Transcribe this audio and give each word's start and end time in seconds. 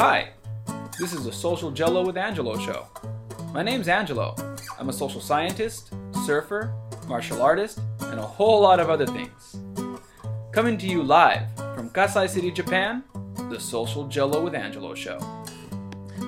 Hi, 0.00 0.30
this 0.98 1.12
is 1.12 1.24
the 1.26 1.30
Social 1.30 1.70
Jello 1.70 2.06
with 2.06 2.16
Angelo 2.16 2.56
show. 2.56 2.86
My 3.52 3.62
name's 3.62 3.86
Angelo. 3.86 4.34
I'm 4.78 4.88
a 4.88 4.94
social 4.94 5.20
scientist, 5.20 5.92
surfer, 6.24 6.72
martial 7.06 7.42
artist, 7.42 7.80
and 8.04 8.18
a 8.18 8.22
whole 8.22 8.62
lot 8.62 8.80
of 8.80 8.88
other 8.88 9.04
things. 9.04 9.58
Coming 10.52 10.78
to 10.78 10.86
you 10.86 11.02
live 11.02 11.54
from 11.74 11.90
Kasai 11.90 12.28
City, 12.28 12.50
Japan, 12.50 13.04
the 13.50 13.60
Social 13.60 14.08
Jello 14.08 14.42
with 14.42 14.54
Angelo 14.54 14.94
show. 14.94 15.18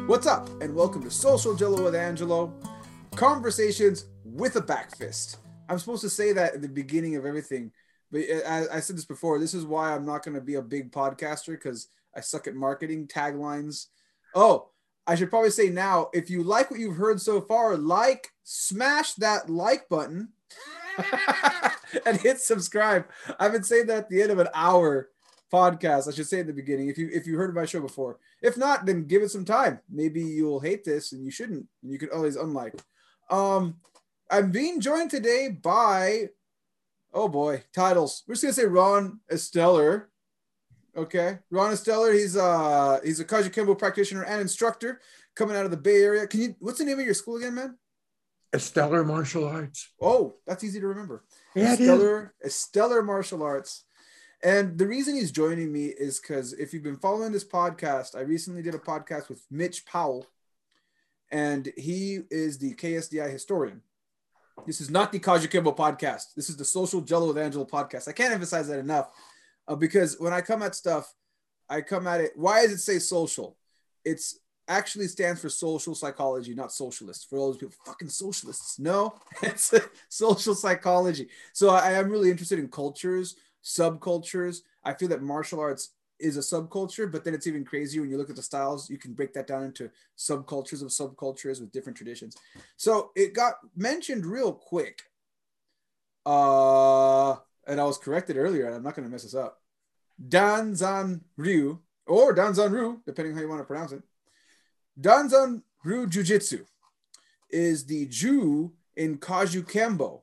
What's 0.06 0.26
up, 0.26 0.50
and 0.60 0.74
welcome 0.74 1.02
to 1.04 1.10
Social 1.10 1.54
Jello 1.54 1.82
with 1.82 1.94
Angelo. 1.94 2.52
Conversations 3.14 4.04
with 4.22 4.54
a 4.56 4.60
back 4.60 4.94
fist. 4.98 5.38
I'm 5.70 5.78
supposed 5.78 6.02
to 6.02 6.10
say 6.10 6.34
that 6.34 6.56
at 6.56 6.60
the 6.60 6.68
beginning 6.68 7.16
of 7.16 7.24
everything, 7.24 7.72
but 8.10 8.20
I, 8.46 8.66
I 8.70 8.80
said 8.80 8.98
this 8.98 9.06
before. 9.06 9.38
This 9.38 9.54
is 9.54 9.64
why 9.64 9.94
I'm 9.94 10.04
not 10.04 10.22
going 10.22 10.34
to 10.34 10.42
be 10.42 10.56
a 10.56 10.62
big 10.62 10.92
podcaster 10.92 11.52
because 11.52 11.88
I 12.14 12.20
suck 12.20 12.46
at 12.46 12.54
marketing 12.54 13.06
taglines. 13.06 13.86
Oh, 14.34 14.70
I 15.06 15.14
should 15.14 15.30
probably 15.30 15.50
say 15.50 15.68
now 15.68 16.10
if 16.12 16.30
you 16.30 16.42
like 16.42 16.70
what 16.70 16.80
you've 16.80 16.96
heard 16.96 17.20
so 17.20 17.40
far, 17.40 17.76
like, 17.76 18.28
smash 18.44 19.14
that 19.14 19.50
like 19.50 19.88
button 19.88 20.28
and 22.06 22.20
hit 22.20 22.40
subscribe. 22.40 23.06
I've 23.38 23.52
been 23.52 23.64
saying 23.64 23.86
that 23.86 23.98
at 23.98 24.08
the 24.08 24.22
end 24.22 24.30
of 24.30 24.38
an 24.38 24.48
hour 24.54 25.08
podcast. 25.52 26.08
I 26.08 26.12
should 26.12 26.26
say 26.26 26.40
at 26.40 26.46
the 26.46 26.52
beginning. 26.52 26.88
If 26.88 26.98
you 26.98 27.08
if 27.12 27.26
you 27.26 27.36
heard 27.36 27.54
my 27.54 27.66
show 27.66 27.80
before, 27.80 28.18
if 28.40 28.56
not, 28.56 28.86
then 28.86 29.06
give 29.06 29.22
it 29.22 29.30
some 29.30 29.44
time. 29.44 29.80
Maybe 29.90 30.22
you'll 30.22 30.60
hate 30.60 30.84
this 30.84 31.12
and 31.12 31.24
you 31.24 31.30
shouldn't. 31.30 31.66
And 31.82 31.92
You 31.92 31.98
can 31.98 32.10
always 32.10 32.36
unlike. 32.36 32.74
Um, 33.30 33.76
I'm 34.30 34.50
being 34.50 34.80
joined 34.80 35.10
today 35.10 35.48
by, 35.48 36.30
oh 37.12 37.28
boy, 37.28 37.64
titles. 37.74 38.24
We're 38.26 38.34
just 38.34 38.44
gonna 38.44 38.54
say 38.54 38.64
Ron 38.64 39.20
Esteller. 39.28 40.08
Okay, 40.96 41.38
Ron 41.50 41.72
Esteller. 41.72 42.12
He's 42.12 42.36
uh 42.36 43.00
he's 43.04 43.20
a 43.20 43.24
Kajukenbo 43.24 43.78
practitioner 43.78 44.24
and 44.24 44.40
instructor 44.40 45.00
coming 45.34 45.56
out 45.56 45.64
of 45.64 45.70
the 45.70 45.76
Bay 45.76 46.02
Area. 46.02 46.26
Can 46.26 46.40
you? 46.40 46.54
What's 46.58 46.78
the 46.78 46.84
name 46.84 46.98
of 46.98 47.04
your 47.04 47.14
school 47.14 47.36
again, 47.36 47.54
man? 47.54 47.78
Esteller 48.52 49.02
Martial 49.02 49.46
Arts. 49.46 49.90
Oh, 50.00 50.34
that's 50.46 50.62
easy 50.62 50.80
to 50.80 50.86
remember. 50.86 51.24
Yeah. 51.54 51.74
Stellar, 51.74 52.34
Stellar 52.46 53.02
Martial 53.02 53.42
Arts. 53.42 53.84
And 54.44 54.76
the 54.76 54.86
reason 54.86 55.14
he's 55.14 55.30
joining 55.30 55.72
me 55.72 55.86
is 55.86 56.20
because 56.20 56.52
if 56.52 56.74
you've 56.74 56.82
been 56.82 56.98
following 56.98 57.32
this 57.32 57.44
podcast, 57.44 58.16
I 58.16 58.20
recently 58.20 58.60
did 58.60 58.74
a 58.74 58.78
podcast 58.78 59.28
with 59.28 59.42
Mitch 59.50 59.86
Powell, 59.86 60.26
and 61.30 61.72
he 61.78 62.20
is 62.30 62.58
the 62.58 62.74
KSDI 62.74 63.30
historian. 63.30 63.80
This 64.66 64.80
is 64.80 64.90
not 64.90 65.12
the 65.12 65.20
Kajukenbo 65.20 65.74
podcast. 65.74 66.34
This 66.36 66.50
is 66.50 66.56
the 66.56 66.64
Social 66.64 67.00
Jello 67.00 67.28
with 67.28 67.38
Angelo 67.38 67.64
podcast. 67.64 68.08
I 68.08 68.12
can't 68.12 68.34
emphasize 68.34 68.68
that 68.68 68.80
enough 68.80 69.10
uh, 69.72 69.76
because 69.76 70.16
when 70.18 70.32
I 70.32 70.42
come 70.42 70.62
at 70.62 70.74
stuff, 70.74 71.14
I 71.68 71.80
come 71.80 72.06
at 72.06 72.20
it. 72.20 72.32
Why 72.36 72.62
does 72.62 72.72
it 72.72 72.78
say 72.78 72.98
social? 72.98 73.56
It's 74.04 74.38
actually 74.68 75.08
stands 75.08 75.40
for 75.40 75.48
social 75.48 75.94
psychology, 75.94 76.54
not 76.54 76.72
socialist. 76.72 77.28
For 77.28 77.38
all 77.38 77.48
those 77.48 77.56
people, 77.56 77.74
fucking 77.86 78.10
socialists. 78.10 78.78
No, 78.78 79.14
it's 79.42 79.72
social 80.10 80.54
psychology. 80.54 81.28
So 81.54 81.70
I 81.70 81.92
am 81.92 82.10
really 82.10 82.30
interested 82.30 82.58
in 82.58 82.68
cultures, 82.68 83.36
subcultures. 83.64 84.58
I 84.84 84.92
feel 84.92 85.08
that 85.08 85.22
martial 85.22 85.60
arts 85.60 85.90
is 86.18 86.36
a 86.36 86.40
subculture, 86.40 87.10
but 87.10 87.24
then 87.24 87.32
it's 87.32 87.46
even 87.46 87.64
crazier 87.64 88.02
when 88.02 88.10
you 88.10 88.18
look 88.18 88.30
at 88.30 88.36
the 88.36 88.42
styles. 88.42 88.90
You 88.90 88.98
can 88.98 89.14
break 89.14 89.32
that 89.32 89.46
down 89.46 89.64
into 89.64 89.90
subcultures 90.18 90.82
of 90.82 90.88
subcultures 90.88 91.60
with 91.60 91.72
different 91.72 91.96
traditions. 91.96 92.36
So 92.76 93.10
it 93.16 93.32
got 93.32 93.54
mentioned 93.74 94.26
real 94.26 94.52
quick. 94.52 95.02
Uh, 96.26 97.36
and 97.66 97.80
I 97.80 97.84
was 97.84 97.96
corrected 97.96 98.36
earlier, 98.36 98.66
and 98.66 98.74
I'm 98.74 98.82
not 98.82 98.94
going 98.94 99.06
to 99.06 99.10
mess 99.10 99.22
this 99.22 99.34
up. 99.34 99.61
Danzan 100.20 101.20
Ryu, 101.36 101.78
or 102.06 102.34
Danzan 102.34 102.72
Ryu, 102.72 103.00
depending 103.06 103.34
how 103.34 103.40
you 103.40 103.48
want 103.48 103.60
to 103.60 103.64
pronounce 103.64 103.92
it. 103.92 104.02
Danzan 105.00 105.62
Ryu 105.84 106.06
Jiu-Jitsu 106.06 106.64
is 107.50 107.86
the 107.86 108.06
Ju 108.06 108.72
in 108.96 109.18
Kajukenbo. 109.18 110.22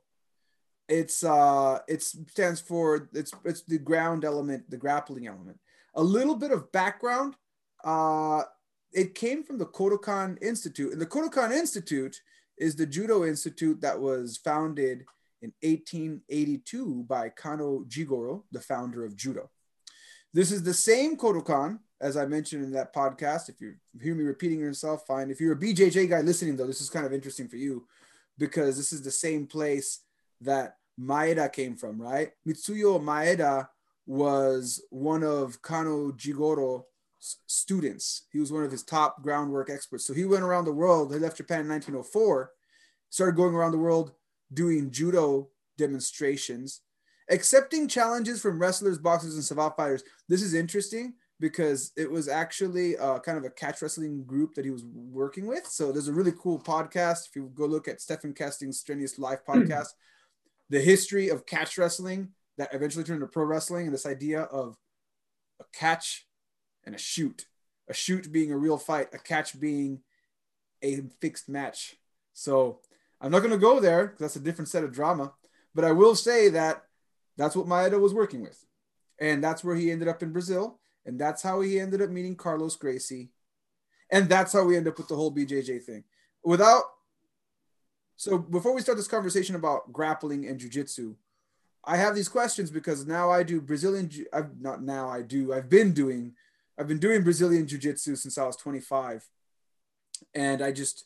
It's 0.87 1.23
uh 1.23 1.79
it 1.87 2.01
stands 2.01 2.59
for 2.59 3.09
it's 3.13 3.31
it's 3.45 3.61
the 3.61 3.77
ground 3.77 4.25
element, 4.25 4.69
the 4.69 4.77
grappling 4.77 5.27
element. 5.27 5.59
A 5.95 6.03
little 6.03 6.35
bit 6.35 6.51
of 6.51 6.71
background. 6.71 7.35
Uh 7.83 8.43
it 8.91 9.13
came 9.13 9.43
from 9.43 9.59
the 9.59 9.67
Kodokan 9.67 10.41
Institute. 10.41 10.91
And 10.91 11.01
the 11.01 11.05
Kodokan 11.05 11.51
Institute 11.51 12.19
is 12.57 12.75
the 12.75 12.85
judo 12.85 13.23
institute 13.23 13.81
that 13.81 13.99
was 13.99 14.37
founded 14.37 15.05
in 15.41 15.53
1882 15.61 17.05
by 17.07 17.29
Kano 17.29 17.85
Jigoro, 17.87 18.43
the 18.51 18.59
founder 18.59 19.05
of 19.05 19.15
judo. 19.15 19.49
This 20.33 20.51
is 20.51 20.63
the 20.63 20.73
same 20.73 21.17
Kodokan 21.17 21.79
as 22.01 22.15
I 22.15 22.25
mentioned 22.25 22.63
in 22.63 22.71
that 22.71 22.93
podcast. 22.93 23.49
If 23.49 23.59
you 23.59 23.75
hear 24.01 24.15
me 24.15 24.23
repeating 24.23 24.59
yourself, 24.59 25.05
fine. 25.05 25.29
If 25.29 25.41
you're 25.41 25.53
a 25.53 25.59
BJJ 25.59 26.09
guy 26.09 26.21
listening, 26.21 26.55
though, 26.55 26.67
this 26.67 26.81
is 26.81 26.89
kind 26.89 27.05
of 27.05 27.13
interesting 27.13 27.47
for 27.47 27.57
you 27.57 27.85
because 28.37 28.77
this 28.77 28.93
is 28.93 29.01
the 29.01 29.11
same 29.11 29.47
place 29.47 30.01
that 30.41 30.77
Maeda 30.99 31.51
came 31.51 31.75
from, 31.75 32.01
right? 32.01 32.31
Mitsuyo 32.47 33.01
Maeda 33.01 33.67
was 34.05 34.81
one 34.89 35.23
of 35.23 35.61
Kano 35.61 36.11
Jigoro's 36.11 36.83
students. 37.47 38.27
He 38.31 38.39
was 38.39 38.51
one 38.51 38.63
of 38.63 38.71
his 38.71 38.83
top 38.83 39.21
groundwork 39.21 39.69
experts. 39.69 40.05
So 40.05 40.13
he 40.13 40.25
went 40.25 40.43
around 40.43 40.65
the 40.65 40.73
world. 40.73 41.13
He 41.13 41.19
left 41.19 41.37
Japan 41.37 41.61
in 41.61 41.69
1904, 41.69 42.51
started 43.09 43.35
going 43.35 43.53
around 43.53 43.71
the 43.71 43.77
world 43.77 44.13
doing 44.53 44.89
judo 44.89 45.49
demonstrations, 45.77 46.81
accepting 47.29 47.87
challenges 47.87 48.41
from 48.41 48.59
wrestlers, 48.59 48.97
boxers, 48.97 49.35
and 49.35 49.43
savate 49.43 49.75
fighters. 49.75 50.03
This 50.27 50.41
is 50.41 50.53
interesting 50.53 51.13
because 51.39 51.91
it 51.95 52.09
was 52.11 52.27
actually 52.27 52.97
uh, 52.97 53.19
kind 53.19 53.37
of 53.37 53.45
a 53.45 53.49
catch 53.49 53.81
wrestling 53.81 54.23
group 54.25 54.53
that 54.55 54.65
he 54.65 54.71
was 54.71 54.83
working 54.85 55.47
with. 55.47 55.65
So 55.65 55.91
there's 55.91 56.09
a 56.09 56.13
really 56.13 56.33
cool 56.37 56.59
podcast. 56.59 57.27
If 57.29 57.35
you 57.35 57.51
go 57.55 57.65
look 57.65 57.87
at 57.87 58.01
Stephan 58.01 58.33
Kesting's 58.33 58.79
Strenuous 58.79 59.17
Life 59.17 59.39
podcast, 59.47 59.87
the 60.69 60.81
history 60.81 61.29
of 61.29 61.45
catch 61.45 61.77
wrestling 61.77 62.29
that 62.57 62.73
eventually 62.73 63.05
turned 63.05 63.21
into 63.21 63.31
pro 63.31 63.45
wrestling 63.45 63.85
and 63.85 63.93
this 63.93 64.05
idea 64.05 64.41
of 64.41 64.75
a 65.61 65.63
catch 65.73 66.27
and 66.85 66.93
a 66.93 66.97
shoot, 66.97 67.45
a 67.87 67.93
shoot 67.93 68.31
being 68.31 68.51
a 68.51 68.57
real 68.57 68.77
fight, 68.77 69.07
a 69.13 69.17
catch 69.17 69.57
being 69.59 70.01
a 70.83 71.01
fixed 71.21 71.47
match. 71.47 71.95
So 72.33 72.79
I'm 73.21 73.31
not 73.31 73.39
going 73.39 73.51
to 73.51 73.57
go 73.57 73.79
there 73.79 74.07
because 74.07 74.19
that's 74.19 74.35
a 74.35 74.41
different 74.41 74.67
set 74.67 74.83
of 74.83 74.91
drama, 74.91 75.33
but 75.73 75.85
I 75.85 75.93
will 75.93 76.15
say 76.15 76.49
that 76.49 76.83
that's 77.39 77.55
what 77.55 77.67
Maeda 77.67 77.99
was 77.99 78.13
working 78.13 78.41
with. 78.41 78.65
And 79.19 79.43
that's 79.43 79.63
where 79.63 79.75
he 79.75 79.91
ended 79.91 80.07
up 80.07 80.21
in 80.21 80.31
Brazil. 80.31 80.79
And 81.05 81.17
that's 81.17 81.41
how 81.41 81.61
he 81.61 81.79
ended 81.79 82.01
up 82.01 82.09
meeting 82.09 82.35
Carlos 82.35 82.75
Gracie. 82.75 83.29
And 84.11 84.27
that's 84.27 84.53
how 84.53 84.65
we 84.65 84.75
end 84.75 84.87
up 84.87 84.97
with 84.97 85.07
the 85.07 85.15
whole 85.15 85.33
BJJ 85.33 85.83
thing. 85.83 86.03
Without, 86.43 86.83
so 88.17 88.37
before 88.37 88.73
we 88.73 88.81
start 88.81 88.97
this 88.97 89.07
conversation 89.07 89.55
about 89.55 89.93
grappling 89.93 90.47
and 90.47 90.59
jujitsu, 90.59 91.15
I 91.85 91.95
have 91.95 92.13
these 92.13 92.27
questions 92.27 92.69
because 92.69 93.07
now 93.07 93.31
I 93.31 93.43
do 93.43 93.61
Brazilian, 93.61 94.11
I've 94.33 94.59
not 94.59 94.83
now 94.83 95.09
I 95.09 95.21
do, 95.21 95.53
I've 95.53 95.69
been 95.69 95.93
doing, 95.93 96.33
I've 96.77 96.87
been 96.87 96.99
doing 96.99 97.23
Brazilian 97.23 97.67
jiu-jitsu 97.67 98.15
since 98.15 98.37
I 98.37 98.45
was 98.45 98.57
25. 98.57 99.25
And 100.33 100.61
I 100.61 100.71
just 100.71 101.05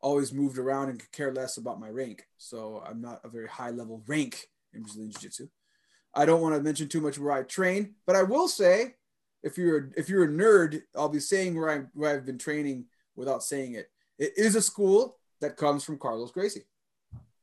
always 0.00 0.32
moved 0.32 0.58
around 0.58 0.90
and 0.90 1.00
could 1.00 1.12
care 1.12 1.32
less 1.32 1.56
about 1.56 1.80
my 1.80 1.88
rank. 1.88 2.26
So 2.38 2.82
I'm 2.86 3.00
not 3.00 3.20
a 3.24 3.28
very 3.28 3.48
high 3.48 3.70
level 3.70 4.02
rank 4.06 4.48
in 4.72 4.82
Brazilian 4.82 5.10
jiu-jitsu. 5.10 5.48
I 6.14 6.26
don't 6.26 6.40
want 6.42 6.54
to 6.54 6.62
mention 6.62 6.88
too 6.88 7.00
much 7.00 7.18
where 7.18 7.32
I 7.32 7.42
train, 7.42 7.94
but 8.06 8.16
I 8.16 8.22
will 8.22 8.48
say 8.48 8.94
if 9.42 9.56
you're 9.58 9.90
if 9.96 10.08
you're 10.08 10.24
a 10.24 10.28
nerd, 10.28 10.82
I'll 10.96 11.08
be 11.08 11.20
saying 11.20 11.54
where 11.54 11.70
I 11.70 11.82
where 11.94 12.14
I've 12.14 12.26
been 12.26 12.38
training 12.38 12.86
without 13.16 13.42
saying 13.42 13.74
it. 13.74 13.90
It 14.18 14.32
is 14.36 14.54
a 14.54 14.62
school 14.62 15.18
that 15.40 15.56
comes 15.56 15.84
from 15.84 15.98
Carlos 15.98 16.30
Gracie. 16.30 16.64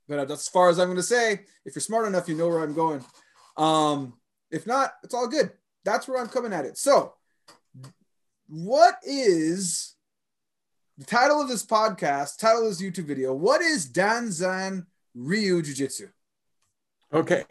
But 0.08 0.28
that's 0.28 0.42
as 0.42 0.50
far 0.50 0.70
as 0.70 0.80
I'm 0.80 0.88
going 0.88 0.98
to 0.98 1.04
say. 1.04 1.42
If 1.66 1.76
you're 1.76 1.82
smart 1.82 2.08
enough, 2.08 2.28
you 2.28 2.36
know 2.36 2.48
where 2.48 2.64
I'm 2.64 2.74
going. 2.74 3.06
Um, 3.58 4.14
if 4.50 4.66
not, 4.66 4.94
it's 5.04 5.14
all 5.14 5.28
good. 5.28 5.52
That's 5.86 6.08
where 6.08 6.20
I'm 6.20 6.30
coming 6.30 6.54
at 6.54 6.66
it. 6.66 6.78
So, 6.78 7.14
what 8.48 8.96
is 9.04 9.96
the 10.98 11.06
title 11.06 11.42
of 11.42 11.48
this 11.48 11.64
podcast? 11.66 12.40
Title 12.40 12.64
of 12.64 12.70
this 12.70 12.82
YouTube 12.82 13.06
video. 13.06 13.34
What 13.34 13.62
is 13.62 13.88
Danzan 13.92 14.88
Ryu 15.14 15.62
Jiu 15.62 15.76
Jitsu? 15.76 16.08
Okay. 17.14 17.44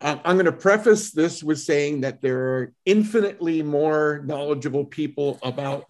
Um, 0.00 0.20
I'm 0.24 0.36
going 0.36 0.46
to 0.46 0.52
preface 0.52 1.10
this 1.10 1.42
with 1.42 1.58
saying 1.58 2.02
that 2.02 2.20
there 2.20 2.38
are 2.54 2.72
infinitely 2.84 3.62
more 3.62 4.22
knowledgeable 4.24 4.84
people 4.84 5.38
about 5.42 5.84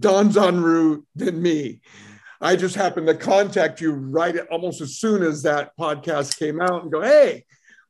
Danzan 0.00 0.62
Ryu 0.62 1.04
than 1.14 1.40
me. 1.40 1.80
I 2.40 2.56
just 2.56 2.74
happened 2.74 3.06
to 3.06 3.14
contact 3.14 3.80
you 3.80 3.92
right 3.92 4.36
almost 4.50 4.80
as 4.80 4.98
soon 4.98 5.22
as 5.22 5.42
that 5.42 5.76
podcast 5.78 6.38
came 6.38 6.60
out 6.60 6.82
and 6.82 6.92
go, 6.92 7.00
hey, 7.00 7.44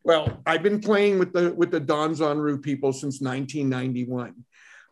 well, 0.04 0.40
I've 0.46 0.62
been 0.62 0.80
playing 0.80 1.18
with 1.18 1.32
the 1.32 1.52
with 1.52 1.72
the 1.72 1.80
Danzan 1.80 2.40
Ryu 2.40 2.58
people 2.58 2.92
since 2.92 3.20
1991. 3.20 4.34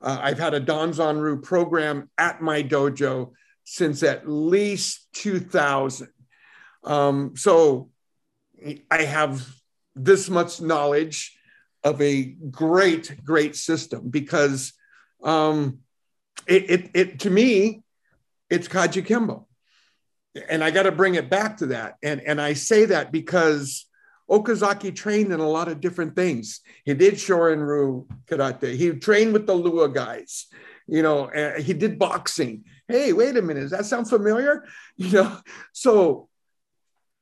Uh, 0.03 0.19
I've 0.21 0.39
had 0.39 0.55
a 0.55 0.61
Danzan 0.61 1.21
Ryu 1.21 1.41
program 1.41 2.11
at 2.19 2.43
my 2.43 2.63
dojo 2.63 3.33
since 3.63 4.03
at 4.03 4.29
least 4.29 5.07
2000. 5.15 6.09
Um, 6.83 7.37
so 7.37 7.91
I 8.91 9.03
have 9.03 9.47
this 9.95 10.29
much 10.29 10.61
knowledge 10.61 11.37
of 11.83 12.01
a 12.01 12.25
great, 12.51 13.25
great 13.25 13.57
system 13.57 14.09
because 14.09 14.73
um, 15.23 15.79
it, 16.47 16.71
it, 16.71 16.91
it 16.95 17.19
to 17.21 17.31
me, 17.31 17.83
it's 18.51 18.69
Kaji 18.69 19.07
Kembo. 19.07 19.47
And 20.49 20.65
I 20.65 20.71
got 20.71 20.85
to 20.85 20.93
bring 20.93 21.15
it 21.15 21.31
back 21.31 21.59
to 21.59 21.67
that. 21.67 21.97
And, 22.03 22.21
and 22.21 22.41
I 22.41 22.55
say 22.55 22.87
that 22.87 23.13
because 23.13 23.87
Okazaki 24.29 24.95
trained 24.95 25.33
in 25.33 25.41
a 25.41 25.49
lot 25.49 25.69
of 25.69 25.81
different 25.81 26.17
things. 26.17 26.61
He 26.85 26.95
did 26.95 27.15
Shorin-ryu 27.15 28.07
karate. 28.27 28.75
He 28.75 28.91
trained 28.93 29.33
with 29.33 29.47
the 29.47 29.55
Lua 29.55 29.89
guys. 29.89 30.47
You 30.87 31.03
know, 31.03 31.31
he 31.59 31.73
did 31.73 31.99
boxing. 31.99 32.65
Hey, 32.89 33.13
wait 33.13 33.37
a 33.37 33.43
minute, 33.43 33.61
does 33.61 33.71
that 33.71 33.87
sound 33.87 34.09
familiar? 34.09 34.65
You 34.97 35.11
know, 35.11 35.39
so 35.73 36.29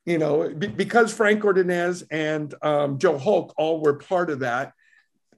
you 0.04 0.19
know, 0.19 0.49
because 0.49 1.14
Frank 1.14 1.44
Ordonez 1.44 2.02
and 2.10 2.52
um, 2.62 2.99
Joe 2.99 3.19
Holck 3.19 3.54
all 3.56 3.81
were 3.81 3.94
part 3.94 4.31
of 4.31 4.40
that, 4.40 4.72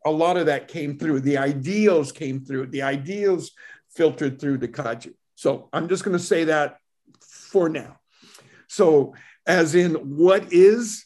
a 0.07 0.11
lot 0.11 0.37
of 0.37 0.47
that 0.47 0.69
came 0.69 0.99
through. 0.99 1.21
The 1.21 1.39
ideals 1.39 2.13
came 2.13 2.45
through. 2.45 2.67
The 2.67 2.83
ideals 2.83 3.53
filtered 3.91 4.41
through 4.41 4.59
the 4.59 4.69
kaji. 4.69 5.15
So 5.35 5.69
I'm 5.73 5.89
just 5.89 6.05
going 6.05 6.17
to 6.17 6.23
say 6.23 6.45
that 6.45 6.79
for 7.21 7.69
now. 7.69 7.97
So, 8.69 9.15
as 9.47 9.75
in, 9.75 9.95
what 9.95 10.53
is 10.53 11.05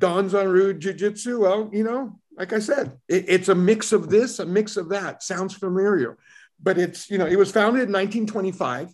Danzanryu 0.00 0.78
Jiu 0.78 0.92
Jitsu? 0.92 1.40
Well, 1.40 1.70
you 1.72 1.84
know, 1.84 2.18
like 2.36 2.52
I 2.52 2.60
said, 2.60 2.98
it, 3.08 3.24
it's 3.28 3.48
a 3.48 3.54
mix 3.54 3.92
of 3.92 4.08
this, 4.08 4.38
a 4.38 4.46
mix 4.46 4.76
of 4.76 4.88
that. 4.90 5.22
Sounds 5.22 5.54
familiar, 5.54 6.18
but 6.62 6.78
it's, 6.78 7.10
you 7.10 7.18
know, 7.18 7.26
it 7.26 7.36
was 7.36 7.50
founded 7.50 7.88
in 7.88 7.92
1925, 7.92 8.92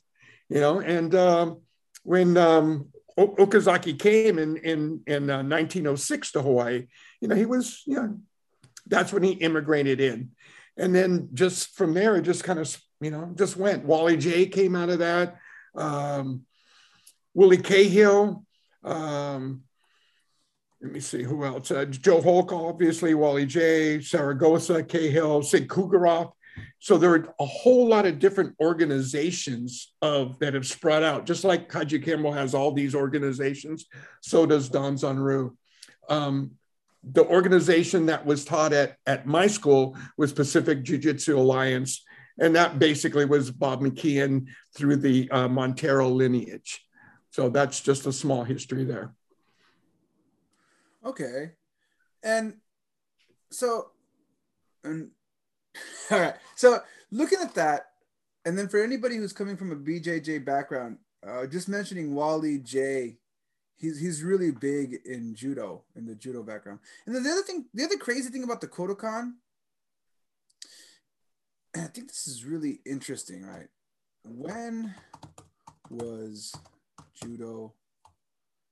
you 0.49 0.61
know, 0.61 0.81
and 0.81 1.15
um, 1.15 1.61
when 2.03 2.37
um, 2.37 2.89
Okazaki 3.19 3.99
came 3.99 4.39
in, 4.39 4.57
in, 4.59 5.03
in 5.07 5.31
uh, 5.31 5.43
1906 5.43 6.33
to 6.33 6.43
Hawaii, 6.43 6.87
you 7.21 7.29
know, 7.29 7.35
he 7.35 7.47
was, 7.47 7.83
you 7.87 7.97
know, 7.97 8.19
that's 8.87 9.13
when 9.13 9.23
he 9.23 9.33
immigrated 9.33 10.01
in. 10.01 10.31
And 10.77 10.95
then 10.95 11.31
just 11.35 11.75
from 11.77 11.95
there, 11.95 12.17
it 12.17 12.23
just 12.23 12.45
kind 12.45 12.59
of, 12.59 12.77
you 13.01 13.11
know, 13.11 13.33
just 13.35 13.57
went. 13.57 13.85
Wally 13.85 14.17
Jay 14.17 14.47
came 14.47 14.77
out 14.77 14.89
of 14.89 15.01
that. 15.01 15.37
Um, 15.75 16.45
Willie 17.35 17.59
Cahill, 17.59 18.45
um, 18.85 19.63
let 20.81 20.93
me 20.93 21.01
see 21.01 21.25
who 21.25 21.45
else. 21.45 21.71
Uh, 21.71 21.85
Joe 21.87 22.21
Holck, 22.21 22.53
obviously, 22.53 23.15
Wally 23.15 23.47
Jay, 23.47 23.99
Saragosa, 23.99 24.89
Cahill, 24.89 25.43
Sig 25.43 25.69
Kufferath. 25.69 26.33
So 26.79 26.99
there 26.99 27.13
are 27.13 27.35
a 27.41 27.47
whole 27.47 27.87
lot 27.89 28.07
of 28.07 28.19
different 28.19 28.55
organizations 28.61 29.93
of 30.03 30.39
that 30.39 30.55
have 30.55 30.67
spread 30.67 31.03
out. 31.03 31.27
Just 31.27 31.45
like 31.45 31.71
Kaji 31.71 32.05
Kembo 32.05 32.33
has 32.33 32.55
all 32.55 32.73
these 32.73 32.95
organizations, 32.95 33.87
so 34.21 34.47
does 34.47 34.71
Danzanryu. 34.71 35.57
Um, 36.09 36.53
the 37.05 37.25
organization 37.25 38.07
that 38.07 38.27
was 38.27 38.45
taught 38.45 38.73
at, 38.73 38.97
at 39.07 39.27
my 39.27 39.47
school 39.47 39.97
was 40.17 40.33
Pacific 40.33 40.83
Jiu 40.83 40.99
Jitsu 40.99 41.39
Alliance. 41.39 42.05
And 42.41 42.55
that 42.55 42.79
basically 42.79 43.25
was 43.25 43.51
Bob 43.51 43.81
McKeon 43.81 44.47
through 44.75 44.97
the 44.97 45.29
uh, 45.31 45.49
Montero 45.49 46.09
lineage. 46.09 46.85
So 47.31 47.49
that's 47.49 47.81
just 47.81 48.07
a 48.07 48.13
small 48.13 48.45
history 48.45 48.85
there. 48.85 49.15
Okay. 51.05 51.53
And 52.23 52.55
so, 53.51 53.91
and 54.85 55.11
all 56.11 56.21
right. 56.21 56.35
So 56.57 56.81
looking 57.11 57.39
at 57.41 57.55
that, 57.55 57.87
and 58.45 58.59
then 58.59 58.69
for 58.69 58.83
anybody 58.83 59.17
who's 59.17 59.33
coming 59.33 59.57
from 59.57 59.73
a 59.73 59.77
BJJ 59.77 60.45
background, 60.45 60.99
uh, 61.27 61.47
just 61.47 61.69
mentioning 61.69 62.15
Wally 62.15 62.59
Jay, 62.59 63.19
he's 63.77 64.01
he's 64.01 64.23
really 64.23 64.51
big 64.51 65.01
in 65.05 65.35
judo 65.35 65.83
in 65.97 66.07
the 66.07 66.15
judo 66.15 66.43
background. 66.43 66.81
And 67.07 67.15
then 67.15 67.23
the 67.23 67.31
other 67.31 67.43
thing, 67.43 67.67
the 67.75 67.85
other 67.85 67.97
crazy 67.97 68.31
thing 68.31 68.45
about 68.45 68.61
the 68.61 68.69
Kodokan, 68.69 69.35
and 71.75 71.85
I 71.85 71.89
think 71.89 72.09
this 72.09 72.27
is 72.27 72.45
really 72.45 72.81
interesting, 72.87 73.45
right? 73.45 73.69
When 74.25 74.95
was 75.91 76.55
judo? 77.23 77.73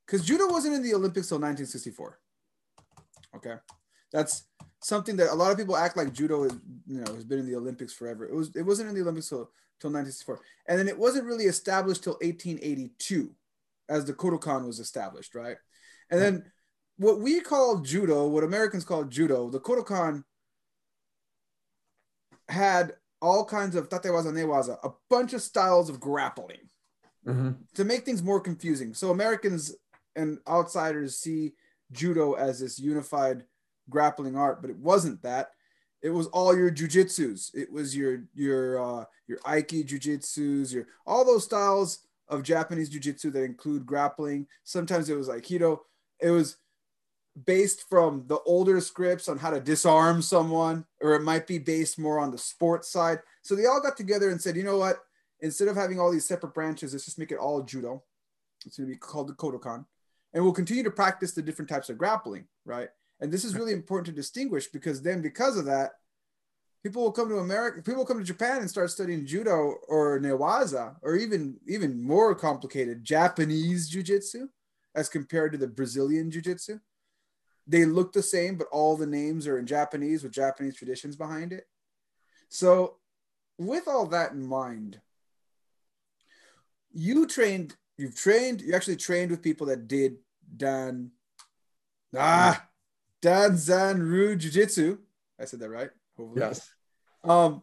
Because 0.07 0.25
judo 0.25 0.49
wasn't 0.49 0.75
in 0.75 0.83
the 0.83 0.95
Olympics 0.95 1.29
till 1.29 1.39
1964. 1.39 2.19
Okay, 3.37 3.57
that's 4.13 4.45
something 4.81 5.17
that 5.17 5.33
a 5.33 5.35
lot 5.35 5.51
of 5.51 5.59
people 5.59 5.77
act 5.77 5.97
like 5.97 6.13
judo 6.13 6.45
is, 6.45 6.53
you 6.87 7.01
know, 7.01 7.15
has 7.15 7.25
been 7.25 7.39
in 7.39 7.47
the 7.47 7.57
Olympics 7.57 7.93
forever. 7.93 8.27
It 8.27 8.35
was, 8.35 8.55
it 8.55 8.63
wasn't 8.63 8.89
in 8.89 8.95
the 8.95 9.03
Olympics 9.03 9.29
till, 9.29 9.51
till 9.81 9.91
1964, 9.91 10.41
and 10.67 10.79
then 10.79 10.89
it 10.89 10.99
wasn't 10.99 11.27
really 11.27 11.45
established 11.45 12.05
till 12.05 12.15
1882, 12.15 13.31
as 13.89 14.05
the 14.05 14.13
Kodokan 14.13 14.67
was 14.67 14.79
established, 14.81 15.35
right? 15.35 15.57
And 16.11 16.21
then 16.21 16.45
what 16.99 17.21
we 17.21 17.41
call 17.41 17.81
judo, 17.81 18.27
what 18.29 18.45
Americans 18.45 18.85
call 18.85 19.05
judo, 19.05 19.51
the 19.51 19.61
Kodokan 19.61 20.25
had 22.49 22.95
all 23.21 23.45
kinds 23.45 23.75
of 23.75 23.89
tatewaza, 23.89 24.33
newaza, 24.33 24.79
a 24.85 24.91
bunch 25.11 25.33
of 25.33 25.43
styles 25.43 25.89
of 25.89 26.01
grappling 26.01 26.69
Mm-hmm. 27.27 27.51
to 27.75 27.85
make 27.85 28.05
things 28.05 28.23
more 28.23 28.39
confusing. 28.39 28.95
So 28.95 29.11
Americans 29.11 29.75
and 30.15 30.39
outsiders 30.47 31.19
see 31.19 31.55
judo 31.91 32.35
as 32.35 32.61
this 32.61 32.79
unified 32.79 33.43
grappling 33.89 34.37
art, 34.37 34.61
but 34.61 34.71
it 34.71 34.79
wasn't 34.79 35.23
that. 35.23 35.51
It 36.03 36.11
was 36.11 36.27
all 36.29 36.57
your 36.57 36.71
jujitsus. 36.71 37.55
It 37.55 37.73
was 37.73 37.97
your 37.97 38.25
your 38.35 38.83
uh, 38.83 39.05
your 39.27 39.39
aiki 39.39 39.85
jujitsus, 39.87 40.73
your 40.73 40.87
all 41.07 41.25
those 41.25 41.45
styles 41.45 42.01
of 42.29 42.43
Japanese 42.43 42.91
jujitsu 42.91 43.33
that 43.33 43.45
include 43.45 43.87
grappling. 43.87 44.47
Sometimes 44.65 45.09
it 45.09 45.17
was 45.17 45.29
aikido. 45.29 45.81
It 46.21 46.31
was 46.31 46.57
based 47.45 47.89
from 47.89 48.25
the 48.27 48.39
older 48.47 48.81
scripts 48.81 49.29
on 49.29 49.39
how 49.39 49.51
to 49.51 49.61
disarm 49.61 50.23
someone, 50.23 50.85
or 51.01 51.15
it 51.15 51.23
might 51.23 51.47
be 51.47 51.59
based 51.59 51.99
more 51.99 52.19
on 52.19 52.31
the 52.31 52.39
sports 52.39 52.89
side. 52.89 53.21
So 53.43 53.55
they 53.55 53.67
all 53.67 53.83
got 53.83 53.97
together 53.97 54.31
and 54.31 54.41
said, 54.41 54.57
you 54.57 54.65
know 54.65 54.79
what? 54.79 54.99
Instead 55.41 55.69
of 55.69 55.77
having 55.77 56.01
all 56.01 56.11
these 56.11 56.27
separate 56.27 56.55
branches, 56.55 56.93
let's 56.93 57.05
just 57.05 57.19
make 57.19 57.31
it 57.31 57.39
all 57.39 57.63
judo. 57.63 58.03
It's 58.65 58.79
going 58.79 58.89
to 58.89 58.95
be 58.95 58.99
called 58.99 59.29
the 59.29 59.35
Kodokan. 59.35 59.85
And 60.33 60.43
we'll 60.43 60.55
continue 60.55 60.83
to 60.83 60.91
practice 60.91 61.33
the 61.33 61.43
different 61.43 61.69
types 61.69 61.91
of 61.91 61.99
grappling, 61.99 62.47
right? 62.65 62.89
And 63.21 63.33
this 63.33 63.45
is 63.45 63.55
really 63.55 63.73
important 63.73 64.07
to 64.07 64.13
distinguish 64.13 64.67
because 64.67 65.03
then, 65.03 65.23
because 65.23 65.57
of 65.57 65.65
that, 65.67 65.93
people 66.83 67.03
will 67.03 67.13
come 67.13 67.29
to 67.29 67.39
America, 67.39 67.83
people 67.83 67.99
will 67.99 68.07
come 68.07 68.19
to 68.19 68.25
Japan 68.25 68.59
and 68.59 68.71
start 68.71 68.91
studying 68.91 69.27
judo 69.27 69.75
or 69.89 70.21
newaza, 70.21 70.97
or 71.03 71.17
even 71.17 71.57
even 71.67 72.03
more 72.03 72.35
complicated 72.35 73.05
Japanese 73.05 73.91
jujitsu 73.91 74.49
as 74.95 75.09
compared 75.09 75.53
to 75.53 75.59
the 75.59 75.67
Brazilian 75.67 76.31
jujitsu. 76.31 76.81
They 77.67 77.85
look 77.85 78.13
the 78.13 78.23
same, 78.23 78.57
but 78.57 78.69
all 78.71 78.97
the 78.97 79.07
names 79.07 79.47
are 79.47 79.59
in 79.59 79.67
Japanese 79.67 80.23
with 80.23 80.33
Japanese 80.33 80.77
traditions 80.77 81.17
behind 81.17 81.53
it. 81.53 81.65
So, 82.49 82.99
with 83.59 83.89
all 83.89 84.07
that 84.07 84.33
in 84.33 84.47
mind, 84.47 85.01
you 86.93 87.27
trained, 87.27 87.75
you've 87.99 88.15
trained, 88.15 88.61
you 88.61 88.75
actually 88.75 88.97
trained 88.97 89.31
with 89.31 89.43
people 89.43 89.67
that 89.67 89.89
did 89.89 90.19
Dan, 90.57 91.11
ah, 92.17 92.65
Danzanryu 93.27 94.39
Jiu 94.39 94.51
Jitsu. 94.51 94.99
I 95.41 95.45
said 95.45 95.61
that 95.61 95.71
right? 95.71 95.91
Hopefully. 96.17 96.41
Yes. 96.41 96.71
Um, 97.25 97.63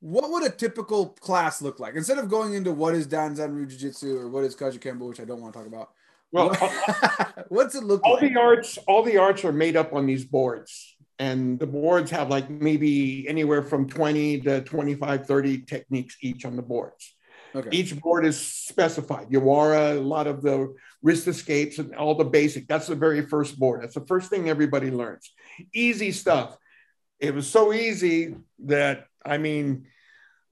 what 0.00 0.30
would 0.30 0.44
a 0.44 0.50
typical 0.50 1.08
class 1.08 1.60
look 1.60 1.80
like 1.80 1.94
instead 1.94 2.18
of 2.18 2.28
going 2.28 2.54
into 2.54 2.72
what 2.72 2.94
is 2.94 3.06
Danzanryu 3.06 3.68
Jiu 3.68 3.78
Jitsu 3.78 4.16
or 4.16 4.28
what 4.28 4.44
is 4.44 4.54
Kaji 4.54 4.78
Kembo, 4.78 5.08
which 5.08 5.20
I 5.20 5.24
don't 5.24 5.40
want 5.40 5.52
to 5.52 5.58
talk 5.58 5.66
about? 5.66 5.90
Well, 6.32 6.50
what- 6.50 7.44
what's 7.48 7.74
it 7.74 7.82
look 7.82 8.02
all 8.04 8.14
like? 8.14 8.22
All 8.22 8.28
the 8.28 8.36
arts, 8.40 8.78
all 8.86 9.02
the 9.02 9.18
arts 9.18 9.44
are 9.44 9.52
made 9.52 9.76
up 9.76 9.92
on 9.92 10.06
these 10.06 10.24
boards. 10.24 10.96
And 11.18 11.58
the 11.58 11.66
boards 11.66 12.10
have 12.12 12.30
like 12.30 12.48
maybe 12.48 13.28
anywhere 13.28 13.62
from 13.62 13.86
20 13.88 14.40
to 14.42 14.62
25, 14.62 15.26
30 15.26 15.62
techniques 15.62 16.16
each 16.22 16.46
on 16.46 16.56
the 16.56 16.62
boards. 16.62 17.14
Okay. 17.54 17.68
Each 17.72 17.98
board 17.98 18.24
is 18.24 18.40
specified. 18.40 19.28
Yawara, 19.28 19.96
a 19.96 20.00
lot 20.00 20.26
of 20.26 20.42
the 20.42 20.74
wrist 21.02 21.26
escapes 21.26 21.78
and 21.78 21.94
all 21.94 22.14
the 22.14 22.24
basic. 22.24 22.68
That's 22.68 22.86
the 22.86 22.94
very 22.94 23.22
first 23.26 23.58
board. 23.58 23.82
That's 23.82 23.94
the 23.94 24.06
first 24.06 24.30
thing 24.30 24.48
everybody 24.48 24.90
learns. 24.90 25.32
Easy 25.74 26.12
stuff. 26.12 26.56
It 27.18 27.34
was 27.34 27.48
so 27.48 27.72
easy 27.72 28.36
that, 28.60 29.06
I 29.24 29.38
mean, 29.38 29.86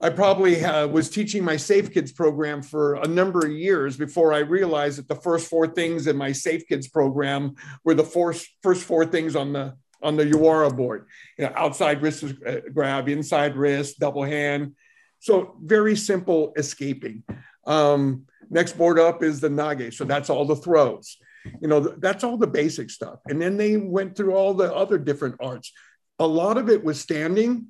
I 0.01 0.09
probably 0.09 0.63
uh, 0.63 0.87
was 0.87 1.09
teaching 1.09 1.43
my 1.43 1.57
Safe 1.57 1.91
Kids 1.91 2.11
program 2.11 2.61
for 2.61 2.95
a 2.95 3.07
number 3.07 3.45
of 3.45 3.51
years 3.51 3.97
before 3.97 4.33
I 4.33 4.39
realized 4.39 4.97
that 4.97 5.09
the 5.09 5.15
first 5.15 5.49
four 5.49 5.67
things 5.67 6.07
in 6.07 6.15
my 6.15 6.31
Safe 6.31 6.65
Kids 6.67 6.87
program 6.87 7.55
were 7.83 7.95
the 7.95 8.03
first, 8.03 8.47
first 8.63 8.83
four 8.83 9.05
things 9.05 9.35
on 9.35 9.51
the 9.51 9.75
on 10.01 10.15
the 10.15 10.23
Yawara 10.23 10.73
board. 10.75 11.07
You 11.37 11.45
know, 11.45 11.53
outside 11.55 12.01
wrist 12.01 12.23
uh, 12.23 12.61
grab, 12.73 13.09
inside 13.09 13.57
wrist, 13.57 13.99
double 13.99 14.23
hand. 14.23 14.75
So 15.19 15.55
very 15.61 15.95
simple 15.95 16.53
escaping. 16.57 17.23
Um, 17.65 18.25
next 18.49 18.77
board 18.77 18.99
up 18.99 19.21
is 19.23 19.39
the 19.39 19.49
nage. 19.49 19.93
So 19.93 20.05
that's 20.05 20.29
all 20.29 20.45
the 20.45 20.55
throws. 20.55 21.17
You 21.61 21.67
know, 21.67 21.79
that's 21.79 22.23
all 22.23 22.37
the 22.37 22.47
basic 22.47 22.89
stuff. 22.89 23.19
And 23.27 23.41
then 23.41 23.57
they 23.57 23.77
went 23.77 24.15
through 24.15 24.33
all 24.33 24.53
the 24.53 24.73
other 24.73 24.97
different 24.97 25.35
arts. 25.39 25.71
A 26.19 26.27
lot 26.27 26.57
of 26.57 26.69
it 26.69 26.83
was 26.83 26.99
standing 26.99 27.67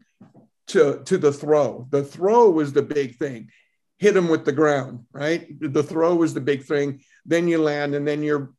to, 0.67 1.01
to 1.05 1.17
the 1.17 1.31
throw. 1.31 1.87
The 1.89 2.03
throw 2.03 2.49
was 2.49 2.73
the 2.73 2.81
big 2.81 3.17
thing. 3.17 3.49
Hit 3.97 4.13
them 4.13 4.29
with 4.29 4.45
the 4.45 4.51
ground, 4.51 5.05
right? 5.11 5.47
The 5.59 5.83
throw 5.83 6.15
was 6.15 6.33
the 6.33 6.41
big 6.41 6.63
thing. 6.63 7.01
Then 7.25 7.47
you 7.47 7.61
land 7.61 7.95
and 7.95 8.07
then 8.07 8.23
you're 8.23 8.53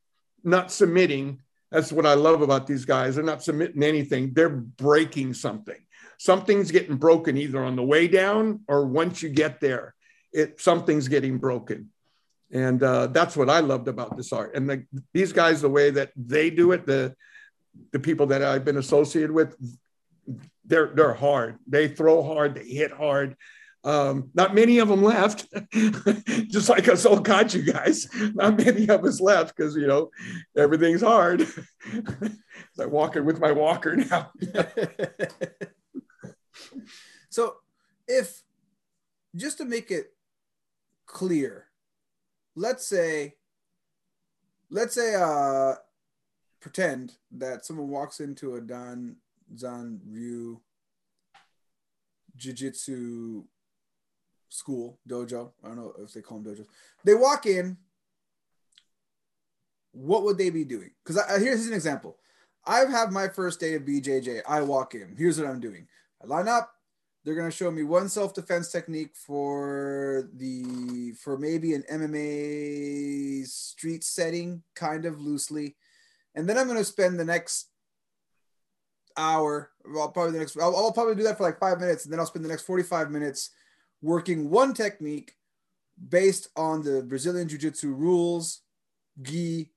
not 0.45 0.71
submitting. 0.71 1.41
That's 1.71 1.93
what 1.93 2.07
I 2.07 2.15
love 2.15 2.43
about 2.43 2.67
these 2.67 2.85
guys. 2.85 3.15
They're 3.15 3.25
not 3.25 3.43
submitting 3.43 3.83
anything, 3.83 4.33
they're 4.35 4.49
breaking 4.49 5.35
something. 5.35 5.81
Something's 6.21 6.71
getting 6.71 6.97
broken 6.97 7.39
either 7.39 7.65
on 7.65 7.77
the 7.77 7.83
way 7.83 8.07
down 8.07 8.61
or 8.69 8.85
once 8.85 9.23
you 9.23 9.31
get 9.31 9.59
there, 9.59 9.95
it 10.35 10.61
something's 10.61 11.09
getting 11.09 11.39
broken. 11.39 11.89
And 12.53 12.83
uh, 12.83 13.07
that's 13.07 13.39
what 13.39 13.49
I 13.49 13.61
loved 13.61 13.89
about 13.89 14.19
this 14.19 14.31
art. 14.31 14.55
And 14.55 14.69
the, 14.69 14.85
these 15.15 15.33
guys, 15.33 15.63
the 15.63 15.71
way 15.71 15.91
that 15.93 16.11
they 16.15 16.51
do 16.51 16.73
it, 16.73 16.85
the 16.85 17.15
the 17.93 18.01
people 18.01 18.27
that 18.27 18.43
I've 18.43 18.67
been 18.67 18.77
associated 18.77 19.31
with, 19.31 19.57
they're 20.67 20.93
they're 20.95 21.15
hard. 21.15 21.57
They 21.67 21.89
throw 21.89 22.23
hard. 22.23 22.55
They 22.55 22.65
hit 22.65 22.93
hard. 22.93 23.35
Um, 23.83 24.29
not 24.35 24.55
many 24.55 24.79
of 24.79 24.89
them 24.89 25.03
left, 25.03 25.47
just 26.51 26.69
like 26.69 26.87
us 26.87 27.07
old 27.07 27.27
you 27.55 27.63
guys. 27.63 28.07
Not 28.35 28.59
many 28.59 28.91
of 28.91 29.07
us 29.07 29.23
left 29.23 29.57
because 29.57 29.75
you 29.75 29.87
know 29.87 30.11
everything's 30.55 31.01
hard. 31.01 31.49
I'm 32.79 32.91
walking 32.91 33.25
with 33.25 33.41
my 33.41 33.53
walker 33.53 33.97
now. 33.97 34.33
so, 37.31 37.57
if 38.07 38.43
just 39.37 39.59
to 39.59 39.65
make 39.65 39.91
it 39.91 40.13
clear, 41.07 41.67
let's 42.57 42.87
say, 42.87 43.35
let's 44.71 44.95
say, 44.95 45.15
uh, 45.15 45.75
pretend 46.61 47.15
that 47.33 47.65
someone 47.65 47.89
walks 47.89 48.21
into 48.21 48.57
a 48.57 48.61
Dan 48.61 49.17
Zan 49.57 50.01
Ryu 50.07 50.61
Jiu-Jitsu 52.37 53.45
school, 54.49 54.99
dojo. 55.09 55.53
I 55.65 55.69
don't 55.69 55.77
know 55.77 55.95
if 56.03 56.13
they 56.13 56.21
call 56.21 56.39
them 56.39 56.55
dojos. 56.55 56.67
They 57.05 57.15
walk 57.15 57.47
in. 57.47 57.77
What 59.93 60.23
would 60.23 60.39
they 60.39 60.51
be 60.51 60.65
doing? 60.65 60.91
Because 61.05 61.21
here's 61.41 61.67
an 61.67 61.73
example. 61.73 62.17
I 62.65 62.81
have 62.81 63.11
my 63.11 63.29
first 63.29 63.59
day 63.59 63.75
of 63.75 63.83
BJJ. 63.83 64.43
I 64.47 64.61
walk 64.63 64.95
in. 64.95 65.17
Here's 65.17 65.41
what 65.41 65.49
I'm 65.49 65.61
doing. 65.61 65.89
I 66.23 66.27
line 66.27 66.49
up. 66.49 66.73
They're 67.25 67.35
gonna 67.35 67.51
show 67.51 67.71
me 67.71 67.83
one 67.83 68.09
self-defense 68.09 68.73
technique 68.73 69.15
for 69.15 70.29
the 70.35 71.13
for 71.13 71.37
maybe 71.37 71.75
an 71.75 71.85
MMA 71.91 73.47
street 73.47 74.05
setting, 74.05 74.63
kind 74.75 75.05
of 75.05 75.21
loosely, 75.21 75.77
and 76.35 76.49
then 76.49 76.57
I'm 76.57 76.67
gonna 76.67 76.85
spend 76.85 77.21
the 77.21 77.25
next 77.25 77.69
hour. 79.17 79.71
Well, 79.85 80.09
probably 80.11 80.33
the 80.33 80.39
next. 80.39 80.57
I'll, 80.57 80.75
I'll 80.75 80.93
probably 80.93 81.15
do 81.15 81.25
that 81.25 81.37
for 81.37 81.43
like 81.43 81.59
five 81.59 81.79
minutes, 81.79 82.05
and 82.05 82.13
then 82.13 82.21
I'll 82.21 82.27
spend 82.27 82.45
the 82.45 82.49
next 82.49 82.63
45 82.63 83.11
minutes 83.11 83.51
working 84.01 84.49
one 84.49 84.73
technique 84.73 85.35
based 86.09 86.49
on 86.57 86.83
the 86.83 87.03
Brazilian 87.03 87.49
Jiu 87.49 87.59
Jitsu 87.59 87.93
rules, 87.93 88.63
gi. 89.21 89.71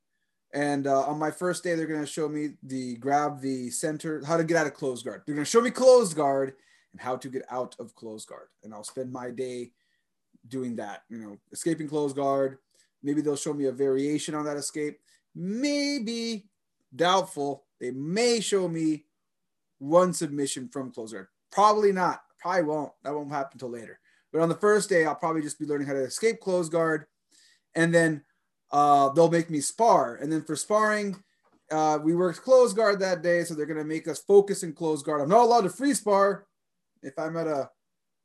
And 0.54 0.86
uh, 0.86 1.02
on 1.02 1.18
my 1.18 1.32
first 1.32 1.64
day, 1.64 1.74
they're 1.74 1.88
going 1.88 2.00
to 2.00 2.06
show 2.06 2.30
me 2.30 2.52
the 2.62 2.96
grab 2.98 3.42
the 3.42 3.72
center, 3.72 4.24
how 4.26 4.38
to 4.38 4.44
get 4.44 4.56
out 4.58 4.68
of 4.68 4.76
closed 4.76 5.04
guard. 5.04 5.24
They're 5.26 5.36
going 5.36 5.46
to 5.46 5.50
show 5.50 5.62
me 5.62 5.72
closed 5.72 6.16
guard 6.16 6.54
and 6.92 7.02
how 7.02 7.18
to 7.18 7.28
get 7.28 7.44
out 7.50 7.76
of 7.80 7.96
closed 7.96 8.28
guard. 8.28 8.48
And 8.64 8.74
I'll 8.74 8.84
spend 8.84 9.12
my 9.12 9.32
day 9.32 9.72
doing 10.48 10.76
that, 10.76 11.04
you 11.10 11.18
know, 11.18 11.38
escaping 11.52 11.88
closed 11.88 12.16
guard. 12.16 12.60
Maybe 13.02 13.22
they'll 13.22 13.36
show 13.36 13.54
me 13.54 13.66
a 13.66 13.72
variation 13.72 14.36
on 14.36 14.46
that 14.46 14.58
escape. 14.58 15.00
Maybe 15.34 16.46
doubtful. 16.96 17.64
They 17.80 17.90
may 17.90 18.40
show 18.40 18.68
me 18.68 19.06
one 19.80 20.14
submission 20.14 20.70
from 20.70 20.92
closed 20.92 21.14
guard. 21.14 21.28
Probably 21.52 21.92
not. 21.92 22.22
Probably 22.40 22.64
won't. 22.64 22.92
That 23.04 23.16
won't 23.16 23.32
happen 23.32 23.54
until 23.54 23.70
later. 23.70 24.00
But 24.32 24.42
on 24.42 24.50
the 24.50 24.56
first 24.56 24.90
day, 24.90 25.06
I'll 25.06 25.16
probably 25.16 25.42
just 25.42 25.60
be 25.60 25.66
learning 25.66 25.88
how 25.88 25.94
to 25.94 26.04
escape 26.04 26.42
closed 26.42 26.72
guard, 26.72 27.06
and 27.76 27.94
then 27.94 28.24
uh, 28.74 29.10
they'll 29.10 29.32
make 29.32 29.50
me 29.50 29.62
spar. 29.62 30.16
And 30.16 30.32
then 30.32 30.42
for 30.42 30.56
sparring, 30.56 31.16
uh, 31.72 32.00
we 32.04 32.16
worked 32.16 32.42
close 32.42 32.74
guard 32.74 33.00
that 33.00 33.22
day, 33.22 33.44
so 33.44 33.54
they're 33.54 33.68
gonna 33.68 33.86
make 33.86 34.08
us 34.08 34.20
focus 34.20 34.64
in 34.64 34.74
close 34.74 35.02
guard. 35.04 35.22
I'm 35.22 35.30
not 35.30 35.44
allowed 35.44 35.62
to 35.62 35.70
free 35.70 35.94
spar 35.94 36.46
if 37.02 37.18
I'm 37.18 37.38
at 37.38 37.48
a 37.48 37.70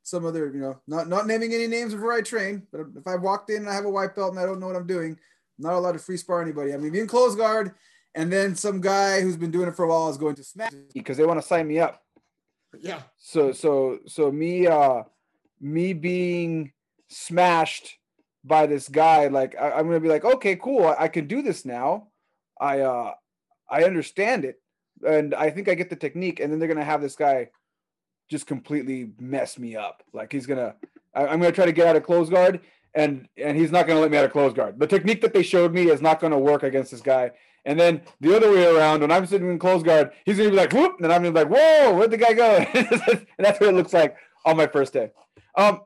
some 0.03 0.25
other, 0.25 0.47
you 0.47 0.59
know, 0.59 0.81
not 0.87 1.07
not 1.07 1.27
naming 1.27 1.53
any 1.53 1.67
names 1.67 1.93
before 1.93 2.13
I 2.13 2.21
train. 2.21 2.63
But 2.71 2.81
if 2.97 3.07
I 3.07 3.15
walked 3.15 3.51
in 3.51 3.57
and 3.57 3.69
I 3.69 3.75
have 3.75 3.85
a 3.85 3.89
white 3.89 4.15
belt 4.15 4.31
and 4.31 4.39
I 4.39 4.45
don't 4.45 4.59
know 4.59 4.67
what 4.67 4.75
I'm 4.75 4.87
doing, 4.87 5.11
I'm 5.11 5.63
not 5.63 5.75
allowed 5.75 5.93
to 5.93 5.99
free 5.99 6.17
spar 6.17 6.41
anybody. 6.41 6.71
I'm 6.71 6.79
gonna 6.79 6.91
be 6.91 6.99
in 6.99 7.07
close 7.07 7.35
guard, 7.35 7.73
and 8.15 8.33
then 8.33 8.55
some 8.55 8.81
guy 8.81 9.21
who's 9.21 9.37
been 9.37 9.51
doing 9.51 9.67
it 9.67 9.75
for 9.75 9.85
a 9.85 9.87
while 9.87 10.09
is 10.09 10.17
going 10.17 10.35
to 10.35 10.43
smash 10.43 10.71
me 10.71 10.83
because 10.93 11.17
they 11.17 11.25
want 11.25 11.39
to 11.39 11.47
sign 11.47 11.67
me 11.67 11.79
up. 11.79 12.01
Yeah. 12.79 13.03
So 13.17 13.51
so 13.51 13.99
so 14.07 14.31
me 14.31 14.65
uh 14.67 15.03
me 15.61 15.93
being 15.93 16.73
smashed 17.09 17.98
by 18.43 18.65
this 18.65 18.87
guy, 18.87 19.27
like 19.27 19.55
I, 19.59 19.79
am 19.79 19.87
gonna 19.87 19.99
be 19.99 20.09
like, 20.09 20.25
okay, 20.25 20.55
cool, 20.55 20.85
I, 20.85 21.03
I, 21.03 21.07
can 21.07 21.27
do 21.27 21.41
this 21.41 21.65
now. 21.65 22.07
I 22.59 22.79
uh 22.79 23.13
I 23.69 23.83
understand 23.83 24.45
it, 24.45 24.61
and 25.05 25.33
I 25.33 25.49
think 25.49 25.69
I 25.69 25.75
get 25.75 25.89
the 25.89 25.95
technique. 25.95 26.39
And 26.39 26.51
then 26.51 26.59
they're 26.59 26.67
gonna 26.67 26.83
have 26.83 27.01
this 27.01 27.15
guy 27.15 27.49
just 28.29 28.47
completely 28.47 29.11
mess 29.19 29.59
me 29.59 29.75
up. 29.75 30.03
Like 30.13 30.31
he's 30.31 30.45
gonna, 30.45 30.75
I, 31.13 31.27
I'm 31.27 31.39
gonna 31.39 31.51
try 31.51 31.65
to 31.65 31.71
get 31.71 31.87
out 31.87 31.95
of 31.95 32.03
close 32.03 32.29
guard, 32.29 32.61
and 32.93 33.27
and 33.37 33.57
he's 33.57 33.71
not 33.71 33.87
gonna 33.87 33.99
let 33.99 34.11
me 34.11 34.17
out 34.17 34.25
of 34.25 34.31
close 34.31 34.53
guard. 34.53 34.79
The 34.79 34.87
technique 34.87 35.21
that 35.21 35.33
they 35.33 35.43
showed 35.43 35.73
me 35.73 35.89
is 35.89 36.01
not 36.01 36.19
gonna 36.19 36.39
work 36.39 36.63
against 36.63 36.91
this 36.91 37.01
guy. 37.01 37.31
And 37.65 37.77
then 37.79 38.01
the 38.21 38.35
other 38.35 38.49
way 38.51 38.65
around, 38.65 39.01
when 39.01 39.11
I'm 39.11 39.25
sitting 39.25 39.49
in 39.49 39.59
close 39.59 39.83
guard, 39.83 40.11
he's 40.25 40.37
gonna 40.37 40.49
be 40.49 40.55
like, 40.55 40.71
whoop, 40.71 40.95
and 41.01 41.11
I'm 41.11 41.21
gonna 41.21 41.33
be 41.33 41.39
like, 41.43 41.49
whoa, 41.49 41.93
where'd 41.93 42.11
the 42.11 42.17
guy 42.17 42.33
go? 42.33 42.57
and 42.57 43.27
that's 43.37 43.59
what 43.59 43.69
it 43.69 43.75
looks 43.75 43.93
like 43.93 44.15
on 44.45 44.55
my 44.55 44.67
first 44.67 44.93
day. 44.93 45.11
Um, 45.55 45.81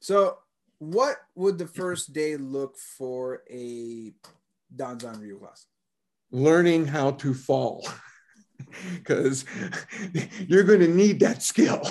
so 0.00 0.38
what 0.78 1.16
would 1.34 1.58
the 1.58 1.66
first 1.66 2.12
day 2.12 2.36
look 2.36 2.76
for 2.76 3.42
a 3.50 4.12
Danzan 4.74 5.20
Ryu 5.20 5.38
class? 5.38 5.66
Learning 6.30 6.86
how 6.86 7.12
to 7.12 7.34
fall. 7.34 7.86
because 8.94 9.44
you're 10.46 10.64
going 10.64 10.80
to 10.80 10.88
need 10.88 11.20
that 11.20 11.42
skill. 11.42 11.82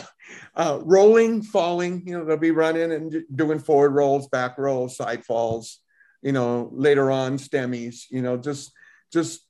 Uh, 0.56 0.80
rolling, 0.84 1.42
falling, 1.42 2.04
you 2.06 2.18
know, 2.18 2.26
they'll 2.26 2.38
be 2.38 2.52
running 2.52 2.92
and 2.92 3.24
doing 3.34 3.60
forward 3.60 3.92
rolls, 3.92 4.28
back 4.28 4.58
rolls, 4.58 4.98
side 4.98 5.24
falls, 5.24 5.80
you 6.22 6.32
know, 6.32 6.70
later 6.74 7.12
on 7.12 7.38
stemmies, 7.38 8.06
you 8.10 8.22
know, 8.22 8.38
just, 8.38 8.72
just 9.12 9.42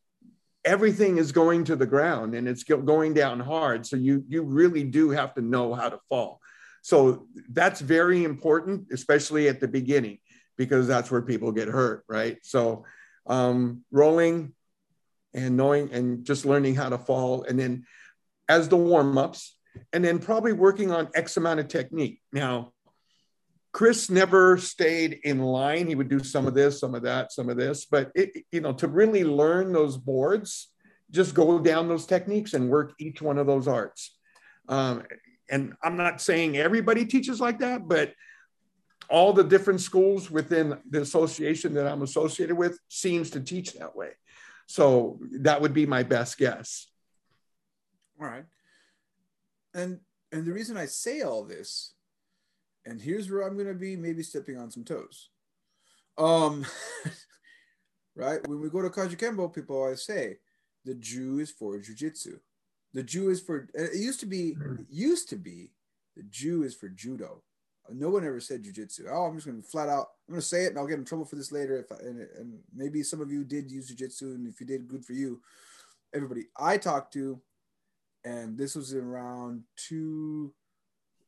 everything 0.66 1.18
is 1.18 1.32
going 1.32 1.64
to 1.64 1.76
the 1.76 1.86
ground 1.86 2.36
and 2.36 2.48
it's 2.48 2.64
going 2.64 3.14
down 3.14 3.40
hard. 3.40 3.86
So 3.86 3.96
you, 3.96 4.24
you 4.28 4.44
really 4.44 4.84
do 4.84 5.10
have 5.10 5.34
to 5.36 5.42
know 5.42 5.74
how 5.74 5.90
to 5.90 6.00
fall. 6.10 6.42
So 6.88 7.28
that's 7.50 7.82
very 7.82 8.24
important, 8.24 8.94
especially 8.94 9.50
at 9.50 9.60
the 9.60 9.68
beginning, 9.68 10.20
because 10.56 10.88
that's 10.88 11.12
where 11.12 11.22
people 11.22 11.52
get 11.52 11.68
hurt, 11.68 12.06
right? 12.08 12.38
So 12.44 12.86
um, 13.26 13.84
rolling 13.92 14.54
and 15.34 15.58
knowing 15.58 15.92
and 15.92 16.24
just 16.24 16.46
learning 16.46 16.76
how 16.76 16.88
to 16.88 16.98
fall, 16.98 17.44
and 17.44 17.60
then 17.60 17.84
as 18.48 18.70
the 18.70 18.78
warm 18.78 19.18
ups, 19.18 19.58
and 19.92 20.02
then 20.02 20.20
probably 20.20 20.54
working 20.54 20.94
on 20.94 21.10
X 21.14 21.36
amount 21.36 21.60
of 21.60 21.68
technique. 21.68 22.22
Now, 22.32 22.72
Chris 23.74 24.10
never 24.10 24.58
stayed 24.58 25.20
in 25.26 25.40
line. 25.40 25.88
He 25.88 25.96
would 25.96 26.08
do 26.08 26.24
some 26.24 26.48
of 26.48 26.54
this, 26.54 26.80
some 26.80 26.96
of 26.96 27.04
that, 27.04 27.34
some 27.34 27.50
of 27.50 27.58
this, 27.58 27.84
but 27.84 28.14
it, 28.16 28.46
you 28.50 28.62
know, 28.62 28.72
to 28.72 28.88
really 28.88 29.26
learn 29.26 29.74
those 29.74 29.98
boards, 29.98 30.72
just 31.12 31.36
go 31.36 31.60
down 31.60 31.90
those 31.90 32.06
techniques 32.06 32.54
and 32.54 32.70
work 32.70 32.94
each 32.98 33.22
one 33.22 33.38
of 33.38 33.46
those 33.46 33.68
arts. 33.68 34.18
Um, 34.70 35.04
and 35.50 35.74
I'm 35.84 35.98
not 35.98 36.22
saying 36.22 36.58
everybody 36.58 37.06
teaches 37.06 37.40
like 37.40 37.60
that, 37.60 37.88
but 37.88 38.14
all 39.10 39.34
the 39.34 39.44
different 39.44 39.82
schools 39.82 40.30
within 40.30 40.78
the 40.90 41.02
association 41.02 41.74
that 41.76 41.88
I'm 41.88 42.02
associated 42.02 42.58
with 42.58 42.80
seems 42.90 43.30
to 43.32 43.40
teach 43.40 43.74
that 43.74 43.96
way. 43.96 44.12
So 44.68 45.20
that 45.40 45.62
would 45.62 45.74
be 45.74 45.86
my 45.86 46.04
best 46.04 46.38
guess. 46.38 46.88
All 48.20 48.28
right. 48.28 48.46
And 49.74 50.00
and 50.32 50.46
the 50.46 50.52
reason 50.52 50.76
I 50.76 50.88
say 50.88 51.22
all 51.22 51.46
this, 51.46 51.94
and 52.86 53.00
here's 53.00 53.32
where 53.32 53.48
I'm 53.48 53.56
going 53.56 53.68
to 53.68 53.74
be 53.74 53.96
maybe 53.96 54.24
stepping 54.24 54.58
on 54.58 54.72
some 54.72 54.84
toes. 54.84 55.30
Um, 56.18 56.66
right 58.16 58.46
when 58.46 58.60
we 58.60 58.70
go 58.70 58.82
to 58.82 58.90
Kajukenbo, 58.90 59.54
people 59.54 59.78
always 59.78 60.04
say 60.04 60.38
the 60.84 60.96
Jew 60.96 61.40
is 61.40 61.52
for 61.52 61.78
jujitsu. 61.78 62.40
The 62.98 63.04
Jew 63.04 63.30
is 63.30 63.40
for 63.40 63.70
it 63.76 63.94
used 63.94 64.20
to 64.22 64.26
be 64.26 64.58
it 64.80 64.88
used 64.90 65.30
to 65.30 65.36
be 65.36 65.70
the 66.16 66.24
Ju 66.24 66.64
is 66.64 66.74
for 66.74 66.90
judo. 66.90 67.44
No 67.92 68.10
one 68.10 68.26
ever 68.26 68.40
said 68.40 68.64
jujitsu. 68.64 69.06
Oh, 69.08 69.26
I'm 69.26 69.36
just 69.36 69.46
gonna 69.46 69.62
flat 69.62 69.88
out. 69.88 70.08
I'm 70.28 70.34
gonna 70.34 70.42
say 70.42 70.64
it, 70.64 70.70
and 70.70 70.80
I'll 70.80 70.88
get 70.88 70.98
in 70.98 71.06
trouble 71.06 71.24
for 71.26 71.36
this 71.36 71.52
later. 71.52 71.78
If 71.78 71.92
I, 71.92 72.04
and, 72.04 72.28
and 72.40 72.60
maybe 72.76 73.04
some 73.04 73.22
of 73.22 73.32
you 73.32 73.44
did 73.44 73.70
use 73.70 73.94
jujitsu, 73.94 74.34
and 74.34 74.48
if 74.48 74.60
you 74.60 74.66
did, 74.66 74.88
good 74.88 75.06
for 75.06 75.14
you. 75.14 75.40
Everybody 76.12 76.46
I 76.60 76.78
talked 76.78 77.14
to, 77.14 77.40
and 78.26 78.58
this 78.58 78.74
was 78.74 78.96
around 78.96 79.62
two, 79.76 80.52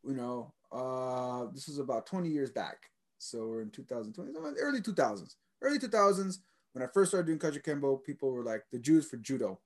you 0.03 0.15
know, 0.15 0.51
uh, 0.71 1.51
this 1.53 1.67
was 1.67 1.77
about 1.77 2.07
20 2.07 2.29
years 2.29 2.49
back. 2.49 2.77
So 3.19 3.45
we're 3.45 3.61
in 3.61 3.69
2020, 3.69 4.31
early 4.59 4.81
2000s, 4.81 5.35
early 5.61 5.77
2000s. 5.77 6.39
When 6.73 6.83
I 6.83 6.88
first 6.91 7.11
started 7.11 7.27
doing 7.27 7.38
Kajukenbo, 7.38 8.03
people 8.03 8.31
were 8.31 8.43
like, 8.43 8.63
the 8.71 8.79
Jews 8.79 9.07
for 9.07 9.17
judo. 9.17 9.59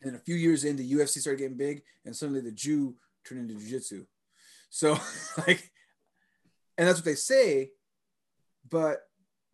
And 0.00 0.10
then 0.12 0.20
a 0.20 0.22
few 0.24 0.34
years 0.34 0.64
in, 0.64 0.76
the 0.76 0.92
UFC 0.92 1.18
started 1.20 1.38
getting 1.38 1.56
big, 1.56 1.82
and 2.04 2.14
suddenly 2.14 2.40
the 2.40 2.52
Jew 2.52 2.94
turned 3.26 3.48
into 3.50 3.60
jiu-jitsu. 3.62 4.04
So, 4.70 4.98
like, 5.46 5.70
and 6.76 6.86
that's 6.88 6.98
what 6.98 7.04
they 7.04 7.14
say. 7.14 7.70
But 8.68 9.02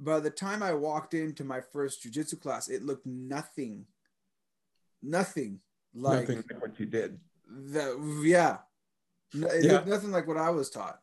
by 0.00 0.20
the 0.20 0.30
time 0.30 0.62
I 0.62 0.72
walked 0.74 1.14
into 1.14 1.44
my 1.44 1.60
first 1.60 2.02
jiu-jitsu 2.02 2.36
class, 2.36 2.68
it 2.68 2.82
looked 2.82 3.06
nothing, 3.06 3.86
nothing 5.02 5.60
like, 5.94 6.20
nothing 6.28 6.36
like 6.50 6.62
what 6.62 6.80
you 6.80 6.86
did. 6.86 7.18
That 7.48 7.98
yeah, 8.24 8.58
it 9.34 9.64
Yeah. 9.64 9.72
looked 9.72 9.88
nothing 9.88 10.10
like 10.12 10.26
what 10.26 10.36
I 10.36 10.50
was 10.50 10.70
taught. 10.70 11.00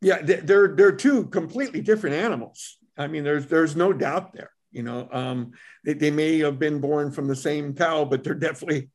Yeah, 0.00 0.22
they- 0.22 0.40
they're 0.40 0.68
they're 0.74 0.92
two 0.96 1.26
completely 1.26 1.80
different 1.80 2.16
animals. 2.16 2.78
I 2.96 3.06
mean, 3.08 3.24
there's 3.24 3.46
there's 3.46 3.76
no 3.76 3.92
doubt 3.92 4.32
there. 4.32 4.50
You 4.76 4.82
know, 4.82 5.08
um, 5.10 5.52
they, 5.84 5.94
they 5.94 6.10
may 6.10 6.38
have 6.40 6.58
been 6.58 6.80
born 6.80 7.10
from 7.10 7.28
the 7.28 7.34
same 7.34 7.74
cow, 7.74 8.04
but 8.04 8.22
they're 8.22 8.34
definitely 8.34 8.90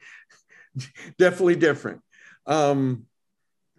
definitely 1.18 1.56
different. 1.56 2.02
Um, 2.46 3.08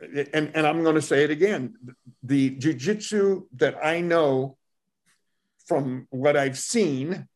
and 0.01 0.51
and 0.53 0.67
I'm 0.67 0.83
going 0.83 0.97
to 0.97 1.03
say 1.03 1.23
it 1.23 1.31
again: 1.31 1.77
the 2.25 2.57
jujitsu 2.57 3.45
that 3.55 3.77
I 3.85 4.01
know 4.01 4.57
from 5.69 6.09
what 6.11 6.37
I've 6.37 6.59
seen, 6.59 7.29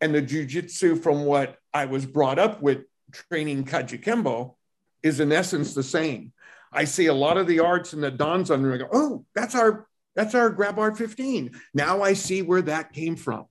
and 0.00 0.12
the 0.12 0.20
jujitsu 0.22 1.00
from 1.00 1.24
what 1.24 1.56
I 1.72 1.84
was 1.84 2.04
brought 2.04 2.40
up 2.40 2.60
with 2.60 2.78
training 3.12 3.66
Kajikembo, 3.66 4.56
is 5.04 5.20
in 5.20 5.30
essence 5.30 5.74
the 5.74 5.84
same. 5.84 6.32
I 6.72 6.84
see 6.86 7.06
a 7.06 7.14
lot 7.14 7.38
of 7.38 7.46
the 7.46 7.60
arts 7.60 7.94
in 7.94 8.00
the 8.00 8.10
Don's 8.10 8.50
under. 8.50 8.74
I 8.74 8.78
go, 8.78 8.88
oh, 8.92 9.24
that's 9.36 9.54
our 9.54 9.86
that's 10.16 10.34
our 10.34 10.50
grab 10.50 10.76
art 10.76 10.98
15. 10.98 11.52
Now 11.72 12.02
I 12.02 12.14
see 12.14 12.42
where 12.42 12.62
that 12.62 12.92
came 12.92 13.14
from. 13.14 13.46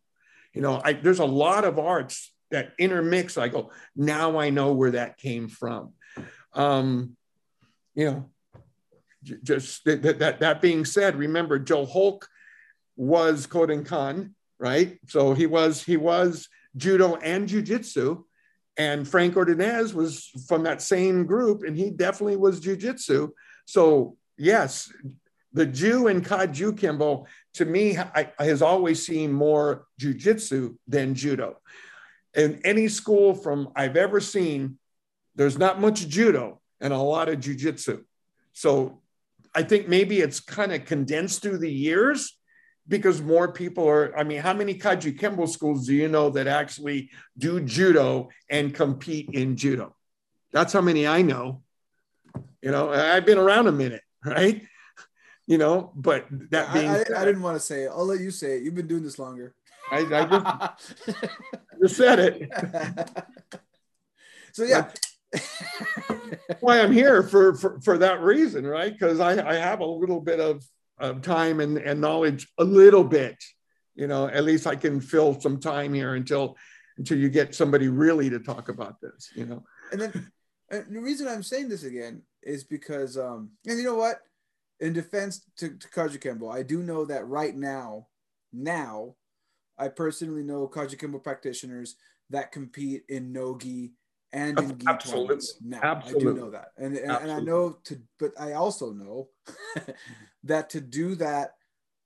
You 0.53 0.61
know, 0.61 0.81
I, 0.83 0.93
there's 0.93 1.19
a 1.19 1.25
lot 1.25 1.65
of 1.65 1.79
arts 1.79 2.31
that 2.51 2.73
intermix. 2.77 3.37
I 3.37 3.47
go, 3.47 3.71
now 3.95 4.39
I 4.39 4.49
know 4.49 4.73
where 4.73 4.91
that 4.91 5.17
came 5.17 5.47
from. 5.47 5.93
Um, 6.53 7.15
you 7.93 8.05
know, 8.05 8.29
just 9.43 9.83
that, 9.85 10.19
that, 10.19 10.39
that, 10.39 10.61
being 10.61 10.85
said, 10.85 11.15
remember 11.15 11.59
Joe 11.59 11.85
Holck 11.85 12.27
was 12.95 13.47
Kodokan, 13.47 14.31
right? 14.59 14.99
So 15.07 15.33
he 15.33 15.45
was 15.45 15.83
he 15.83 15.97
was 15.97 16.47
judo 16.75 17.15
and 17.15 17.47
jujitsu. 17.47 18.23
And 18.77 19.07
Frank 19.07 19.35
Ordonez 19.35 19.93
was 19.95 20.29
from 20.47 20.63
that 20.63 20.83
same 20.83 21.25
group, 21.25 21.63
and 21.63 21.75
he 21.75 21.89
definitely 21.89 22.35
was 22.35 22.61
jujitsu. 22.61 23.31
So 23.65 24.17
yes, 24.37 24.91
the 25.53 25.65
Jew 25.65 26.07
and 26.07 26.25
Kajukenbo 26.25 27.25
to 27.55 27.65
me 27.65 27.97
I, 27.97 28.31
has 28.39 28.61
always 28.61 29.05
seemed 29.05 29.33
more 29.33 29.87
jujitsu 29.99 30.75
than 30.87 31.15
judo. 31.15 31.57
In 32.35 32.61
any 32.63 32.87
school 32.87 33.33
from 33.33 33.69
I've 33.75 33.97
ever 33.97 34.19
seen, 34.19 34.77
there's 35.35 35.57
not 35.57 35.81
much 35.81 36.07
judo 36.07 36.61
and 36.79 36.93
a 36.93 36.97
lot 36.97 37.29
of 37.29 37.39
jujitsu. 37.39 38.03
So 38.53 39.01
I 39.55 39.63
think 39.63 39.87
maybe 39.87 40.19
it's 40.19 40.39
kind 40.39 40.71
of 40.71 40.85
condensed 40.85 41.41
through 41.41 41.57
the 41.57 41.71
years 41.71 42.37
because 42.87 43.21
more 43.21 43.51
people 43.51 43.87
are. 43.89 44.17
I 44.17 44.23
mean, 44.23 44.39
how 44.39 44.53
many 44.53 44.75
Kajukenbo 44.75 45.49
schools 45.49 45.87
do 45.87 45.95
you 45.95 46.07
know 46.07 46.29
that 46.31 46.47
actually 46.47 47.09
do 47.37 47.59
judo 47.59 48.29
and 48.49 48.73
compete 48.73 49.29
in 49.33 49.55
judo? 49.55 49.95
That's 50.51 50.73
how 50.73 50.81
many 50.81 51.07
I 51.07 51.23
know. 51.23 51.63
You 52.61 52.71
know, 52.71 52.91
I've 52.91 53.25
been 53.25 53.37
around 53.37 53.67
a 53.67 53.71
minute, 53.71 54.01
right? 54.25 54.61
You 55.47 55.57
know, 55.57 55.91
but 55.95 56.27
that 56.51 56.69
I, 56.69 56.73
being 56.73 56.89
I, 56.89 57.03
said, 57.03 57.13
I 57.13 57.25
didn't 57.25 57.41
want 57.41 57.55
to 57.55 57.61
say 57.61 57.83
it. 57.83 57.89
I'll 57.89 58.05
let 58.05 58.19
you 58.19 58.31
say 58.31 58.57
it. 58.57 58.63
You've 58.63 58.75
been 58.75 58.87
doing 58.87 59.03
this 59.03 59.17
longer. 59.17 59.55
I, 59.89 59.99
I 59.99 60.25
just, 60.25 61.15
just 61.81 61.95
said 61.95 62.19
it. 62.19 62.49
so 64.51 64.65
yeah. 64.65 64.91
why 66.59 66.81
I'm 66.81 66.91
here 66.91 67.23
for 67.23 67.55
for, 67.55 67.79
for 67.81 67.97
that 67.99 68.21
reason, 68.21 68.67
right? 68.67 68.91
Because 68.91 69.19
I, 69.19 69.47
I 69.47 69.55
have 69.55 69.79
a 69.79 69.85
little 69.85 70.19
bit 70.19 70.39
of, 70.39 70.63
of 70.99 71.21
time 71.21 71.59
and, 71.59 71.77
and 71.77 72.01
knowledge, 72.01 72.47
a 72.57 72.63
little 72.63 73.03
bit. 73.03 73.35
You 73.95 74.07
know, 74.07 74.27
at 74.27 74.43
least 74.43 74.67
I 74.67 74.75
can 74.75 75.01
fill 75.01 75.39
some 75.39 75.59
time 75.59 75.93
here 75.93 76.15
until 76.15 76.55
until 76.97 77.17
you 77.17 77.29
get 77.29 77.55
somebody 77.55 77.87
really 77.87 78.29
to 78.29 78.39
talk 78.39 78.69
about 78.69 78.99
this. 79.01 79.29
You 79.35 79.45
know, 79.45 79.63
and 79.91 80.01
then 80.01 80.31
and 80.69 80.95
the 80.95 81.01
reason 81.01 81.27
I'm 81.27 81.43
saying 81.43 81.69
this 81.69 81.83
again 81.83 82.21
is 82.43 82.63
because 82.63 83.17
um 83.17 83.51
and 83.65 83.77
you 83.77 83.83
know 83.83 83.95
what? 83.95 84.19
In 84.79 84.93
defense 84.93 85.41
to, 85.57 85.69
to 85.69 85.87
Kaji 85.89 86.19
Kembo, 86.19 86.53
I 86.53 86.63
do 86.63 86.83
know 86.83 87.05
that 87.05 87.27
right 87.27 87.55
now, 87.55 88.07
now, 88.53 89.15
I 89.77 89.87
personally 89.87 90.43
know 90.43 90.67
Kaji 90.67 90.97
Kembo 90.97 91.23
practitioners 91.23 91.95
that 92.29 92.51
compete 92.51 93.03
in 93.09 93.31
Nogi 93.31 93.93
and 94.33 94.59
in 94.59 94.77
gi 94.77 94.87
Absolutely. 94.87 95.25
tournaments. 95.25 95.55
Now 95.61 96.03
I 96.05 96.13
do 96.13 96.33
know 96.33 96.51
that. 96.51 96.69
And 96.77 96.95
and, 96.97 97.11
and 97.11 97.31
I 97.31 97.39
know 97.39 97.77
to 97.85 98.01
but 98.19 98.31
I 98.39 98.53
also 98.53 98.91
know 98.91 99.29
that 100.43 100.69
to 100.71 100.81
do 100.81 101.15
that, 101.15 101.51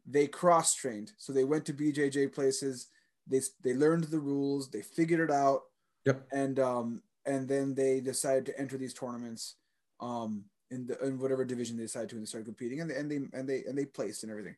they 0.06 0.28
cross 0.28 0.76
trained. 0.76 1.12
So 1.18 1.34
they 1.34 1.44
went 1.44 1.66
to 1.66 1.74
BJJ 1.74 2.34
places, 2.34 2.88
they 3.28 3.42
they 3.64 3.74
learned 3.74 4.06
the 4.06 4.20
rules, 4.20 4.70
they 4.70 4.82
figured 4.82 5.30
it 5.30 5.34
out 5.34 5.62
Yep. 6.06 6.28
and 6.32 6.60
um 6.60 7.04
and 7.26 7.48
then 7.48 7.76
they 7.76 8.00
decided 8.00 8.46
to 8.48 8.60
enter 8.60 8.78
these 8.78 8.94
tournaments 8.94 9.58
um 10.00 10.46
in 10.72 10.88
the 10.88 10.98
in 11.06 11.20
whatever 11.20 11.46
division 11.46 11.78
they 11.78 11.84
decided 11.84 12.10
to 12.10 12.16
and 12.16 12.24
they 12.24 12.28
started 12.28 12.46
competing 12.46 12.80
and 12.80 12.90
they 12.90 12.96
and 12.96 13.12
they 13.12 13.38
and 13.38 13.48
they 13.48 13.64
and 13.68 13.78
they 13.78 13.86
placed 13.86 14.24
and 14.24 14.32
everything. 14.32 14.56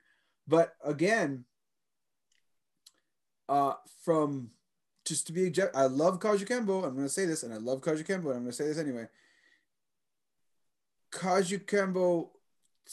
But 0.47 0.75
again 0.83 1.45
uh 3.49 3.73
from 4.03 4.51
just 5.05 5.27
to 5.27 5.33
be 5.33 5.47
object- 5.47 5.75
I 5.75 5.85
love 5.85 6.19
Kaju 6.19 6.45
Kembo 6.47 6.85
I'm 6.85 6.95
to 6.95 7.09
say 7.09 7.25
this 7.25 7.43
and 7.43 7.53
I 7.53 7.57
love 7.57 7.81
Kaju 7.81 8.05
Kembo 8.05 8.29
and 8.29 8.37
I'm 8.37 8.45
to 8.45 8.53
say 8.53 8.65
this 8.65 8.77
anyway. 8.77 9.07
Kaju 11.11 11.65
Kembo 11.65 12.29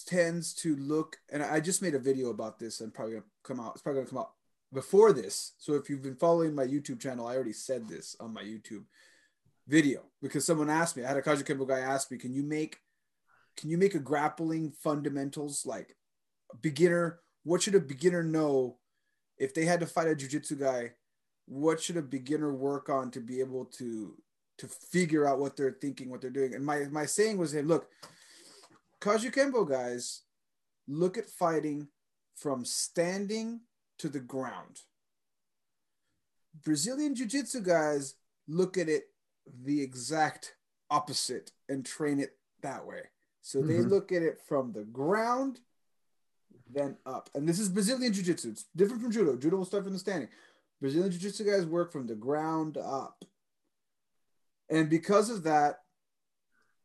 tends 0.06 0.54
to 0.54 0.76
look 0.76 1.18
and 1.30 1.42
I 1.42 1.60
just 1.60 1.82
made 1.82 1.94
a 1.94 1.98
video 1.98 2.30
about 2.30 2.58
this 2.58 2.80
and 2.80 2.92
probably 2.92 3.14
gonna 3.14 3.24
come 3.42 3.60
out 3.60 3.72
it's 3.74 3.82
probably 3.82 4.00
gonna 4.00 4.10
come 4.10 4.18
out 4.18 4.32
before 4.72 5.12
this. 5.12 5.52
So 5.58 5.74
if 5.74 5.90
you've 5.90 6.02
been 6.02 6.16
following 6.16 6.54
my 6.54 6.66
YouTube 6.66 7.00
channel 7.00 7.26
I 7.26 7.34
already 7.34 7.52
said 7.52 7.86
this 7.86 8.16
on 8.18 8.32
my 8.32 8.42
YouTube 8.42 8.84
video 9.68 10.02
because 10.22 10.44
someone 10.44 10.70
asked 10.70 10.96
me 10.96 11.04
I 11.04 11.08
had 11.08 11.18
a 11.18 11.22
Kaju 11.22 11.44
Kembo 11.44 11.68
guy 11.68 11.80
ask 11.80 12.10
me 12.10 12.16
can 12.16 12.32
you 12.32 12.42
make 12.42 12.78
can 13.56 13.70
you 13.70 13.78
make 13.78 13.94
a 13.94 13.98
grappling 13.98 14.72
fundamentals 14.72 15.64
like 15.66 15.96
beginner 16.62 17.20
what 17.44 17.62
should 17.62 17.74
a 17.74 17.80
beginner 17.80 18.22
know 18.22 18.76
if 19.38 19.54
they 19.54 19.64
had 19.64 19.80
to 19.80 19.86
fight 19.86 20.08
a 20.08 20.14
jiu-jitsu 20.14 20.56
guy 20.56 20.90
what 21.46 21.80
should 21.80 21.96
a 21.96 22.02
beginner 22.02 22.52
work 22.52 22.88
on 22.88 23.10
to 23.10 23.20
be 23.20 23.40
able 23.40 23.64
to 23.64 24.16
to 24.58 24.68
figure 24.68 25.26
out 25.26 25.38
what 25.38 25.56
they're 25.56 25.78
thinking 25.80 26.10
what 26.10 26.20
they're 26.20 26.30
doing 26.30 26.54
and 26.54 26.64
my 26.64 26.84
my 26.90 27.06
saying 27.06 27.38
was 27.38 27.52
hey 27.52 27.62
look 27.62 27.88
Kaju 29.00 29.68
guys 29.68 30.22
look 30.86 31.16
at 31.16 31.30
fighting 31.30 31.88
from 32.36 32.64
standing 32.64 33.60
to 33.98 34.08
the 34.08 34.20
ground. 34.20 34.80
Brazilian 36.64 37.14
Jiu 37.14 37.26
Jitsu 37.26 37.60
guys 37.60 38.14
look 38.48 38.76
at 38.76 38.88
it 38.88 39.04
the 39.64 39.80
exact 39.80 40.56
opposite 40.90 41.52
and 41.68 41.84
train 41.84 42.20
it 42.20 42.36
that 42.62 42.84
way. 42.86 43.02
So 43.42 43.62
they 43.62 43.78
Mhm. 43.78 43.90
look 43.90 44.12
at 44.12 44.22
it 44.22 44.40
from 44.40 44.72
the 44.72 44.84
ground, 44.84 45.60
then 46.68 46.98
up. 47.06 47.30
And 47.34 47.48
this 47.48 47.58
is 47.58 47.68
Brazilian 47.68 48.12
Jiu 48.12 48.22
Jitsu. 48.22 48.50
It's 48.50 48.64
different 48.76 49.02
from 49.02 49.10
Judo. 49.10 49.36
Judo 49.36 49.56
will 49.56 49.64
start 49.64 49.84
from 49.84 49.92
the 49.92 49.98
standing. 49.98 50.28
Brazilian 50.80 51.10
Jiu 51.10 51.20
Jitsu 51.20 51.44
guys 51.44 51.66
work 51.66 51.90
from 51.92 52.06
the 52.06 52.14
ground 52.14 52.76
up. 52.76 53.24
And 54.68 54.88
because 54.88 55.30
of 55.30 55.42
that, 55.42 55.84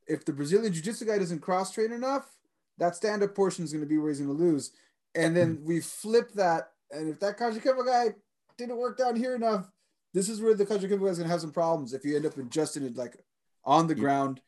if 0.08 0.26
the 0.26 0.34
Brazilian 0.34 0.74
Jiu 0.74 0.82
Jitsu 0.82 1.06
guy 1.06 1.18
doesn't 1.20 1.40
cross 1.42 1.72
train 1.72 1.92
enough, 1.92 2.38
that 2.78 2.96
stand 2.96 3.24
up 3.24 3.36
portion 3.36 3.64
is 3.64 3.72
going 3.72 3.84
to 3.84 3.90
be 3.90 3.98
where 3.98 4.10
he's 4.10 4.20
going 4.20 4.36
to 4.36 4.44
lose. 4.44 4.72
And 5.14 5.36
then 5.36 5.64
we 5.64 5.80
flip 5.82 6.32
that. 6.34 6.74
And 6.92 7.10
if 7.10 7.20
that 7.20 7.38
Kajukenbo 7.38 7.86
guy 7.86 8.16
didn't 8.58 8.78
work 8.78 8.98
down 8.98 9.16
here 9.16 9.36
enough, 9.36 9.72
this 10.14 10.30
is 10.30 10.42
where 10.42 10.54
the 10.54 10.66
Kajukenbo 10.66 11.06
guy 11.06 11.12
is 11.12 11.18
going 11.18 11.28
to 11.28 11.32
have 11.32 11.42
some 11.42 11.52
problems. 11.52 11.94
If 11.94 12.04
you 12.06 12.16
end 12.16 12.26
up 12.26 12.38
adjusting 12.38 12.84
it 12.84 12.96
like 12.96 13.24
on 13.64 13.88
the 13.88 13.96
Yeah. 13.96 14.02
ground, 14.02 14.42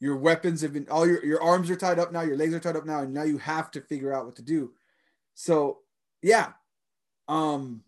your 0.00 0.16
weapons 0.16 0.60
have 0.62 0.72
been, 0.72 0.86
all 0.90 1.06
your, 1.06 1.24
your 1.24 1.42
arms 1.42 1.70
are 1.70 1.76
tied 1.76 1.98
up 1.98 2.12
now, 2.12 2.22
your 2.22 2.36
legs 2.36 2.54
are 2.54 2.60
tied 2.60 2.76
up 2.76 2.86
now, 2.86 3.00
and 3.00 3.14
now 3.14 3.22
you 3.22 3.38
have 3.38 3.70
to 3.72 3.80
figure 3.80 4.12
out 4.12 4.26
what 4.26 4.36
to 4.36 4.42
do. 4.42 4.72
So, 5.34 5.78
yeah. 6.22 6.52
Um, 7.28 7.82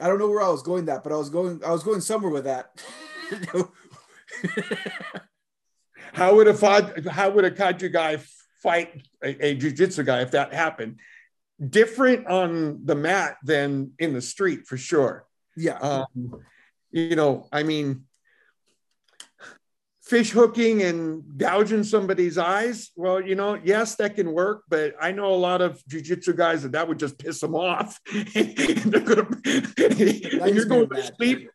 I 0.00 0.08
don't 0.08 0.18
know 0.18 0.28
where 0.28 0.42
I 0.42 0.48
was 0.48 0.62
going 0.62 0.86
that, 0.86 1.02
but 1.02 1.12
I 1.12 1.16
was 1.16 1.30
going, 1.30 1.62
I 1.64 1.70
was 1.70 1.82
going 1.82 2.00
somewhere 2.00 2.32
with 2.32 2.44
that. 2.44 2.82
how 6.12 6.34
would 6.34 6.48
a 6.48 7.10
how 7.10 7.30
would 7.30 7.44
a 7.44 7.50
Kaju 7.50 7.92
guy 7.92 8.18
fight 8.62 9.02
a, 9.22 9.46
a 9.46 9.54
jiu-jitsu 9.54 10.02
guy 10.02 10.20
if 10.22 10.32
that 10.32 10.52
happened? 10.52 10.98
Different 11.70 12.26
on 12.26 12.84
the 12.84 12.94
mat 12.94 13.36
than 13.42 13.92
in 13.98 14.12
the 14.12 14.20
street 14.20 14.66
for 14.66 14.76
sure. 14.76 15.26
yeah. 15.56 15.78
um, 15.78 16.40
you 16.90 17.16
know, 17.16 17.48
I 17.52 17.62
mean, 17.62 18.04
fish 20.06 20.30
hooking 20.30 20.82
and 20.82 21.24
gouging 21.36 21.82
somebody's 21.82 22.38
eyes. 22.38 22.90
Well, 22.94 23.20
you 23.20 23.34
know, 23.34 23.58
yes, 23.62 23.96
that 23.96 24.14
can 24.14 24.32
work, 24.32 24.62
but 24.68 24.94
I 25.00 25.10
know 25.10 25.34
a 25.34 25.34
lot 25.34 25.60
of 25.60 25.82
jujitsu 25.86 26.36
guys 26.36 26.62
that 26.62 26.72
that 26.72 26.86
would 26.86 26.98
just 26.98 27.18
piss 27.18 27.40
them 27.40 27.56
off, 27.56 28.00
and 28.14 28.24
they're 28.84 29.00
gonna, 29.00 29.28
you're 30.48 30.64
going 30.66 30.88
to 30.90 31.12
sleep 31.16 31.50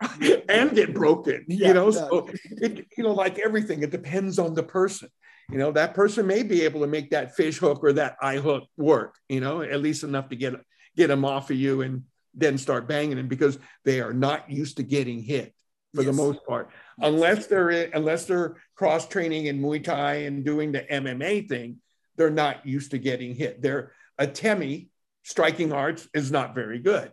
and 0.49 0.75
get 0.75 0.93
broken. 0.93 1.45
Yeah, 1.47 1.69
you 1.69 1.73
know, 1.73 1.91
so 1.91 2.29
it, 2.51 2.85
you 2.97 3.03
know, 3.03 3.13
like 3.13 3.39
everything, 3.39 3.83
it 3.83 3.91
depends 3.91 4.37
on 4.37 4.53
the 4.53 4.63
person. 4.63 5.09
You 5.49 5.57
know, 5.57 5.71
that 5.71 5.93
person 5.93 6.27
may 6.27 6.43
be 6.43 6.61
able 6.63 6.81
to 6.81 6.87
make 6.87 7.11
that 7.11 7.35
fish 7.35 7.57
hook 7.57 7.79
or 7.83 7.93
that 7.93 8.15
eye 8.21 8.37
hook 8.37 8.63
work. 8.77 9.15
You 9.29 9.39
know, 9.39 9.61
at 9.61 9.81
least 9.81 10.03
enough 10.03 10.29
to 10.29 10.35
get 10.35 10.55
get 10.97 11.07
them 11.07 11.23
off 11.23 11.49
of 11.49 11.55
you 11.55 11.81
and 11.81 12.03
then 12.33 12.57
start 12.57 12.87
banging 12.87 13.17
them 13.17 13.27
because 13.27 13.57
they 13.85 14.01
are 14.01 14.13
not 14.13 14.49
used 14.49 14.77
to 14.77 14.83
getting 14.83 15.21
hit. 15.21 15.53
For 15.93 16.04
the 16.04 16.13
most 16.13 16.45
part, 16.45 16.69
unless 16.99 17.47
they're 17.47 17.69
in, 17.69 17.91
unless 17.93 18.25
they're 18.25 18.56
cross 18.75 19.08
training 19.08 19.47
in 19.47 19.62
Muay 19.62 19.84
Thai 19.84 20.13
and 20.23 20.45
doing 20.45 20.71
the 20.71 20.82
MMA 20.82 21.47
thing. 21.49 21.77
They're 22.17 22.30
not 22.30 22.65
used 22.65 22.91
to 22.91 22.97
getting 22.97 23.36
hit. 23.36 23.62
Their 23.62 23.93
atemi 24.19 24.89
striking 25.23 25.71
arts 25.73 26.08
is 26.13 26.30
not 26.32 26.54
very 26.54 26.77
good. 26.80 27.12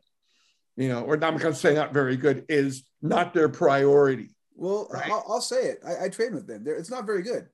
You 0.77 0.89
know, 0.89 1.03
or 1.03 1.15
I'm 1.15 1.37
going 1.39 1.53
to 1.53 1.55
say 1.55 1.75
not 1.75 1.93
very 1.95 2.17
good 2.17 2.45
is 2.49 2.85
not 3.01 3.33
their 3.33 3.49
priority. 3.49 4.31
Well, 4.55 4.89
Right. 4.93 5.09
I'll, 5.11 5.25
I'll 5.29 5.41
say 5.41 5.67
it. 5.67 5.79
I, 5.87 6.07
I 6.07 6.09
train 6.09 6.35
with 6.35 6.47
them. 6.49 6.65
They're, 6.65 6.75
it's 6.77 6.91
not 6.91 7.07
very 7.07 7.23
good. 7.23 7.47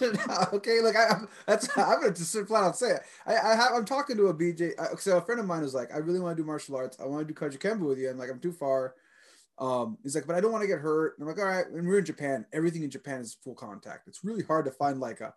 okay, 0.52 0.80
like 0.80 0.94
I, 0.94 1.04
I'm- 1.08 1.28
that's 1.46 1.68
I'm 1.76 2.00
gonna 2.00 2.12
just 2.12 2.36
flat 2.46 2.64
out 2.64 2.76
say 2.76 2.90
it. 2.90 3.00
I, 3.26 3.36
I 3.36 3.54
have 3.54 3.72
I'm 3.74 3.84
talking 3.84 4.16
to 4.18 4.28
a 4.28 4.34
BJ. 4.34 4.78
uh, 4.78 4.94
So 4.96 5.16
a 5.16 5.22
friend 5.22 5.40
of 5.40 5.46
mine 5.46 5.62
was 5.62 5.74
like, 5.74 5.92
I 5.92 5.98
really 5.98 6.20
want 6.20 6.36
to 6.36 6.42
do 6.42 6.46
martial 6.46 6.76
arts. 6.76 6.98
I 7.00 7.06
want 7.06 7.26
to 7.26 7.32
do 7.34 7.38
Kajukenbo 7.38 7.80
with 7.80 7.98
you, 7.98 8.10
and 8.10 8.18
like 8.18 8.30
I'm 8.30 8.40
too 8.40 8.52
far. 8.52 8.94
Um, 9.58 9.98
he's 10.02 10.14
like, 10.14 10.26
but 10.26 10.36
I 10.36 10.40
don't 10.40 10.52
want 10.52 10.62
to 10.62 10.68
get 10.68 10.78
hurt. 10.78 11.18
And 11.18 11.28
I'm 11.28 11.34
like, 11.34 11.42
all 11.42 11.50
right. 11.50 11.66
And 11.66 11.86
we're 11.86 11.98
in 11.98 12.04
Japan. 12.04 12.46
Everything 12.52 12.84
in 12.84 12.90
Japan 12.90 13.20
is 13.20 13.36
full 13.42 13.54
contact. 13.54 14.06
It's 14.06 14.24
really 14.24 14.44
hard 14.44 14.64
to 14.66 14.70
find 14.70 15.00
like 15.00 15.20
a, 15.20 15.34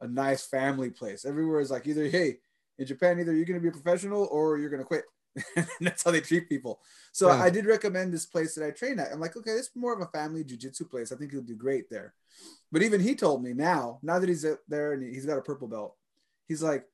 a 0.00 0.06
nice 0.06 0.46
family 0.46 0.90
place. 0.90 1.24
Everywhere 1.24 1.60
is 1.60 1.70
like 1.70 1.86
either 1.86 2.08
hey, 2.08 2.38
in 2.78 2.86
Japan, 2.86 3.18
either 3.18 3.34
you're 3.34 3.44
gonna 3.44 3.60
be 3.60 3.68
a 3.68 3.72
professional 3.72 4.28
or 4.30 4.58
you're 4.58 4.70
gonna 4.70 4.84
quit. 4.84 5.04
that's 5.80 6.04
how 6.04 6.10
they 6.10 6.20
treat 6.20 6.48
people. 6.48 6.80
So 7.12 7.28
Yeah. 7.28 7.42
I 7.42 7.50
did 7.50 7.66
recommend 7.66 8.12
this 8.12 8.26
place 8.26 8.54
that 8.54 8.66
I 8.66 8.70
train 8.70 8.98
at. 8.98 9.12
I'm 9.12 9.20
like, 9.20 9.36
okay, 9.36 9.52
this 9.52 9.66
is 9.66 9.70
more 9.74 9.92
of 9.92 10.00
a 10.00 10.06
family 10.06 10.44
jujitsu 10.44 10.88
place. 10.88 11.12
I 11.12 11.16
think 11.16 11.32
he'll 11.32 11.42
do 11.42 11.54
great 11.56 11.90
there. 11.90 12.14
But 12.72 12.82
even 12.82 13.00
he 13.00 13.14
told 13.14 13.42
me 13.42 13.52
now, 13.52 13.98
now 14.02 14.18
that 14.18 14.28
he's 14.28 14.46
there 14.68 14.92
and 14.92 15.02
he's 15.02 15.26
got 15.26 15.38
a 15.38 15.42
purple 15.42 15.68
belt, 15.68 15.96
he's 16.46 16.62
like, 16.62 16.84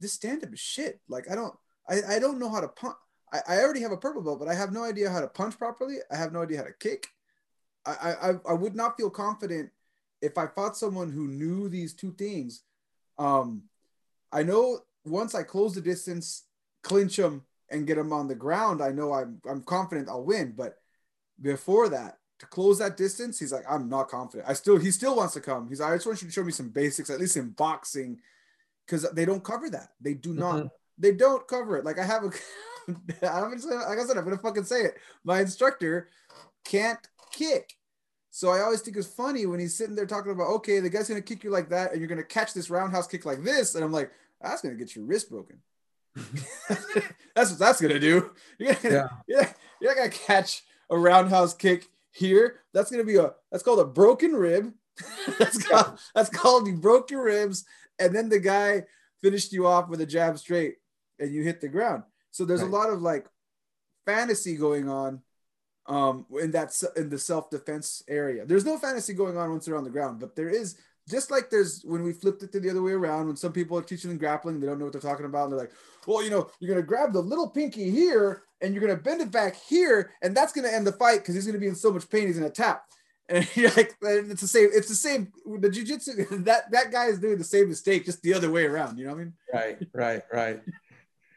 this 0.00 0.12
stand 0.12 0.44
up 0.44 0.52
is 0.52 0.60
shit. 0.60 1.00
Like 1.08 1.30
I 1.30 1.34
don't, 1.34 1.54
I, 1.88 2.16
I 2.16 2.18
don't 2.18 2.38
know 2.38 2.50
how 2.50 2.60
to 2.60 2.68
punch. 2.68 2.96
I, 3.46 3.56
I 3.56 3.62
already 3.62 3.80
have 3.80 3.92
a 3.92 3.96
purple 3.96 4.22
belt, 4.22 4.38
but 4.38 4.48
I 4.48 4.54
have 4.54 4.72
no 4.72 4.84
idea 4.84 5.10
how 5.10 5.20
to 5.20 5.26
punch 5.28 5.58
properly. 5.58 5.96
I 6.10 6.16
have 6.16 6.32
no 6.32 6.42
idea 6.42 6.58
how 6.58 6.64
to 6.64 6.72
kick. 6.72 7.08
I, 7.84 8.14
I, 8.22 8.30
I- 8.48 8.52
would 8.54 8.74
not 8.74 8.96
feel 8.96 9.10
confident 9.10 9.70
if 10.20 10.36
I 10.38 10.46
fought 10.46 10.76
someone 10.76 11.10
who 11.12 11.28
knew 11.28 11.68
these 11.68 11.94
two 11.94 12.12
things. 12.12 12.62
Um, 13.18 13.62
I 14.32 14.42
know 14.42 14.80
once 15.04 15.34
I 15.34 15.42
close 15.42 15.74
the 15.74 15.80
distance, 15.80 16.44
clinch 16.82 17.16
them, 17.16 17.44
and 17.70 17.86
get 17.86 17.96
them 17.96 18.12
on 18.12 18.28
the 18.28 18.34
ground, 18.34 18.82
I 18.82 18.90
know 18.90 19.12
I'm 19.12 19.40
I'm 19.48 19.62
confident 19.62 20.08
I'll 20.08 20.24
win. 20.24 20.54
But 20.56 20.78
before 21.40 21.88
that, 21.90 22.18
to 22.40 22.46
close 22.46 22.78
that 22.78 22.96
distance, 22.96 23.38
he's 23.38 23.52
like, 23.52 23.64
I'm 23.68 23.88
not 23.88 24.08
confident. 24.08 24.48
I 24.48 24.52
still 24.54 24.76
he 24.78 24.90
still 24.90 25.16
wants 25.16 25.34
to 25.34 25.40
come. 25.40 25.68
He's 25.68 25.80
like, 25.80 25.92
I 25.92 25.96
just 25.96 26.06
want 26.06 26.22
you 26.22 26.28
to 26.28 26.32
show 26.32 26.44
me 26.44 26.52
some 26.52 26.68
basics, 26.70 27.10
at 27.10 27.20
least 27.20 27.36
in 27.36 27.50
boxing, 27.50 28.18
because 28.84 29.02
they 29.12 29.24
don't 29.24 29.42
cover 29.44 29.70
that. 29.70 29.90
They 30.00 30.14
do 30.14 30.34
not. 30.34 30.54
Mhm. 30.64 30.70
They 30.98 31.12
don't 31.12 31.46
cover 31.46 31.76
it. 31.76 31.84
Like 31.84 31.98
I 31.98 32.04
have 32.04 32.24
a, 32.24 32.30
I'm 33.22 33.52
just, 33.54 33.68
like 33.68 33.98
I 33.98 34.04
said, 34.04 34.16
I'm 34.16 34.24
gonna 34.24 34.38
fucking 34.38 34.64
say 34.64 34.82
it. 34.82 34.94
My 35.24 35.40
instructor 35.40 36.08
can't 36.64 36.98
kick. 37.32 37.72
So 38.30 38.50
I 38.50 38.60
always 38.60 38.82
think 38.82 38.96
it's 38.96 39.06
funny 39.06 39.46
when 39.46 39.58
he's 39.60 39.76
sitting 39.76 39.94
there 39.94 40.06
talking 40.06 40.32
about, 40.32 40.48
okay, 40.56 40.80
the 40.80 40.90
guy's 40.90 41.08
gonna 41.08 41.22
kick 41.22 41.42
you 41.42 41.50
like 41.50 41.70
that, 41.70 41.92
and 41.92 42.00
you're 42.00 42.08
gonna 42.08 42.22
catch 42.22 42.52
this 42.52 42.70
roundhouse 42.70 43.06
kick 43.06 43.24
like 43.24 43.42
this, 43.42 43.74
and 43.74 43.84
I'm 43.84 43.92
like, 43.92 44.10
that's 44.40 44.62
gonna 44.62 44.74
get 44.74 44.94
your 44.94 45.04
wrist 45.06 45.30
broken. 45.30 45.60
that's 47.34 47.50
what 47.50 47.58
that's 47.58 47.80
gonna 47.80 47.98
do. 48.00 48.30
You're 48.58 48.74
gonna, 48.74 48.94
Yeah. 48.94 49.08
yeah, 49.28 49.52
you're 49.80 49.90
not 49.90 49.98
gonna 49.98 50.10
catch 50.10 50.62
a 50.88 50.96
roundhouse 50.98 51.52
kick 51.52 51.88
here. 52.10 52.60
That's 52.72 52.90
gonna 52.90 53.04
be 53.04 53.16
a 53.16 53.32
that's 53.50 53.62
called 53.62 53.80
a 53.80 53.84
broken 53.84 54.32
rib. 54.34 54.72
that's 55.38 55.62
called 55.62 55.98
that's 56.14 56.30
called 56.30 56.66
you 56.66 56.76
broke 56.76 57.10
your 57.10 57.22
ribs, 57.24 57.66
and 57.98 58.14
then 58.16 58.30
the 58.30 58.38
guy 58.40 58.84
finished 59.20 59.52
you 59.52 59.66
off 59.66 59.88
with 59.90 60.00
a 60.00 60.06
jab 60.06 60.38
straight, 60.38 60.76
and 61.18 61.30
you 61.34 61.42
hit 61.42 61.60
the 61.60 61.68
ground. 61.68 62.02
So 62.36 62.44
there's 62.44 62.60
Right. 62.60 62.68
a 62.68 62.76
lot 62.76 62.90
of 62.90 63.00
like 63.00 63.26
fantasy 64.04 64.56
going 64.56 64.88
on 64.88 65.22
um 65.86 66.26
in 66.40 66.50
that 66.50 66.70
in 66.96 67.08
the 67.08 67.18
self-defense 67.18 68.02
area 68.08 68.44
there's 68.44 68.64
no 68.64 68.76
fantasy 68.76 69.14
going 69.14 69.36
on 69.36 69.50
once 69.50 69.64
they're 69.64 69.76
on 69.76 69.84
the 69.84 69.90
ground 69.90 70.18
but 70.20 70.34
there 70.36 70.48
is 70.48 70.76
just 71.08 71.30
like 71.30 71.48
there's 71.48 71.82
when 71.84 72.02
we 72.02 72.12
flipped 72.12 72.42
it 72.42 72.50
to 72.52 72.58
the 72.60 72.68
other 72.68 72.82
way 72.82 72.92
around 72.92 73.26
when 73.28 73.36
some 73.36 73.52
people 73.52 73.78
are 73.78 73.82
teaching 73.82 74.10
them 74.10 74.18
grappling 74.18 74.58
they 74.60 74.66
don't 74.66 74.78
know 74.78 74.84
what 74.84 74.92
they're 74.92 75.00
talking 75.10 75.26
about 75.26 75.44
and 75.44 75.52
they're 75.52 75.60
like 75.60 75.72
well 76.06 76.22
you 76.22 76.30
know 76.30 76.50
you're 76.60 76.72
going 76.74 76.82
to 76.82 76.86
grab 76.86 77.12
the 77.12 77.20
little 77.20 77.48
pinky 77.48 77.88
here 77.90 78.42
and 78.60 78.74
you're 78.74 78.84
going 78.84 78.96
to 78.96 79.02
bend 79.02 79.20
it 79.20 79.30
back 79.30 79.54
here 79.56 80.10
and 80.22 80.36
that's 80.36 80.52
going 80.52 80.66
to 80.66 80.74
end 80.74 80.86
the 80.86 80.92
fight 80.92 81.20
because 81.20 81.34
he's 81.36 81.46
going 81.46 81.54
to 81.54 81.60
be 81.60 81.68
in 81.68 81.74
so 81.74 81.92
much 81.92 82.08
pain 82.10 82.26
he's 82.26 82.38
going 82.38 82.50
to 82.50 82.62
tap 82.62 82.82
and 83.28 83.48
you're 83.56 83.70
like 83.70 83.94
it's 84.02 84.40
the 84.40 84.48
same 84.48 84.68
it's 84.72 84.88
the 84.88 84.94
same 84.94 85.32
the 85.60 85.70
jiu-jitsu 85.70 86.12
that 86.44 86.70
that 86.72 86.90
guy 86.92 87.06
is 87.06 87.18
doing 87.20 87.38
the 87.38 87.44
same 87.44 87.68
mistake 87.68 88.04
just 88.04 88.22
the 88.22 88.34
other 88.34 88.50
way 88.50 88.64
around 88.66 88.98
you 88.98 89.04
know 89.04 89.12
what 89.12 89.20
i 89.20 89.24
mean 89.24 89.32
Right, 89.52 89.78
right, 89.94 90.22
right. 90.32 90.60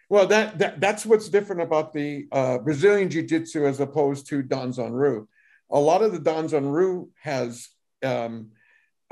Well, 0.09 0.25
that, 0.27 0.57
that 0.57 0.81
that's 0.81 1.05
what's 1.05 1.29
different 1.29 1.61
about 1.61 1.93
the 1.93 2.27
uh, 2.31 2.57
Brazilian 2.57 3.09
Jiu-Jitsu 3.09 3.65
as 3.67 3.79
opposed 3.79 4.27
to 4.27 4.41
Danzan 4.41 4.91
Ryu. 4.91 5.27
A 5.69 5.79
lot 5.79 6.01
of 6.01 6.11
the 6.11 6.19
Danzan 6.19 6.73
Ryu 6.73 7.09
has 7.21 7.69
um, 8.03 8.49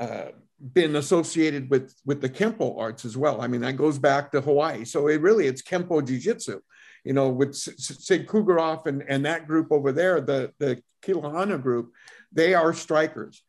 uh, 0.00 0.30
been 0.60 0.96
associated 0.96 1.70
with 1.70 1.94
with 2.04 2.20
the 2.20 2.28
Kempo 2.28 2.76
arts 2.80 3.04
as 3.04 3.16
well. 3.16 3.40
I 3.40 3.46
mean, 3.46 3.60
that 3.60 3.76
goes 3.76 3.96
back 3.96 4.32
to 4.32 4.40
Hawaii. 4.40 4.84
So 4.84 5.06
it 5.06 5.20
really 5.20 5.46
it's 5.46 5.62
Kempo 5.62 6.04
Jiu-Jitsu. 6.04 6.60
You 7.04 7.12
know, 7.12 7.28
with 7.28 7.50
S- 7.50 7.68
S- 7.68 8.26
Kufferath 8.26 8.86
and, 8.86 9.04
and 9.08 9.24
that 9.24 9.46
group 9.46 9.68
over 9.70 9.92
there, 9.92 10.20
the 10.20 10.52
the 10.58 10.82
Kilohana 11.02 11.62
group, 11.62 11.92
they 12.32 12.54
are 12.54 12.72
strikers. 12.72 13.40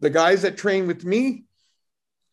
The 0.00 0.10
guys 0.10 0.42
that 0.42 0.58
train 0.58 0.86
with 0.86 1.02
me, 1.02 1.44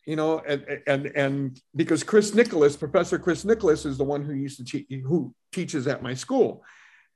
you 0.06 0.14
know, 0.14 0.38
and 0.38 0.64
and 0.86 1.06
and 1.16 1.60
because 1.74 2.04
Chris 2.04 2.32
Nicholas, 2.32 2.76
Professor 2.76 3.18
Chris 3.18 3.44
Nicholas, 3.44 3.84
is 3.84 3.98
the 3.98 4.04
one 4.04 4.24
who 4.24 4.32
used 4.32 4.56
to 4.58 4.64
teach, 4.64 4.86
who 5.04 5.34
teaches 5.52 5.86
at 5.88 6.02
my 6.02 6.14
school, 6.14 6.64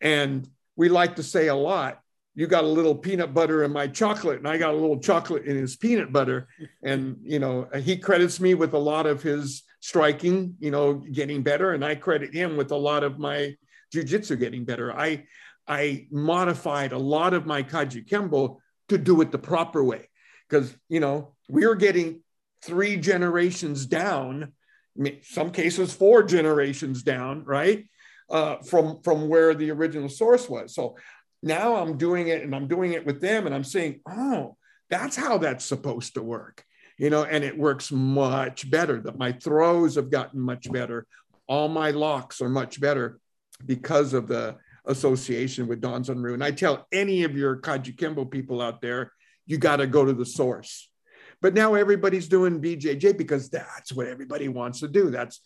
and 0.00 0.48
we 0.74 0.88
like 0.88 1.16
to 1.16 1.22
say 1.22 1.46
a 1.46 1.54
lot. 1.54 2.00
You 2.34 2.46
got 2.46 2.64
a 2.64 2.68
little 2.68 2.94
peanut 2.94 3.32
butter 3.32 3.64
in 3.64 3.72
my 3.72 3.86
chocolate, 3.86 4.38
and 4.38 4.48
I 4.48 4.58
got 4.58 4.74
a 4.74 4.76
little 4.76 4.98
chocolate 4.98 5.44
in 5.44 5.56
his 5.56 5.76
peanut 5.76 6.12
butter, 6.12 6.48
and 6.82 7.16
you 7.22 7.38
know, 7.38 7.68
he 7.80 7.96
credits 7.96 8.40
me 8.40 8.54
with 8.54 8.74
a 8.74 8.78
lot 8.78 9.06
of 9.06 9.22
his 9.22 9.62
striking, 9.80 10.56
you 10.58 10.72
know, 10.72 10.94
getting 10.94 11.42
better, 11.42 11.72
and 11.72 11.84
I 11.84 11.94
credit 11.94 12.34
him 12.34 12.56
with 12.56 12.72
a 12.72 12.76
lot 12.76 13.04
of 13.04 13.18
my 13.20 13.54
jujitsu 13.94 14.36
getting 14.38 14.64
better. 14.64 14.92
I 14.92 15.26
I 15.68 16.08
modified 16.10 16.90
a 16.90 16.98
lot 16.98 17.34
of 17.34 17.46
my 17.46 17.62
kaji 17.62 18.08
kembo 18.08 18.58
to 18.88 18.98
do 18.98 19.20
it 19.20 19.30
the 19.30 19.38
proper 19.38 19.84
way, 19.84 20.08
because 20.48 20.74
you 20.88 20.98
know 20.98 21.34
we 21.48 21.66
were 21.68 21.76
getting 21.76 22.22
three 22.62 22.96
generations 22.96 23.86
down, 23.86 24.52
I 24.98 25.02
mean, 25.02 25.18
some 25.22 25.50
cases 25.50 25.92
four 25.92 26.22
generations 26.22 27.02
down, 27.02 27.44
right? 27.44 27.88
Uh, 28.28 28.56
from 28.58 29.00
from 29.02 29.28
where 29.28 29.54
the 29.54 29.70
original 29.70 30.08
source 30.08 30.48
was. 30.48 30.74
So 30.74 30.96
now 31.42 31.76
I'm 31.76 31.96
doing 31.96 32.28
it, 32.28 32.42
and 32.42 32.54
I'm 32.54 32.68
doing 32.68 32.92
it 32.92 33.06
with 33.06 33.20
them, 33.20 33.46
and 33.46 33.54
I'm 33.54 33.64
saying, 33.64 34.00
oh, 34.08 34.56
that's 34.88 35.16
how 35.16 35.38
that's 35.38 35.64
supposed 35.64 36.14
to 36.14 36.22
work, 36.22 36.64
you 36.98 37.10
know, 37.10 37.24
and 37.24 37.42
it 37.44 37.56
works 37.56 37.90
much 37.90 38.70
better. 38.70 39.00
That 39.00 39.18
my 39.18 39.32
throws 39.32 39.94
have 39.94 40.10
gotten 40.10 40.40
much 40.40 40.70
better. 40.70 41.06
All 41.46 41.68
my 41.68 41.90
locks 41.90 42.40
are 42.40 42.48
much 42.48 42.80
better 42.80 43.18
because 43.64 44.12
of 44.12 44.28
the 44.28 44.56
association 44.84 45.66
with 45.66 45.80
Don 45.80 46.02
Ryu. 46.02 46.34
And 46.34 46.44
I 46.44 46.50
tell 46.50 46.86
any 46.92 47.24
of 47.24 47.36
your 47.36 47.56
Kaji 47.56 47.96
Kembo 47.96 48.30
people 48.30 48.60
out 48.60 48.80
there, 48.80 49.12
you 49.46 49.58
got 49.58 49.76
to 49.76 49.86
go 49.86 50.04
to 50.04 50.12
the 50.12 50.26
source. 50.26 50.89
But 51.42 51.54
now 51.54 51.74
everybody's 51.74 52.28
doing 52.28 52.60
BJJ 52.60 53.16
because 53.16 53.48
that's 53.48 53.92
what 53.92 54.06
everybody 54.06 54.48
wants 54.48 54.80
to 54.80 54.88
do. 54.88 55.10
That's 55.10 55.40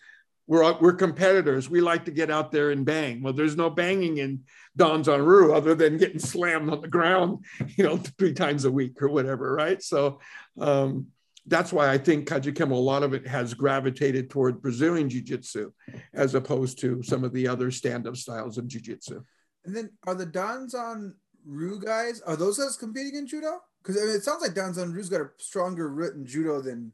we're 0.46 0.78
we're 0.78 0.94
competitors. 0.94 1.70
We 1.70 1.80
like 1.80 2.04
to 2.04 2.10
get 2.10 2.30
out 2.30 2.52
there 2.52 2.70
and 2.70 2.84
bang. 2.84 3.22
Well, 3.22 3.32
there's 3.32 3.56
no 3.56 3.70
banging 3.70 4.18
in 4.18 4.40
Danzan 4.78 5.26
Ryu 5.26 5.54
other 5.54 5.74
than 5.74 5.96
getting 5.96 6.18
slammed 6.18 6.70
on 6.70 6.80
the 6.80 6.88
ground, 6.88 7.44
you 7.76 7.84
know, 7.84 7.96
three 8.18 8.34
times 8.34 8.64
a 8.64 8.70
week 8.70 9.00
or 9.00 9.08
whatever, 9.08 9.54
right? 9.54 9.82
So 9.82 10.20
um, 10.60 11.06
that's 11.46 11.72
why 11.72 11.90
I 11.90 11.98
think 11.98 12.28
Kajukenbo, 12.28 12.72
a 12.72 12.74
lot 12.74 13.02
of 13.02 13.14
it 13.14 13.26
has 13.26 13.54
gravitated 13.54 14.30
toward 14.30 14.62
Brazilian 14.62 15.08
Jiu-Jitsu 15.08 15.72
as 16.12 16.34
opposed 16.34 16.78
to 16.80 17.02
some 17.02 17.22
of 17.22 17.32
the 17.32 17.48
other 17.48 17.70
stand-up 17.70 18.16
styles 18.16 18.58
of 18.58 18.66
Jiu-Jitsu. 18.66 19.22
And 19.64 19.76
then 19.76 19.90
are 20.06 20.14
the 20.14 20.26
Danzan 20.26 21.12
Ryu 21.46 21.78
guys, 21.80 22.20
are 22.22 22.36
those 22.36 22.58
guys 22.58 22.76
competing 22.76 23.16
in 23.16 23.26
judo? 23.26 23.60
Because 23.84 24.00
I 24.00 24.06
mean, 24.06 24.16
it 24.16 24.24
sounds 24.24 24.40
like 24.40 24.54
Danzan 24.54 24.94
Ryu's 24.94 25.10
got 25.10 25.20
a 25.20 25.30
stronger 25.36 25.88
root 25.88 26.14
in 26.14 26.24
judo 26.24 26.62
than 26.62 26.92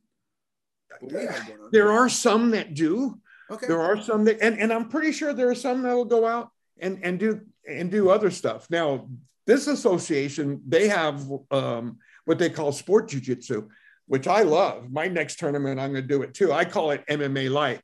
what 0.98 1.12
we 1.12 1.20
have 1.20 1.46
going 1.46 1.60
on. 1.60 1.68
There 1.70 1.92
are 1.92 2.08
some 2.08 2.50
that 2.50 2.74
do, 2.74 3.20
okay. 3.50 3.66
there 3.66 3.80
are 3.80 4.00
some 4.00 4.24
that 4.24 4.38
and, 4.42 4.58
and 4.58 4.72
i'm 4.72 4.88
pretty 4.88 5.12
sure 5.12 5.32
there 5.32 5.50
are 5.50 5.54
some 5.54 5.82
that 5.82 5.94
will 5.94 6.04
go 6.04 6.26
out 6.26 6.50
and 6.80 6.98
and 7.02 7.18
do 7.18 7.40
and 7.68 7.90
do 7.90 8.10
other 8.10 8.30
stuff. 8.30 8.68
Now 8.70 9.08
this 9.46 9.68
association 9.68 10.62
they 10.66 10.88
have 10.88 11.30
um, 11.50 11.98
what 12.24 12.38
they 12.38 12.50
call 12.50 12.72
sport 12.72 13.08
jiu-jitsu 13.08 13.68
which 14.06 14.26
i 14.26 14.42
love. 14.42 14.90
My 14.90 15.06
next 15.06 15.38
tournament 15.38 15.78
i'm 15.78 15.92
going 15.92 16.02
to 16.02 16.08
do 16.08 16.22
it 16.22 16.34
too. 16.34 16.52
I 16.52 16.64
call 16.64 16.90
it 16.90 17.06
mma 17.06 17.50
light. 17.50 17.80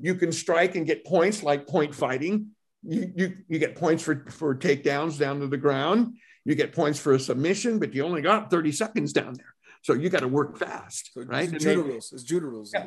You 0.00 0.14
can 0.14 0.32
strike 0.32 0.76
and 0.76 0.86
get 0.86 1.04
points 1.04 1.42
like 1.42 1.66
point 1.66 1.94
fighting. 1.94 2.48
You, 2.82 3.12
you 3.14 3.36
you 3.48 3.58
get 3.58 3.74
points 3.74 4.02
for 4.02 4.26
for 4.28 4.54
takedowns 4.54 5.18
down 5.18 5.40
to 5.40 5.46
the 5.46 5.56
ground 5.56 6.16
you 6.50 6.56
get 6.56 6.72
points 6.74 6.98
for 6.98 7.12
a 7.14 7.20
submission 7.20 7.78
but 7.78 7.94
you 7.94 8.04
only 8.04 8.22
got 8.22 8.50
30 8.50 8.72
seconds 8.72 9.12
down 9.12 9.32
there 9.34 9.54
so 9.82 9.94
you 9.94 10.08
got 10.10 10.20
to 10.20 10.28
work 10.28 10.58
fast 10.58 11.10
So 11.14 11.22
right 11.22 11.50
It's 11.52 11.64
judo 11.64 11.82
rules. 11.82 12.12
It's 12.12 12.24
judo 12.24 12.46
rules. 12.46 12.72
Yeah. 12.74 12.86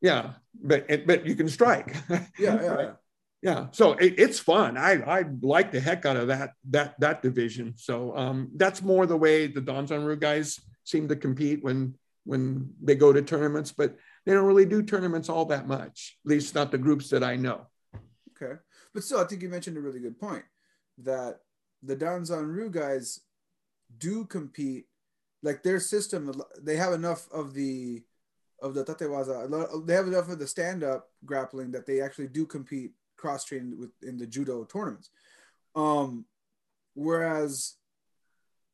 yeah 0.00 0.24
but 0.70 0.80
but 1.06 1.24
you 1.28 1.34
can 1.40 1.48
strike 1.48 1.94
Yeah, 2.10 2.20
yeah, 2.38 2.76
yeah. 2.80 2.92
yeah 3.48 3.66
so 3.70 3.92
it, 4.04 4.12
it's 4.24 4.38
fun 4.40 4.76
i 4.76 4.92
i 5.18 5.24
like 5.54 5.70
the 5.72 5.80
heck 5.80 6.04
out 6.04 6.16
of 6.22 6.26
that 6.28 6.50
that 6.70 6.98
that 7.04 7.22
division 7.22 7.74
so 7.76 8.16
um 8.22 8.50
that's 8.56 8.82
more 8.82 9.06
the 9.06 9.16
way 9.26 9.46
the 9.46 9.62
Danzanryu 9.62 10.18
guys 10.18 10.60
seem 10.92 11.08
to 11.08 11.16
compete 11.16 11.60
when 11.66 11.94
when 12.24 12.42
they 12.82 12.96
go 13.04 13.12
to 13.12 13.22
tournaments 13.22 13.70
but 13.80 13.96
they 14.26 14.32
don't 14.34 14.46
really 14.52 14.66
do 14.74 14.82
tournaments 14.82 15.28
all 15.28 15.46
that 15.46 15.66
much 15.76 16.18
at 16.24 16.30
least 16.32 16.54
not 16.54 16.70
the 16.72 16.78
groups 16.86 17.06
that 17.10 17.22
i 17.32 17.36
know 17.36 17.58
okay 18.32 18.54
but 18.92 19.04
still 19.04 19.20
i 19.20 19.24
think 19.24 19.40
you 19.42 19.48
mentioned 19.56 19.76
a 19.76 19.80
really 19.80 20.00
good 20.06 20.18
point 20.18 20.44
that 21.10 21.32
the 21.84 21.96
Danzanryu 21.96 22.70
guys 22.70 23.20
do 23.98 24.24
compete 24.24 24.86
like 25.42 25.62
their 25.62 25.78
system 25.78 26.32
they 26.60 26.76
have 26.76 26.92
enough 26.92 27.28
of 27.32 27.54
the 27.54 28.02
of 28.62 28.74
the 28.74 28.84
tatewaza 28.84 29.86
they 29.86 29.94
have 29.94 30.06
enough 30.06 30.28
of 30.28 30.38
the 30.38 30.46
stand-up 30.46 31.10
grappling 31.24 31.70
that 31.70 31.86
they 31.86 32.00
actually 32.00 32.28
do 32.28 32.46
compete 32.46 32.92
cross 33.24 33.44
trained 33.44 33.78
with 33.78 33.90
in 34.02 34.18
the 34.18 34.26
judo 34.26 34.64
tournaments. 34.64 35.08
Um, 35.74 36.26
whereas 36.94 37.76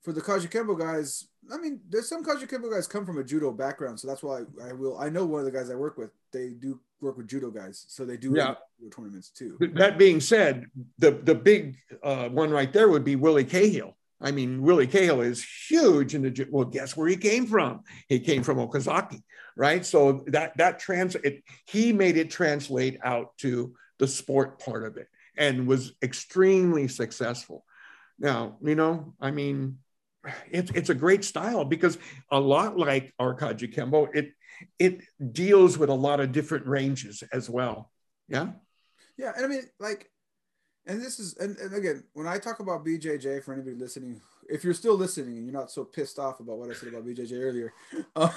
for 0.03 0.12
the 0.12 0.20
Kajukenbo 0.20 0.77
guys, 0.77 1.29
I 1.53 1.59
mean, 1.59 1.81
there's 1.88 2.09
some 2.09 2.25
Kajukenbo 2.25 2.73
guys 2.73 2.88
come 2.88 3.07
from 3.07 3.18
a 3.18 3.25
judo 3.25 3.53
background, 3.53 4.01
so 4.01 4.09
that's 4.09 4.23
why 4.23 4.40
I, 4.61 4.70
I, 4.70 4.73
will. 4.73 4.99
I 4.99 5.09
know 5.09 5.25
one 5.25 5.40
of 5.40 5.46
the 5.46 5.53
guys 5.53 5.70
I 5.70 5.77
work 5.77 5.96
with. 5.96 6.11
They 6.33 6.51
do 6.51 6.81
work 7.01 7.17
with 7.17 7.29
judo 7.29 7.51
guys, 7.51 7.85
so 7.89 8.05
they 8.05 8.17
do 8.17 8.33
yeah. 8.35 8.55
tournaments 8.95 9.31
too. 9.31 9.57
That 9.75 9.99
being 9.99 10.21
said, 10.21 10.67
the 10.99 11.13
the 11.13 11.35
big 11.35 11.77
uh, 12.03 12.29
one 12.29 12.51
right 12.51 12.73
there 12.73 12.89
would 12.89 13.05
be 13.05 13.17
Willie 13.17 13.45
Cahill. 13.45 13.97
I 14.21 14.33
mean, 14.33 14.61
Willie 14.63 14.87
Cahill 14.87 15.23
is 15.23 15.45
huge 15.69 16.15
in 16.15 16.23
the 16.23 16.47
well. 16.51 16.65
Guess 16.65 16.97
where 16.97 17.09
he 17.09 17.17
came 17.17 17.47
from? 17.47 17.83
He 18.09 18.21
came 18.21 18.43
from 18.43 18.59
Okazaki, 18.59 19.23
right? 19.57 19.85
So 19.85 20.25
that 20.29 20.57
that 20.59 20.79
trans 20.79 21.15
it, 21.17 21.43
he 21.67 21.93
made 21.93 22.17
it 22.17 22.31
translate 22.31 22.99
out 23.03 23.37
to 23.39 23.75
the 23.99 24.07
sport 24.07 24.59
part 24.59 24.85
of 24.85 24.97
it 24.97 25.09
and 25.37 25.67
was 25.67 25.95
extremely 26.03 26.89
successful. 26.89 27.65
Now, 28.19 28.59
you 28.63 28.75
know, 28.75 29.15
I 29.21 29.31
mean, 29.31 29.79
it's 30.51 30.71
it's 30.73 30.91
a 30.91 30.95
great 30.95 31.25
style 31.25 31.65
because 31.65 31.97
a 32.31 32.39
lot 32.39 32.77
like 32.77 33.15
our 33.19 33.35
Kajukenbo, 33.35 34.15
it 34.15 34.33
it 34.79 35.01
deals 35.33 35.79
with 35.79 35.90
a 35.90 35.94
lot 35.94 36.20
of 36.20 36.33
different 36.33 36.66
ranges 36.66 37.23
as 37.33 37.49
well. 37.49 37.90
Yeah. 38.29 38.49
Yeah, 39.16 39.33
and 39.37 39.44
I 39.44 39.49
mean, 39.49 39.62
like, 39.79 40.11
and 40.87 41.01
this 41.01 41.18
is, 41.18 41.37
and, 41.37 41.57
and 41.59 41.75
again, 41.75 42.05
when 42.14 42.27
I 42.27 42.38
talk 42.38 42.61
about 42.61 42.85
BJJ, 42.85 43.44
for 43.44 43.53
anybody 43.53 43.77
listening, 43.77 44.20
if 44.49 44.64
you're 44.64 44.75
still 44.75 44.96
listening 44.96 45.37
and 45.37 45.44
you're 45.44 45.53
not 45.53 45.70
so 45.70 45.85
pissed 45.85 46.18
off 46.18 46.40
about 46.40 46.59
what 46.59 46.70
I 46.70 46.75
said 46.75 46.88
about 46.88 47.07
BJJ 47.07 47.33
earlier, 47.40 47.73
uh, 48.16 48.31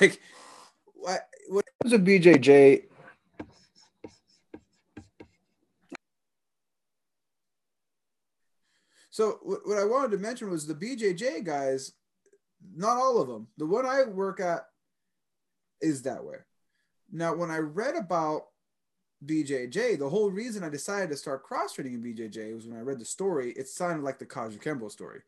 like, 0.00 0.20
what 0.94 1.28
what 1.48 1.64
was 1.82 1.92
a 1.92 1.98
BJJ 1.98 2.84
So 9.16 9.38
what 9.44 9.78
I 9.78 9.84
wanted 9.84 10.10
to 10.10 10.18
mention 10.18 10.50
was 10.50 10.66
the 10.66 10.74
BJJ 10.74 11.42
guys, 11.42 11.92
not 12.74 12.98
all 12.98 13.18
of 13.18 13.28
them. 13.28 13.46
The 13.56 13.64
one 13.64 13.86
I 13.86 14.02
work 14.02 14.40
at 14.40 14.66
is 15.80 16.02
that 16.02 16.24
way. 16.24 16.36
Now, 17.12 17.34
when 17.34 17.50
I 17.50 17.58
read 17.58 17.94
about 17.94 18.46
BJJ, 19.24 19.98
the 19.98 20.08
whole 20.08 20.30
reason 20.30 20.64
I 20.64 20.68
decided 20.68 21.10
to 21.10 21.16
start 21.16 21.42
cross 21.42 21.72
training 21.72 21.94
in 21.94 22.02
BJJ 22.02 22.54
was 22.54 22.66
when 22.66 22.76
I 22.76 22.82
read 22.82 22.98
the 22.98 23.04
story. 23.04 23.52
It 23.52 23.68
sounded 23.68 24.04
like 24.04 24.18
the 24.18 24.26
Kajukenbo 24.26 24.90
story. 24.90 25.20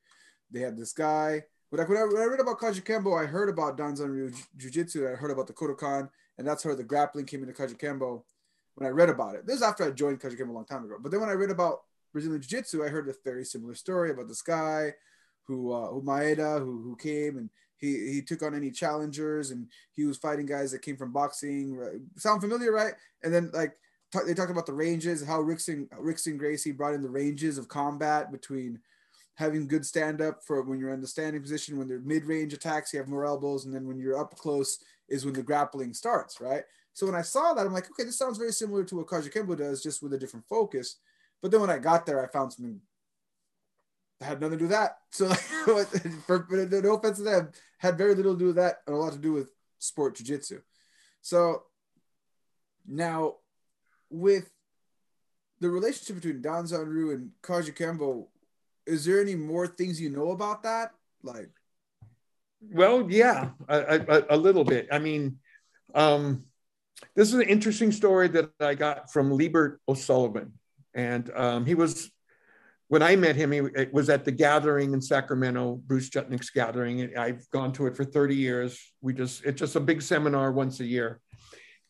They 0.50 0.60
had 0.60 0.76
this 0.76 0.92
guy. 0.92 1.44
When 1.70 1.80
I, 1.80 1.84
when 1.84 1.98
I, 1.98 2.04
when 2.04 2.22
I 2.22 2.24
read 2.24 2.40
about 2.40 2.58
Kajukenbo, 2.58 3.20
I 3.20 3.26
heard 3.26 3.48
about 3.48 3.76
Danzanryu 3.76 4.34
Jiu-Jitsu. 4.56 5.06
I 5.06 5.12
heard 5.12 5.30
about 5.30 5.46
the 5.46 5.52
Kodokan, 5.52 6.08
and 6.38 6.46
that's 6.46 6.64
where 6.64 6.74
the 6.74 6.84
grappling 6.84 7.26
came 7.26 7.42
into 7.42 7.54
Kajukenbo. 7.54 8.22
When 8.74 8.86
I 8.86 8.90
read 8.90 9.08
about 9.08 9.34
it, 9.34 9.46
this 9.46 9.56
is 9.56 9.62
after 9.62 9.84
I 9.84 9.90
joined 9.90 10.20
Kajukenbo 10.20 10.50
a 10.50 10.52
long 10.52 10.64
time 10.64 10.84
ago. 10.84 10.96
But 11.00 11.10
then 11.10 11.20
when 11.20 11.28
I 11.28 11.34
read 11.34 11.50
about 11.50 11.80
Brazilian 12.12 12.40
Jiu 12.40 12.58
Jitsu, 12.58 12.84
I 12.84 12.88
heard 12.88 13.08
a 13.08 13.14
very 13.24 13.44
similar 13.44 13.74
story 13.74 14.10
about 14.10 14.28
this 14.28 14.42
guy 14.42 14.94
who, 15.44 15.72
uh, 15.72 15.88
who 15.88 16.02
Maeda, 16.02 16.58
who, 16.58 16.82
who 16.82 16.96
came 16.96 17.38
and 17.38 17.50
he, 17.78 18.12
he 18.12 18.22
took 18.22 18.42
on 18.42 18.54
any 18.54 18.70
challengers 18.70 19.50
and 19.50 19.68
he 19.94 20.04
was 20.04 20.18
fighting 20.18 20.46
guys 20.46 20.72
that 20.72 20.82
came 20.82 20.96
from 20.96 21.12
boxing. 21.12 21.74
Right? 21.74 21.96
Sound 22.16 22.40
familiar, 22.40 22.72
right? 22.72 22.94
And 23.22 23.32
then 23.32 23.50
like 23.52 23.74
t- 24.12 24.20
they 24.26 24.34
talked 24.34 24.50
about 24.50 24.66
the 24.66 24.72
ranges, 24.72 25.24
how 25.24 25.40
Rickson, 25.40 25.88
Rickson 25.90 26.38
Gracie 26.38 26.72
brought 26.72 26.94
in 26.94 27.02
the 27.02 27.08
ranges 27.08 27.58
of 27.58 27.68
combat 27.68 28.30
between 28.32 28.80
having 29.34 29.68
good 29.68 29.86
stand 29.86 30.20
up 30.20 30.42
for 30.44 30.62
when 30.62 30.80
you're 30.80 30.92
in 30.92 31.00
the 31.00 31.06
standing 31.06 31.40
position, 31.40 31.78
when 31.78 31.86
they're 31.86 32.00
mid 32.00 32.24
range 32.24 32.52
attacks, 32.52 32.92
you 32.92 32.98
have 32.98 33.08
more 33.08 33.24
elbows, 33.24 33.64
and 33.64 33.74
then 33.74 33.86
when 33.86 33.98
you're 33.98 34.18
up 34.18 34.36
close 34.36 34.78
is 35.08 35.24
when 35.24 35.34
the 35.34 35.42
grappling 35.42 35.94
starts, 35.94 36.40
right? 36.40 36.64
So 36.92 37.06
when 37.06 37.14
I 37.14 37.22
saw 37.22 37.54
that, 37.54 37.64
I'm 37.64 37.72
like, 37.72 37.88
okay, 37.90 38.04
this 38.04 38.18
sounds 38.18 38.38
very 38.38 38.50
similar 38.50 38.82
to 38.84 38.96
what 38.96 39.06
Kajukenbo 39.06 39.56
does, 39.56 39.82
just 39.82 40.02
with 40.02 40.12
a 40.12 40.18
different 40.18 40.46
focus. 40.48 40.96
But 41.40 41.52
then 41.52 41.60
when 41.60 41.70
I 41.70 41.78
got 41.78 42.04
there, 42.04 42.22
I 42.22 42.26
found 42.26 42.52
something 42.52 42.80
that 44.18 44.26
had 44.26 44.40
nothing 44.40 44.58
to 44.58 44.64
do 44.64 44.68
with 44.68 44.72
that. 44.72 44.98
So, 45.12 45.28
for, 46.26 46.46
no 46.50 46.94
offense 46.94 47.18
to 47.18 47.22
them, 47.22 47.52
had 47.78 47.98
very 47.98 48.14
little 48.14 48.34
to 48.34 48.38
do 48.38 48.46
with 48.46 48.56
that 48.56 48.82
and 48.86 48.94
a 48.94 48.98
lot 48.98 49.12
to 49.12 49.18
do 49.18 49.32
with 49.32 49.50
sport 49.78 50.16
jujitsu. 50.16 50.60
So 51.22 51.62
now, 52.86 53.36
with 54.10 54.50
the 55.60 55.70
relationship 55.70 56.22
between 56.22 56.42
Danzanryu 56.42 57.14
and 57.14 57.30
Kajukenbo, 57.42 58.26
is 58.86 59.04
there 59.04 59.20
any 59.20 59.34
more 59.34 59.66
things 59.66 60.00
you 60.00 60.10
know 60.10 60.30
about 60.30 60.62
that? 60.62 60.92
Like, 61.22 61.50
well, 62.60 63.10
yeah, 63.10 63.50
a, 63.68 64.00
a, 64.08 64.24
a 64.30 64.36
little 64.36 64.64
bit. 64.64 64.88
I 64.90 64.98
mean, 64.98 65.38
um, 65.94 66.44
this 67.14 67.28
is 67.28 67.34
an 67.34 67.42
interesting 67.42 67.92
story 67.92 68.28
that 68.28 68.50
I 68.60 68.74
got 68.74 69.12
from 69.12 69.30
Liebert 69.30 69.80
O'Sullivan. 69.88 70.52
And 70.94 71.30
um, 71.34 71.66
he 71.66 71.74
was, 71.74 72.10
when 72.88 73.02
I 73.02 73.16
met 73.16 73.36
him, 73.36 73.52
he 73.52 73.60
was 73.92 74.08
at 74.08 74.24
the 74.24 74.32
gathering 74.32 74.94
in 74.94 75.00
Sacramento, 75.02 75.80
Bruce 75.86 76.08
Juchnik's 76.08 76.50
gathering. 76.50 77.16
I've 77.16 77.48
gone 77.50 77.72
to 77.74 77.86
it 77.86 77.96
for 77.96 78.04
30 78.04 78.34
years. 78.34 78.80
We 79.02 79.12
just, 79.12 79.44
it's 79.44 79.60
just 79.60 79.76
a 79.76 79.80
big 79.80 80.00
seminar 80.00 80.50
once 80.52 80.80
a 80.80 80.84
year. 80.84 81.20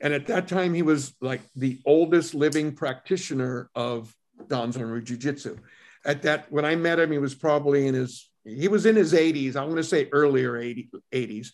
And 0.00 0.12
at 0.12 0.26
that 0.26 0.48
time, 0.48 0.74
he 0.74 0.82
was 0.82 1.14
like 1.20 1.40
the 1.54 1.80
oldest 1.86 2.34
living 2.34 2.74
practitioner 2.74 3.70
of 3.76 4.12
Danzanryu 4.46 5.04
Jiu 5.04 5.16
Jitsu. 5.16 5.58
At 6.04 6.22
that, 6.22 6.50
when 6.50 6.64
I 6.64 6.74
met 6.74 6.98
him, 6.98 7.12
he 7.12 7.18
was 7.18 7.34
probably 7.34 7.86
in 7.86 7.94
his, 7.94 8.28
he 8.44 8.66
was 8.66 8.84
in 8.84 8.96
his 8.96 9.12
80s. 9.12 9.56
I'm 9.56 9.66
going 9.66 9.76
to 9.76 9.84
say 9.84 10.08
earlier 10.10 10.56
80, 10.56 10.90
80s, 11.12 11.48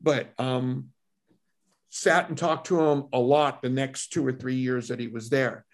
but 0.00 0.32
um, 0.38 0.90
sat 1.90 2.28
and 2.28 2.38
talked 2.38 2.68
to 2.68 2.80
him 2.80 3.04
a 3.12 3.18
lot 3.18 3.62
the 3.62 3.68
next 3.68 4.12
two 4.12 4.24
or 4.24 4.32
three 4.32 4.56
years 4.56 4.88
that 4.88 5.00
he 5.00 5.08
was 5.08 5.30
there 5.30 5.64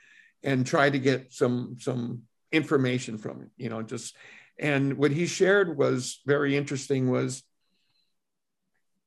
and 0.43 0.67
tried 0.67 0.93
to 0.93 0.99
get 0.99 1.33
some 1.33 1.77
some 1.81 2.23
information 2.53 3.19
from 3.19 3.43
it 3.43 3.49
you 3.57 3.69
know 3.69 3.83
just 3.83 4.17
and 4.59 4.95
what 4.99 5.11
he 5.11 5.27
shared 5.27 5.77
was 5.77 6.21
very 6.27 6.57
interesting 6.57 7.11
was 7.11 7.43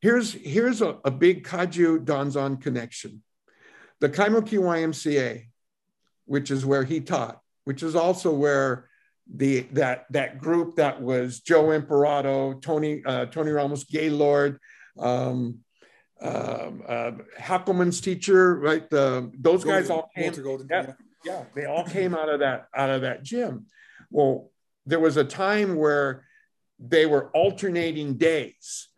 here's 0.01 0.33
here's 0.33 0.81
a, 0.81 0.97
a 1.03 1.11
big 1.11 1.45
kaju 1.45 2.03
danzan 2.03 2.61
connection 2.61 3.21
the 3.99 4.09
kaimuki 4.09 4.57
ymca 4.59 5.45
which 6.25 6.51
is 6.51 6.65
where 6.65 6.83
he 6.83 6.99
taught 6.99 7.39
which 7.65 7.83
is 7.83 7.95
also 7.95 8.33
where 8.33 8.89
the 9.33 9.61
that 9.71 10.05
that 10.09 10.39
group 10.39 10.75
that 10.75 11.01
was 11.01 11.39
joe 11.39 11.65
emperado 11.65 12.61
tony 12.61 13.01
uh, 13.05 13.25
tony 13.25 13.51
ramos 13.51 13.83
gaylord 13.83 14.59
um, 14.99 15.59
um 16.21 16.83
uh, 16.87 17.11
Hackelman's 17.37 17.99
teacher, 17.99 18.55
right? 18.55 18.89
The, 18.89 19.29
those 19.37 19.65
Golden, 19.65 19.81
guys 19.81 19.89
all 19.89 20.09
came. 20.15 20.31
Golden, 20.31 20.67
yeah, 20.69 20.93
yeah. 21.23 21.43
They 21.55 21.65
all 21.65 21.83
came 21.83 22.13
out 22.13 22.29
of 22.29 22.39
that 22.39 22.67
out 22.75 22.89
of 22.89 23.01
that 23.01 23.23
gym. 23.23 23.65
Well, 24.09 24.51
there 24.85 24.99
was 24.99 25.17
a 25.17 25.23
time 25.23 25.75
where 25.75 26.25
they 26.79 27.05
were 27.05 27.29
alternating 27.31 28.17
days. 28.17 28.89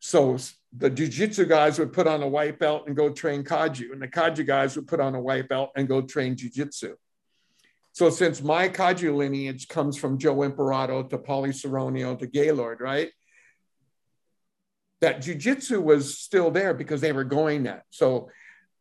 So 0.00 0.38
the 0.76 0.90
jiu-jitsu 0.90 1.46
guys 1.46 1.78
would 1.78 1.92
put 1.92 2.06
on 2.06 2.22
a 2.22 2.28
white 2.28 2.58
belt 2.58 2.84
and 2.86 2.96
go 2.96 3.10
train 3.10 3.44
kaju, 3.44 3.92
and 3.92 4.02
the 4.02 4.08
kaju 4.08 4.46
guys 4.46 4.76
would 4.76 4.86
put 4.86 5.00
on 5.00 5.14
a 5.14 5.20
white 5.20 5.48
belt 5.48 5.70
and 5.76 5.88
go 5.88 6.02
train 6.02 6.36
jiu-jitsu. 6.36 6.94
So 7.92 8.10
since 8.10 8.42
my 8.42 8.68
kaju 8.68 9.16
lineage 9.16 9.68
comes 9.68 9.96
from 9.96 10.18
Joe 10.18 10.36
Emperado 10.36 11.08
to 11.08 11.18
Paulie 11.18 11.48
Ceronio 11.48 12.18
to 12.18 12.26
Gaylord, 12.26 12.80
right? 12.80 13.10
That 15.00 15.20
jiu-jitsu 15.20 15.80
was 15.80 16.18
still 16.18 16.50
there 16.50 16.74
because 16.74 17.00
they 17.00 17.12
were 17.12 17.24
going 17.24 17.64
that. 17.64 17.84
So 17.90 18.30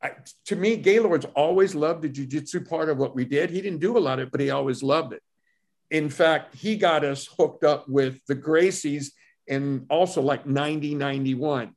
I, 0.02 0.12
to 0.46 0.56
me, 0.56 0.78
Gaylord's 0.78 1.26
always 1.36 1.74
loved 1.74 2.04
the 2.04 2.10
jujitsu 2.10 2.68
part 2.68 2.90
of 2.90 2.98
what 2.98 3.16
we 3.16 3.26
did. 3.26 3.50
He 3.50 3.62
didn't 3.62 3.80
do 3.80 3.98
a 3.98 4.00
lot 4.00 4.20
of 4.20 4.28
it, 4.28 4.32
but 4.32 4.42
he 4.42 4.50
always 4.50 4.84
loved 4.84 5.14
it. 5.14 5.24
In 5.90 6.10
fact, 6.10 6.56
he 6.56 6.76
got 6.76 7.04
us 7.04 7.28
hooked 7.38 7.64
up 7.64 7.88
with 7.88 8.20
the 8.28 8.36
Gracies 8.36 9.12
and 9.50 9.86
also 9.90 10.22
like 10.22 10.46
90, 10.46 10.96
91. 10.96 11.74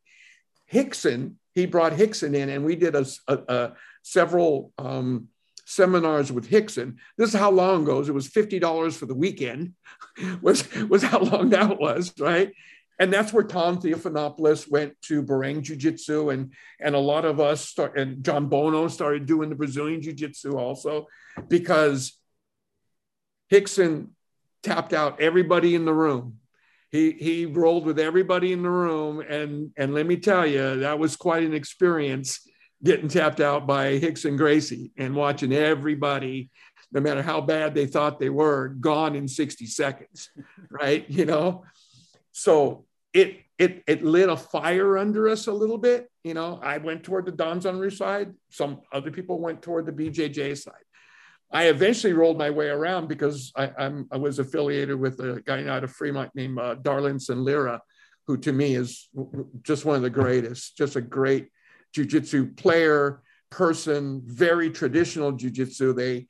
Rickson, 0.73 1.35
he 1.55 1.67
brought 1.67 1.93
Hickson 1.93 2.35
in 2.35 2.49
and 2.49 2.65
we 2.65 2.77
did 2.77 2.95
a, 2.95 3.07
a, 3.29 3.39
a 3.49 3.73
several 4.03 4.73
um, 4.79 5.29
seminars 5.65 6.33
with 6.33 6.47
Hickson. 6.47 6.99
This 7.17 7.33
is 7.33 7.41
how 7.41 7.51
long 7.51 7.85
was. 7.85 8.09
It 8.09 8.13
was 8.13 8.29
$50 8.29 8.97
for 8.97 9.07
the 9.07 9.15
weekend 9.15 9.75
was, 10.43 10.73
was 10.89 11.03
how 11.03 11.21
long 11.21 11.51
that 11.51 11.79
was, 11.79 12.13
right? 12.19 12.53
And 13.01 13.11
that's 13.11 13.33
where 13.33 13.43
Tom 13.43 13.81
Theophanopoulos 13.81 14.71
went 14.71 14.93
to 15.05 15.23
Barang 15.23 15.63
Jiu 15.63 15.75
Jitsu, 15.75 16.29
and 16.29 16.53
and 16.79 16.95
a 16.95 16.99
lot 16.99 17.25
of 17.25 17.41
us 17.41 17.67
start, 17.67 17.99
and 17.99 18.23
John 18.23 18.47
Bono 18.49 18.89
started 18.89 19.25
doing 19.25 19.49
the 19.49 19.55
Brazilian 19.55 20.03
Jiu 20.03 20.13
Jitsu 20.13 20.59
also, 20.59 21.07
because 21.49 22.13
Rickson 23.51 24.09
tapped 24.63 24.93
out 24.93 25.21
everybody 25.21 25.75
in 25.75 25.87
the 25.87 25.95
room. 25.95 26.37
He 26.93 27.13
he 27.13 27.47
rolled 27.47 27.87
with 27.87 27.99
everybody 27.99 28.53
in 28.53 28.63
the 28.63 28.71
room, 28.71 29.21
and 29.27 29.71
and 29.79 29.95
let 29.95 30.07
me 30.07 30.17
tell 30.17 30.47
you, 30.47 30.81
that 30.81 30.99
was 30.99 31.17
quite 31.17 31.43
an 31.43 31.55
experience 31.55 32.47
getting 32.85 33.09
tapped 33.09 33.41
out 33.41 33.67
by 33.67 33.99
Rickson 33.99 34.37
Gracie 34.37 34.93
and 34.99 35.15
watching 35.15 35.55
everybody, 35.55 36.51
no 36.93 37.01
matter 37.01 37.23
how 37.23 37.41
bad 37.41 37.75
they 37.75 37.87
thought 37.87 38.19
they 38.19 38.31
were, 38.31 38.69
gone 38.69 39.15
in 39.15 39.27
60 39.27 39.67
seconds, 39.67 40.31
right? 40.71 41.09
You 41.09 41.25
know, 41.25 41.65
so 42.33 42.87
it 43.13 43.41
it 43.59 43.83
it 43.87 44.03
lit 44.03 44.29
a 44.29 44.37
fire 44.37 44.99
under 44.99 45.29
us 45.29 45.47
a 45.47 45.53
little 45.53 45.79
bit. 45.79 46.11
You 46.25 46.35
know, 46.35 46.61
I 46.63 46.79
went 46.79 47.05
toward 47.05 47.27
the 47.27 47.33
Don 47.33 47.61
Rue 47.79 47.91
side. 47.91 48.33
Some 48.51 48.81
other 48.93 49.11
people 49.11 49.41
went 49.41 49.63
toward 49.63 49.87
the 49.87 49.93
BJJ 49.93 50.57
side. 50.57 50.75
I 51.53 51.65
eventually 51.65 52.13
rolled 52.13 52.39
my 52.39 52.51
way 52.51 52.69
around 52.69 53.09
because 53.09 53.53
I, 53.57 53.71
am 53.77 54.07
I 54.13 54.17
was 54.19 54.39
affiliated 54.39 54.99
with 54.99 55.19
a 55.21 55.43
guy 55.45 55.67
out 55.67 55.83
of 55.83 55.91
Fremont 55.91 56.31
named 56.35 56.59
uh, 56.59 56.77
Darlinson 56.77 57.43
Lira, 57.43 57.83
who 58.27 58.37
to 58.39 58.53
me 58.53 58.77
is 58.77 59.09
just 59.63 59.85
one 59.85 59.97
of 59.97 60.03
the 60.03 60.11
greatest, 60.11 60.77
just 60.77 60.95
a 60.95 61.01
great 61.01 61.49
jujitsu 61.95 62.57
player, 62.57 63.23
person, 63.51 64.23
very 64.25 64.71
traditional 64.71 65.33
jujitsu. 65.33 65.95
They 65.95 66.29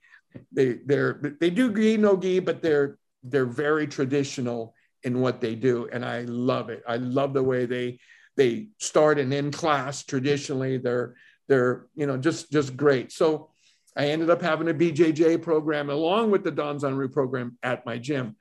they 0.53 0.79
they're 0.87 1.21
they 1.39 1.51
do 1.51 1.73
gi 1.73 1.99
no 1.99 2.17
gi, 2.17 2.41
but 2.41 2.63
they're 2.63 2.99
they're 3.23 3.47
very 3.47 3.87
traditional 3.87 4.75
in 5.03 5.21
what 5.21 5.41
they 5.41 5.55
do, 5.55 5.89
and 5.91 6.05
I 6.05 6.23
love 6.23 6.71
it. 6.71 6.83
I 6.87 6.97
love 6.97 7.35
the 7.35 7.43
way 7.43 7.67
they 7.67 7.99
they 8.37 8.69
start 8.79 9.19
and 9.19 9.33
end 9.33 9.55
class 9.55 10.05
traditionally. 10.05 10.79
They're 10.79 11.15
they're 11.49 11.87
you 11.95 12.07
know 12.07 12.17
just 12.17 12.51
just 12.51 12.77
great. 12.77 13.13
So 13.13 13.51
I 13.97 14.07
ended 14.07 14.31
up 14.31 14.41
having 14.41 14.69
a 14.69 14.75
BJJ 14.75 15.43
program 15.43 15.91
along 15.91 16.31
with 16.31 16.45
the 16.45 16.53
Danzan 16.53 16.97
Ryu 16.97 17.09
program 17.09 17.59
at 17.63 17.85
my 17.85 17.99
gym. 17.99 18.37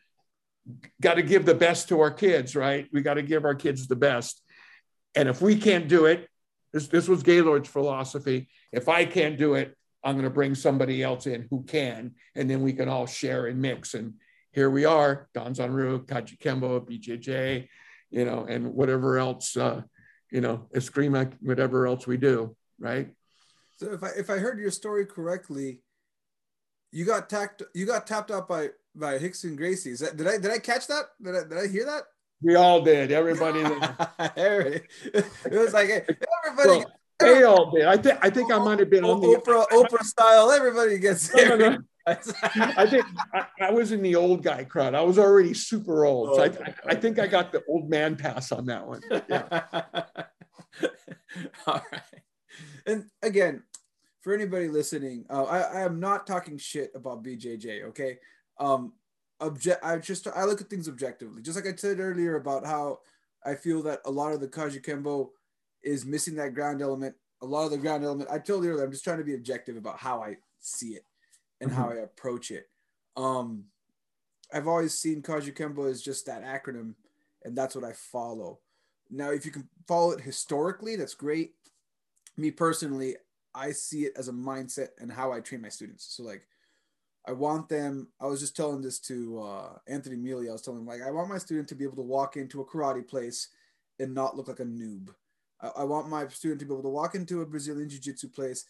Got 1.02 1.16
to 1.16 1.24
give 1.24 1.46
the 1.46 1.56
best 1.56 1.90
to 1.90 2.00
our 2.02 2.12
kids, 2.12 2.56
right? 2.56 2.88
We 2.94 3.02
got 3.02 3.16
to 3.16 3.24
give 3.24 3.46
our 3.46 3.56
kids 3.56 3.88
the 3.88 3.96
best. 3.96 4.42
And 5.16 5.28
if 5.28 5.42
we 5.42 5.56
can't 5.56 5.88
do 5.88 6.06
it, 6.06 6.30
this, 6.72 6.88
this 6.88 7.08
was 7.08 7.24
Gaylord's 7.24 7.68
philosophy. 7.68 8.48
If 8.72 8.88
I 8.88 9.06
can't 9.06 9.38
do 9.38 9.56
it, 9.56 9.76
I'm 10.04 10.14
going 10.14 10.26
to 10.26 10.30
bring 10.30 10.56
somebody 10.56 11.02
else 11.02 11.26
in 11.26 11.48
who 11.50 11.64
can, 11.64 12.14
and 12.36 12.50
then 12.50 12.62
we 12.62 12.74
can 12.74 12.88
all 12.88 13.08
share 13.08 13.48
and 13.48 13.60
mix. 13.62 13.96
And 13.96 14.14
here 14.60 14.70
we 14.70 14.84
are, 14.84 15.30
Danzan 15.34 15.74
Ryu, 15.74 16.06
Kajukenbo, 16.06 16.86
BJJ, 16.86 17.66
you 18.10 18.26
know, 18.26 18.44
and 18.44 18.74
whatever 18.74 19.18
else, 19.18 19.56
uh, 19.56 19.84
you 20.34 20.42
know, 20.42 20.68
Eskrima, 20.76 21.32
whatever 21.40 21.88
else 21.88 22.06
we 22.06 22.18
do, 22.18 22.58
right? 22.78 23.08
So 23.78 23.94
if 23.94 24.04
I 24.04 24.10
if 24.18 24.30
I 24.30 24.38
heard 24.38 24.60
your 24.60 24.72
story 24.72 25.06
correctly, 25.06 25.82
you 26.92 27.06
got 27.06 27.30
tapped 27.30 27.64
you 27.74 27.86
got 27.86 28.06
tapped 28.06 28.32
out 28.32 28.50
by 28.50 28.72
by 28.94 29.18
Rickson 29.18 29.56
Gracie. 29.56 29.92
Is 29.92 30.00
that 30.02 30.18
did 30.18 30.28
I 30.28 30.38
did 30.38 30.52
I 30.52 30.60
catch 30.60 30.88
that? 30.88 31.06
Did 31.24 31.36
I 31.38 31.44
did 31.48 31.58
I 31.58 31.68
hear 31.68 31.86
that? 31.86 32.04
We 32.42 32.56
all 32.56 32.82
did. 32.82 33.14
Everybody. 33.14 33.60
it 34.20 34.84
was 35.54 35.74
like 35.74 35.90
everybody. 35.90 36.80
Well, 36.80 36.92
they 37.20 37.44
all 37.44 37.72
did. 37.72 37.86
I 37.86 37.96
think. 37.96 38.20
I 38.22 38.30
think 38.30 38.52
I 38.52 38.58
might 38.58 38.80
have 38.80 38.90
been 38.90 39.06
on 39.06 39.22
the 39.22 39.28
Oprah, 39.28 39.68
Oprah 39.70 40.04
style. 40.04 40.52
Everybody 40.52 41.00
gets. 41.00 41.34
No, 41.34 41.56
no, 41.56 41.56
no. 41.56 41.78
I 42.10 42.86
think 42.86 43.06
I, 43.34 43.46
I, 43.62 43.72
was 43.72 43.92
in 43.92 44.02
the 44.02 44.16
old 44.16 44.44
guy 44.44 44.64
crowd. 44.64 44.96
I 44.96 45.02
was 45.02 45.20
already 45.20 45.54
super 45.54 46.06
old, 46.06 46.36
so 46.36 46.44
I, 46.44 46.46
I, 46.46 46.74
I 46.88 46.96
think 46.96 47.20
I 47.20 47.28
got 47.28 47.52
the 47.52 47.64
old 47.68 47.90
man 47.90 48.16
pass 48.16 48.52
on 48.52 48.66
that 48.68 48.86
one. 48.86 49.02
Yeah. 49.30 49.62
all 51.68 51.82
right. 51.92 52.02
And 52.86 53.06
again, 53.22 53.64
for 54.22 54.34
anybody 54.34 54.68
listening, 54.68 55.26
uh, 55.30 55.44
I, 55.44 55.60
I 55.60 55.82
am 55.82 56.00
not 56.00 56.28
talking 56.28 56.58
shit 56.58 56.92
about 56.96 57.24
BJJ. 57.24 57.84
Okay, 57.90 58.18
um, 58.60 58.94
object. 59.40 59.84
I 59.84 59.98
just 59.98 60.28
I 60.28 60.46
look 60.46 60.62
at 60.62 60.70
things 60.70 60.90
objectively, 60.90 61.42
just 61.42 61.56
like 61.56 61.72
I 61.72 61.76
said 61.76 62.00
earlier 62.00 62.36
about 62.36 62.66
how 62.66 63.00
I 63.46 63.56
feel 63.56 63.82
that 63.84 64.02
a 64.06 64.12
lot 64.12 64.34
of 64.34 64.42
the 64.42 64.48
Kajukenbo 64.48 65.30
is 65.84 66.06
missing 66.06 66.36
that 66.36 66.54
ground 66.54 66.82
element. 66.82 67.16
A 67.42 67.46
lot 67.46 67.66
of 67.66 67.72
the 67.72 67.78
ground 67.78 68.04
element. 68.04 68.30
I 68.30 68.40
told 68.40 68.64
you 68.64 68.72
earlier. 68.72 68.84
I'm 68.84 68.92
just 68.92 69.04
trying 69.04 69.20
to 69.20 69.24
be 69.24 69.36
objective 69.36 69.78
about 69.78 69.98
how 69.98 70.22
I 70.22 70.36
see 70.60 70.90
it 70.90 71.04
and 71.62 71.70
mm-hmm. 71.70 71.82
how 71.82 71.90
I 71.90 71.96
approach 71.96 72.52
it. 72.52 72.70
Um, 73.18 73.66
I've 74.54 74.68
always 74.68 74.98
seen 74.98 75.22
Kajukenbo 75.22 75.90
as 75.90 76.02
just 76.02 76.26
that 76.26 76.44
acronym, 76.44 76.96
and 77.44 77.58
that's 77.58 77.76
what 77.76 77.84
I 77.84 77.94
follow. 77.94 78.60
Now, 79.10 79.32
if 79.32 79.46
you 79.46 79.52
can 79.52 79.68
follow 79.88 80.12
it 80.12 80.22
historically, 80.22 80.96
that's 80.96 81.16
great. 81.16 81.54
Me 82.38 82.52
personally, 82.52 83.16
I 83.54 83.72
see 83.72 84.06
it 84.06 84.14
as 84.16 84.28
a 84.28 84.34
mindset 84.34 84.90
and 85.00 85.12
how 85.12 85.32
I 85.32 85.40
train 85.40 85.62
my 85.62 85.70
students. 85.70 86.16
So 86.16 86.24
like 86.24 86.48
I 87.28 87.32
want 87.32 87.70
them, 87.70 88.08
I 88.22 88.28
was 88.28 88.40
just 88.40 88.56
telling 88.56 88.82
this 88.82 89.00
to 89.02 89.42
uh, 89.42 89.78
Anthony 89.88 90.16
Mealy. 90.16 90.50
I 90.50 90.54
was 90.54 90.62
telling 90.62 90.82
him 90.82 90.88
like 90.88 91.02
I 91.02 91.12
want 91.12 91.30
my 91.30 91.38
student 91.38 91.68
to 91.70 91.76
be 91.76 91.84
able 91.84 91.98
to 91.98 92.02
walk 92.02 92.38
into 92.38 92.62
a 92.62 92.66
karate 92.66 93.08
place 93.08 93.50
and 94.00 94.14
not 94.14 94.38
look 94.38 94.48
like 94.48 94.60
a 94.60 94.66
noob. 94.66 95.10
I, 95.62 95.70
I 95.80 95.84
want 95.84 96.10
my 96.10 96.28
student 96.28 96.60
to 96.62 96.66
be 96.66 96.74
able 96.74 96.84
to 96.84 96.90
walk 96.90 97.16
into 97.16 97.42
a 97.42 97.46
Brazilian 97.46 97.90
jiu-jitsu 97.90 98.30
place 98.30 98.66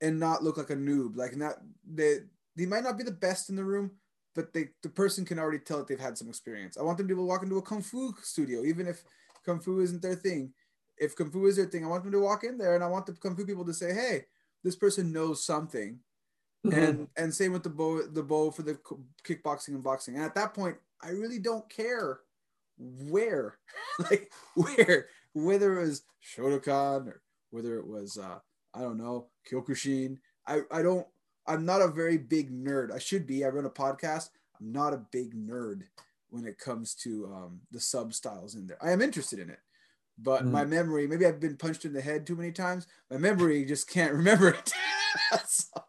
and 0.00 0.18
not 0.18 0.42
look 0.42 0.56
like 0.56 0.70
a 0.70 0.76
noob. 0.76 1.16
Like 1.16 1.36
not 1.36 1.54
they 1.86 2.18
they 2.56 2.66
might 2.66 2.84
not 2.84 2.98
be 2.98 3.04
the 3.04 3.10
best 3.10 3.50
in 3.50 3.56
the 3.56 3.64
room, 3.64 3.92
but 4.34 4.52
they 4.52 4.68
the 4.82 4.88
person 4.88 5.24
can 5.24 5.38
already 5.38 5.58
tell 5.58 5.78
that 5.78 5.88
they've 5.88 5.98
had 5.98 6.18
some 6.18 6.28
experience. 6.28 6.76
I 6.76 6.82
want 6.82 6.98
them 6.98 7.08
to 7.08 7.14
be 7.14 7.16
able 7.16 7.24
to 7.24 7.28
walk 7.28 7.42
into 7.42 7.58
a 7.58 7.62
kung 7.62 7.82
fu 7.82 8.14
studio, 8.22 8.64
even 8.64 8.86
if 8.86 9.02
kung 9.44 9.60
fu 9.60 9.80
isn't 9.80 10.02
their 10.02 10.14
thing 10.14 10.52
if 11.00 11.16
Kung 11.16 11.30
Fu 11.30 11.46
is 11.46 11.56
their 11.56 11.66
thing, 11.66 11.84
I 11.84 11.88
want 11.88 12.02
them 12.02 12.12
to 12.12 12.20
walk 12.20 12.44
in 12.44 12.58
there 12.58 12.74
and 12.74 12.84
I 12.84 12.88
want 12.88 13.06
the 13.06 13.12
Kung 13.12 13.36
Fu 13.36 13.44
people 13.44 13.64
to 13.64 13.74
say, 13.74 13.92
hey, 13.94 14.24
this 14.64 14.76
person 14.76 15.12
knows 15.12 15.44
something. 15.44 15.98
Mm-hmm. 16.66 16.78
And 16.78 17.08
and 17.16 17.34
same 17.34 17.52
with 17.52 17.62
the 17.62 17.70
bow, 17.70 18.02
the 18.02 18.22
bow 18.22 18.50
for 18.50 18.62
the 18.62 18.78
kickboxing 19.24 19.68
and 19.68 19.82
boxing. 19.82 20.16
And 20.16 20.24
at 20.24 20.34
that 20.34 20.54
point, 20.54 20.76
I 21.00 21.10
really 21.10 21.38
don't 21.38 21.68
care 21.68 22.20
where, 22.76 23.58
like 24.10 24.32
where, 24.54 25.06
whether 25.34 25.78
it 25.78 25.82
was 25.82 26.02
Shotokan 26.22 27.06
or 27.06 27.22
whether 27.50 27.78
it 27.78 27.86
was 27.86 28.18
uh, 28.18 28.40
I 28.78 28.82
don't 28.82 28.98
know 28.98 29.26
Kyokushin. 29.50 30.18
I 30.46 30.60
I 30.70 30.82
don't. 30.82 31.06
I'm 31.46 31.64
not 31.64 31.82
a 31.82 31.88
very 31.88 32.18
big 32.18 32.52
nerd. 32.52 32.92
I 32.92 32.98
should 32.98 33.26
be. 33.26 33.44
I 33.44 33.48
run 33.48 33.64
a 33.64 33.70
podcast. 33.70 34.30
I'm 34.60 34.70
not 34.72 34.92
a 34.92 35.04
big 35.10 35.34
nerd 35.34 35.82
when 36.30 36.44
it 36.44 36.58
comes 36.58 36.94
to 36.94 37.26
um, 37.34 37.60
the 37.72 37.80
sub 37.80 38.12
styles 38.12 38.54
in 38.54 38.66
there. 38.66 38.76
I 38.82 38.92
am 38.92 39.00
interested 39.00 39.38
in 39.38 39.50
it 39.50 39.60
but 40.18 40.44
mm. 40.44 40.50
my 40.50 40.64
memory 40.64 41.06
maybe 41.06 41.26
i've 41.26 41.40
been 41.40 41.56
punched 41.56 41.84
in 41.84 41.92
the 41.92 42.00
head 42.00 42.26
too 42.26 42.36
many 42.36 42.52
times 42.52 42.86
my 43.10 43.16
memory 43.16 43.64
just 43.64 43.88
can't 43.88 44.12
remember 44.14 44.48
it 44.50 44.72
so. 45.46 45.82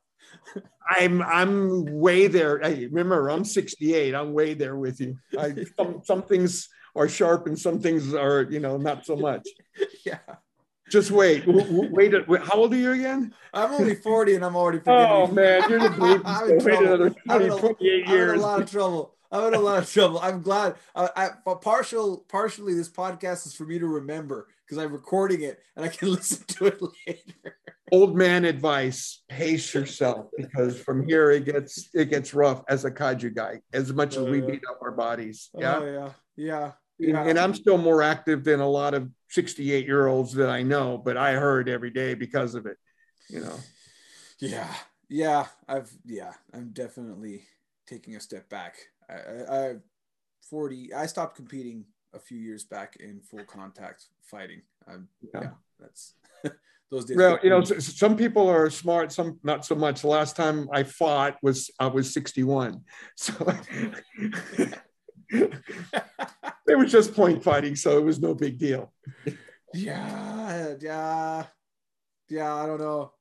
i'm 0.89 1.21
i'm 1.23 1.85
way 1.99 2.27
there 2.27 2.59
hey 2.59 2.85
remember 2.87 3.29
i'm 3.29 3.43
68 3.43 4.15
i'm 4.15 4.33
way 4.33 4.53
there 4.53 4.77
with 4.77 4.99
you 5.01 5.17
I, 5.37 5.65
some, 5.77 6.01
some 6.03 6.23
things 6.23 6.69
are 6.95 7.09
sharp 7.09 7.47
and 7.47 7.57
some 7.57 7.79
things 7.79 8.13
are 8.13 8.43
you 8.49 8.59
know 8.59 8.77
not 8.77 9.05
so 9.05 9.15
much 9.15 9.47
yeah 10.05 10.19
just 10.89 11.11
wait. 11.11 11.43
Wait, 11.47 12.27
wait. 12.27 12.41
How 12.41 12.55
old 12.55 12.73
are 12.73 12.77
you 12.77 12.91
again? 12.91 13.33
I'm 13.53 13.71
only 13.73 13.95
40 13.95 14.35
and 14.35 14.45
I'm 14.45 14.55
already 14.55 14.79
forgetting. 14.79 15.07
Oh, 15.09 15.27
man. 15.27 15.69
You're 15.69 15.79
the. 15.79 16.21
I'm 16.25 16.49
in 16.49 16.63
wait 16.63 16.79
another 16.79 17.09
20, 17.09 17.49
28 17.49 18.07
years. 18.07 18.29
I'm 18.31 18.35
in 18.35 18.39
a 18.39 18.41
lot 18.41 18.61
of 18.61 18.71
trouble. 18.71 19.15
I'm 19.31 19.47
in 19.47 19.53
a 19.53 19.59
lot 19.59 19.83
of 19.83 19.91
trouble. 19.91 20.19
I'm 20.19 20.41
glad. 20.41 20.75
Uh, 20.95 21.07
I, 21.15 21.29
partial, 21.61 22.25
partially, 22.29 22.73
this 22.73 22.89
podcast 22.89 23.45
is 23.45 23.53
for 23.53 23.65
me 23.65 23.77
to 23.79 23.87
remember 23.87 24.47
because 24.65 24.83
I'm 24.83 24.91
recording 24.91 25.41
it 25.41 25.59
and 25.75 25.85
I 25.85 25.89
can 25.89 26.11
listen 26.13 26.45
to 26.47 26.65
it 26.67 26.81
later. 27.07 27.57
Old 27.91 28.15
man 28.15 28.45
advice: 28.45 29.23
pace 29.27 29.73
yourself 29.73 30.27
because 30.37 30.79
from 30.79 31.07
here 31.07 31.31
it 31.31 31.45
gets 31.45 31.89
it 31.95 32.11
gets 32.11 32.35
rough 32.35 32.63
as 32.69 32.85
a 32.85 32.91
kaiju 32.91 33.33
guy. 33.35 33.61
As 33.73 33.91
much 33.91 34.15
as 34.15 34.27
we 34.27 34.41
beat 34.41 34.61
up 34.69 34.79
our 34.83 34.91
bodies, 34.91 35.49
yeah, 35.57 35.79
oh, 35.79 35.85
yeah, 35.85 36.11
yeah. 36.35 36.71
Yeah. 36.99 37.23
And, 37.23 37.39
I'm 37.39 37.53
still 37.53 37.77
more 37.77 38.01
active 38.01 38.43
than 38.43 38.59
a 38.59 38.67
lot 38.67 38.93
of 38.93 39.09
68 39.29 39.85
year 39.85 40.07
olds 40.07 40.33
that 40.33 40.49
I 40.49 40.63
know, 40.63 40.97
but 40.97 41.15
I 41.15 41.33
heard 41.33 41.69
every 41.69 41.91
day 41.91 42.13
because 42.13 42.55
of 42.55 42.65
it, 42.65 42.77
you 43.29 43.39
know. 43.39 43.55
Yeah. 44.39 44.73
Yeah. 45.07 45.47
I've, 45.67 45.91
yeah, 46.05 46.33
I'm 46.53 46.71
definitely 46.71 47.43
taking 47.87 48.15
a 48.15 48.19
step 48.19 48.49
back. 48.49 48.75
I, 49.09 49.13
I 49.49 49.75
40. 50.49 50.93
I 50.93 51.05
stopped 51.05 51.35
competing 51.35 51.85
a 52.13 52.19
few 52.19 52.37
years 52.37 52.63
back 52.63 52.97
in 52.99 53.21
full 53.21 53.45
contact 53.45 54.05
fighting. 54.23 54.61
I'm, 54.87 55.07
yeah. 55.21 55.41
yeah, 55.41 55.49
that's 55.79 56.15
those 56.91 57.05
days. 57.05 57.17
Well, 57.17 57.39
you 57.43 57.49
know, 57.49 57.63
some 57.63 58.17
people 58.17 58.47
are 58.49 58.69
smart, 58.69 59.11
some 59.11 59.39
not 59.43 59.65
so 59.65 59.75
much. 59.75 60.01
The 60.01 60.07
last 60.07 60.35
time 60.35 60.67
I 60.73 60.83
fought 60.83 61.37
was 61.41 61.71
I 61.79 61.87
was 61.87 62.13
61, 62.13 62.81
so 63.15 63.33
it 66.69 66.77
was 66.77 66.91
just 66.91 67.13
point 67.13 67.43
fighting, 67.43 67.75
so 67.75 67.97
it 67.97 68.03
was 68.03 68.19
no 68.19 68.33
big 68.33 68.57
deal. 68.57 68.93
yeah, 69.73 70.75
yeah, 70.79 71.45
yeah. 72.29 72.55
I 72.55 72.65
don't 72.65 72.79
know. 72.79 73.11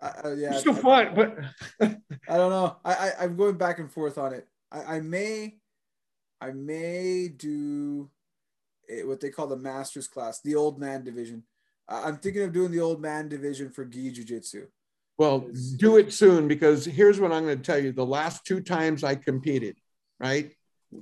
I, 0.00 0.32
yeah, 0.36 0.58
still 0.58 0.74
fun, 0.74 1.14
but 1.14 1.38
I 1.80 2.36
don't 2.36 2.50
know. 2.50 2.76
I, 2.84 2.94
I 2.94 3.12
I'm 3.20 3.36
going 3.36 3.56
back 3.56 3.78
and 3.78 3.90
forth 3.90 4.18
on 4.18 4.34
it. 4.34 4.46
I, 4.70 4.96
I 4.96 5.00
may, 5.00 5.56
I 6.40 6.50
may 6.50 7.28
do 7.28 8.10
eh, 8.90 9.02
what 9.02 9.20
they 9.20 9.30
call 9.30 9.46
the 9.46 9.56
masters 9.56 10.08
class, 10.08 10.40
the 10.40 10.56
old 10.56 10.78
man 10.78 11.04
division. 11.04 11.44
Uh, 11.88 12.02
I'm 12.06 12.16
thinking 12.16 12.42
of 12.42 12.52
doing 12.52 12.72
the 12.72 12.80
old 12.80 13.00
man 13.00 13.28
division 13.28 13.70
for 13.70 13.84
gi 13.84 14.10
jiu-jitsu. 14.10 14.66
Well, 15.16 15.48
do 15.76 15.96
it 15.96 16.12
soon 16.12 16.48
because 16.48 16.84
here's 16.84 17.20
what 17.20 17.30
I'm 17.30 17.44
going 17.44 17.58
to 17.58 17.62
tell 17.62 17.78
you. 17.78 17.92
The 17.92 18.04
last 18.04 18.44
two 18.44 18.60
times 18.60 19.04
I 19.04 19.14
competed, 19.14 19.76
right? 20.18 20.52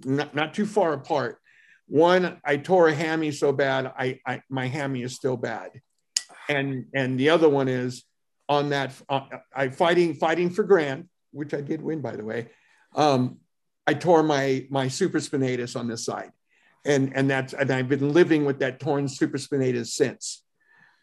Not, 0.05 0.35
not 0.35 0.55
too 0.55 0.67
far 0.67 0.93
apart. 0.93 1.39
One, 1.87 2.41
I 2.45 2.57
tore 2.57 2.89
a 2.89 2.95
hammy 2.95 3.33
so 3.33 3.53
bad, 3.53 3.93
I, 3.99 4.21
I 4.27 4.43
my 4.49 4.67
hammy 4.67 5.03
is 5.03 5.15
still 5.15 5.37
bad. 5.37 5.71
And 6.49 6.87
and 6.95 7.19
the 7.19 7.31
other 7.31 7.49
one 7.49 7.69
is 7.69 8.05
on 8.49 8.71
that 8.71 8.93
uh, 9.09 9.23
I 9.55 9.69
fighting 9.69 10.15
fighting 10.15 10.51
for 10.51 10.65
Grant, 10.65 11.09
which 11.33 11.55
I 11.55 11.61
did 11.61 11.83
win 11.83 12.01
by 12.01 12.17
the 12.17 12.25
way. 12.25 12.49
Um, 12.95 13.39
I 13.87 13.95
tore 13.95 14.23
my 14.23 14.67
my 14.71 14.87
supraspinatus 14.87 15.79
on 15.79 15.89
this 15.89 16.05
side, 16.05 16.33
and 16.85 17.13
and 17.15 17.29
that's 17.29 17.53
and 17.53 17.71
I've 17.71 17.89
been 17.89 18.13
living 18.13 18.45
with 18.45 18.61
that 18.61 18.81
torn 18.81 19.07
supraspinatus 19.07 19.89
since. 19.89 20.43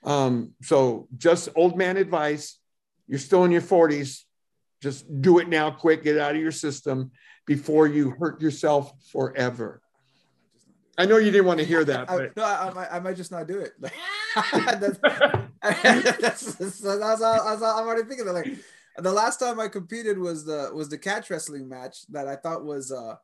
Um, 0.04 0.54
so 0.62 1.08
just 1.18 1.50
old 1.56 1.78
man 1.78 1.98
advice. 1.98 2.58
You're 3.08 3.20
still 3.20 3.44
in 3.44 3.52
your 3.52 3.62
40s. 3.62 4.24
Just 4.82 5.22
do 5.22 5.40
it 5.40 5.50
now, 5.50 5.72
quick. 5.72 6.04
Get 6.04 6.18
out 6.18 6.36
of 6.36 6.42
your 6.42 6.52
system 6.52 7.12
before 7.46 7.88
you 7.88 8.12
hurt 8.12 8.42
yourself 8.42 8.94
forever. 9.12 9.82
I 11.00 11.06
know 11.06 11.18
you 11.18 11.32
didn't 11.32 11.48
want 11.48 11.60
to 11.60 11.66
hear 11.66 11.86
that, 11.86 12.10
I, 12.10 12.18
but 12.18 12.36
no, 12.36 12.44
I, 12.44 12.68
I, 12.68 12.74
might, 12.74 12.88
I 12.92 13.00
might 13.00 13.16
just 13.16 13.32
not 13.32 13.48
do 13.48 13.60
it. 13.60 13.72
that's, 14.36 14.98
that's, 15.00 16.58
that's, 16.58 16.80
that's, 16.80 16.80
that's, 16.82 17.22
I'm 17.22 17.88
already 17.88 18.04
thinking 18.04 18.26
that. 18.26 18.34
Like 18.34 18.54
the 18.98 19.14
last 19.14 19.40
time 19.40 19.60
I 19.60 19.70
competed 19.70 20.20
was 20.20 20.46
the 20.46 20.72
was 20.74 20.90
the 20.90 20.98
catch 20.98 21.30
wrestling 21.30 21.70
match 21.70 22.06
that 22.10 22.28
I 22.28 22.36
thought 22.36 22.66
was 22.66 22.92
uh 22.92 23.16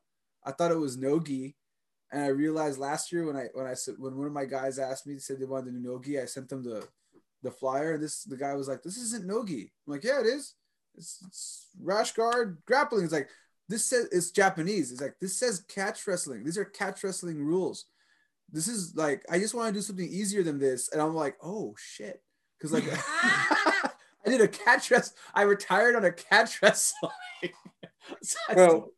I 0.45 0.51
thought 0.51 0.71
it 0.71 0.79
was 0.79 0.97
nogi, 0.97 1.55
and 2.11 2.23
I 2.23 2.27
realized 2.27 2.79
last 2.79 3.11
year 3.11 3.25
when 3.25 3.35
I 3.35 3.47
when 3.53 3.67
I 3.67 3.73
said 3.73 3.95
when 3.97 4.15
one 4.15 4.27
of 4.27 4.33
my 4.33 4.45
guys 4.45 4.79
asked 4.79 5.05
me 5.05 5.17
said 5.19 5.39
they 5.39 5.45
wanted 5.45 5.65
to 5.65 5.71
do 5.71 5.79
nogi, 5.79 6.19
I 6.19 6.25
sent 6.25 6.49
them 6.49 6.63
the 6.63 6.87
the 7.43 7.51
flyer. 7.51 7.93
And 7.93 8.03
this 8.03 8.23
the 8.23 8.37
guy 8.37 8.53
was 8.53 8.67
like, 8.67 8.83
"This 8.83 8.97
isn't 8.97 9.25
nogi." 9.25 9.73
I'm 9.85 9.93
like, 9.93 10.03
"Yeah, 10.03 10.21
it 10.21 10.27
is. 10.27 10.53
It's, 10.95 11.19
it's 11.27 11.67
rash 11.81 12.13
guard 12.13 12.59
grappling." 12.65 13.03
It's 13.03 13.13
like 13.13 13.29
this 13.67 13.85
says 13.85 14.07
it's 14.11 14.31
Japanese. 14.31 14.91
It's 14.91 15.01
like 15.01 15.15
this 15.19 15.37
says 15.37 15.65
catch 15.67 16.05
wrestling. 16.07 16.43
These 16.43 16.57
are 16.57 16.65
catch 16.65 17.03
wrestling 17.03 17.43
rules. 17.43 17.85
This 18.51 18.67
is 18.67 18.95
like 18.95 19.23
I 19.29 19.39
just 19.39 19.53
want 19.53 19.69
to 19.69 19.73
do 19.73 19.81
something 19.81 20.07
easier 20.07 20.43
than 20.43 20.59
this, 20.59 20.91
and 20.91 21.01
I'm 21.01 21.15
like, 21.15 21.35
oh 21.41 21.75
shit, 21.77 22.21
because 22.57 22.71
like 22.71 22.83
I 24.25 24.29
did 24.29 24.41
a 24.41 24.47
catch 24.47 24.91
wrestle. 24.91 25.15
I 25.33 25.43
retired 25.43 25.95
on 25.95 26.05
a 26.05 26.11
catch 26.11 26.61
wrestling. 26.61 27.11
so 28.21 28.37
well, 28.55 28.89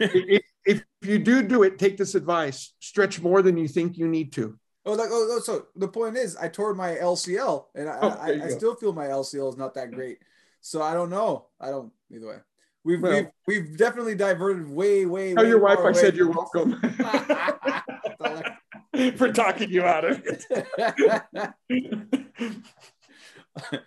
if, 0.00 0.42
if 0.64 0.84
you 1.02 1.18
do 1.18 1.42
do 1.42 1.62
it, 1.62 1.78
take 1.78 1.96
this 1.96 2.14
advice: 2.14 2.74
stretch 2.80 3.20
more 3.20 3.40
than 3.40 3.56
you 3.56 3.68
think 3.68 3.96
you 3.96 4.08
need 4.08 4.32
to. 4.34 4.58
Oh, 4.84 4.92
like 4.92 5.08
oh, 5.10 5.28
oh 5.30 5.40
so 5.40 5.66
the 5.74 5.88
point 5.88 6.16
is, 6.16 6.36
I 6.36 6.48
tore 6.48 6.74
my 6.74 6.96
LCL, 6.96 7.64
and 7.74 7.88
I, 7.88 7.98
oh, 8.00 8.08
I, 8.08 8.44
I 8.44 8.48
still 8.50 8.74
feel 8.76 8.92
my 8.92 9.06
LCL 9.06 9.48
is 9.48 9.56
not 9.56 9.74
that 9.74 9.90
great. 9.90 10.18
So 10.60 10.82
I 10.82 10.94
don't 10.94 11.10
know. 11.10 11.46
I 11.60 11.70
don't 11.70 11.92
either 12.12 12.26
way. 12.26 12.36
We've, 12.86 13.02
well, 13.02 13.12
we've 13.12 13.28
we've 13.48 13.76
definitely 13.76 14.14
diverted 14.14 14.70
way 14.70 15.04
way. 15.06 15.32
Oh, 15.32 15.34
Tell 15.34 15.44
way 15.44 15.50
your 15.50 15.58
wife 15.58 15.80
I 15.80 15.90
said 15.90 16.14
you're 16.14 16.30
welcome 16.30 16.80
for 19.16 19.32
talking 19.32 19.70
you 19.70 19.82
out 19.82 20.04
of 20.04 20.22
it. 20.24 20.44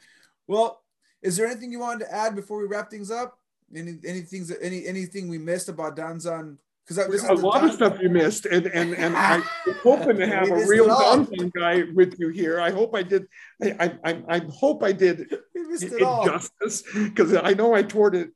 well, 0.48 0.82
is 1.22 1.38
there 1.38 1.48
anything 1.48 1.72
you 1.72 1.80
wanted 1.80 2.08
to 2.08 2.14
add 2.14 2.36
before 2.36 2.60
we 2.60 2.68
wrap 2.68 2.92
things 2.92 3.10
up? 3.10 3.40
Any 3.74 4.00
anything 4.06 4.46
any 4.62 4.86
anything 4.86 5.30
we 5.30 5.38
missed 5.38 5.70
about 5.70 5.96
Danzan? 5.96 6.58
Because 6.86 7.24
a 7.24 7.36
lot 7.36 7.64
of 7.64 7.72
stuff 7.72 8.02
you 8.02 8.10
missed, 8.10 8.48
and 8.48 8.66
and 8.66 8.94
and 8.96 9.16
I 9.16 9.38
was 9.66 9.78
hoping 9.82 10.18
to 10.18 10.28
have 10.28 10.50
a 10.50 10.66
real 10.66 10.90
Danzan 10.90 11.54
guy 11.54 11.84
with 11.94 12.20
you 12.20 12.28
here. 12.30 12.60
I 12.60 12.72
hope 12.72 12.94
I 12.94 13.04
did. 13.04 13.28
I 13.64 13.94
I, 14.04 14.22
I 14.28 14.40
hope 14.40 14.84
I 14.84 14.92
did 14.92 15.22
it, 15.22 15.40
it 15.54 16.26
justice 16.26 16.84
because 16.92 17.34
I 17.34 17.54
know 17.54 17.74
I 17.74 17.84
toward 17.84 18.16
it 18.16 18.32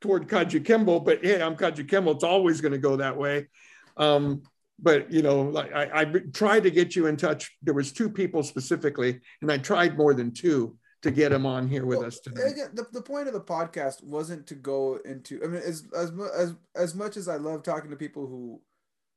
toward 0.00 0.28
Kajukenbo, 0.28 1.04
but 1.04 1.24
hey, 1.24 1.42
I'm 1.42 1.56
Kajukenbo. 1.56 2.14
It's 2.14 2.24
always 2.24 2.60
going 2.60 2.72
to 2.72 2.78
go 2.78 2.96
that 2.96 3.16
way. 3.16 3.48
Um, 3.96 4.42
but 4.78 5.12
you 5.12 5.22
know, 5.22 5.42
like 5.42 5.72
I, 5.72 6.00
I 6.00 6.04
tried 6.32 6.62
to 6.64 6.70
get 6.70 6.96
you 6.96 7.06
in 7.06 7.16
touch. 7.16 7.56
There 7.62 7.74
was 7.74 7.92
two 7.92 8.08
people 8.08 8.42
specifically, 8.42 9.20
and 9.42 9.52
I 9.52 9.58
tried 9.58 9.96
more 9.96 10.14
than 10.14 10.32
two 10.32 10.76
to 11.02 11.10
get 11.10 11.30
them 11.30 11.46
on 11.46 11.68
here 11.68 11.86
with 11.86 11.98
well, 11.98 12.08
us 12.08 12.20
today. 12.20 12.42
Again, 12.42 12.70
the, 12.74 12.86
the 12.92 13.02
point 13.02 13.26
of 13.26 13.34
the 13.34 13.40
podcast 13.40 14.02
wasn't 14.02 14.46
to 14.48 14.54
go 14.54 14.98
into. 15.04 15.42
I 15.44 15.48
mean, 15.48 15.62
as 15.62 15.84
as 15.96 16.12
as 16.36 16.54
as 16.74 16.94
much 16.94 17.16
as 17.16 17.28
I 17.28 17.36
love 17.36 17.62
talking 17.62 17.90
to 17.90 17.96
people 17.96 18.26
who 18.26 18.60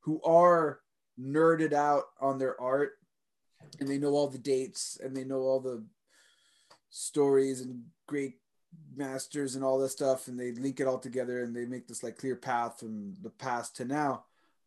who 0.00 0.20
are 0.22 0.80
nerded 1.18 1.72
out 1.72 2.04
on 2.20 2.38
their 2.38 2.60
art 2.60 2.92
and 3.80 3.88
they 3.88 3.98
know 3.98 4.10
all 4.10 4.28
the 4.28 4.38
dates 4.38 4.98
and 5.02 5.16
they 5.16 5.24
know 5.24 5.40
all 5.40 5.60
the 5.60 5.84
stories 6.90 7.60
and 7.60 7.82
great 8.06 8.34
masters 8.96 9.54
and 9.54 9.64
all 9.64 9.78
this 9.78 9.92
stuff 9.92 10.28
and 10.28 10.38
they 10.38 10.52
link 10.52 10.80
it 10.80 10.86
all 10.86 10.98
together 10.98 11.42
and 11.42 11.54
they 11.54 11.66
make 11.66 11.88
this 11.88 12.02
like 12.02 12.16
clear 12.16 12.36
path 12.36 12.78
from 12.78 13.14
the 13.22 13.30
past 13.30 13.76
to 13.76 13.84
now. 13.84 14.24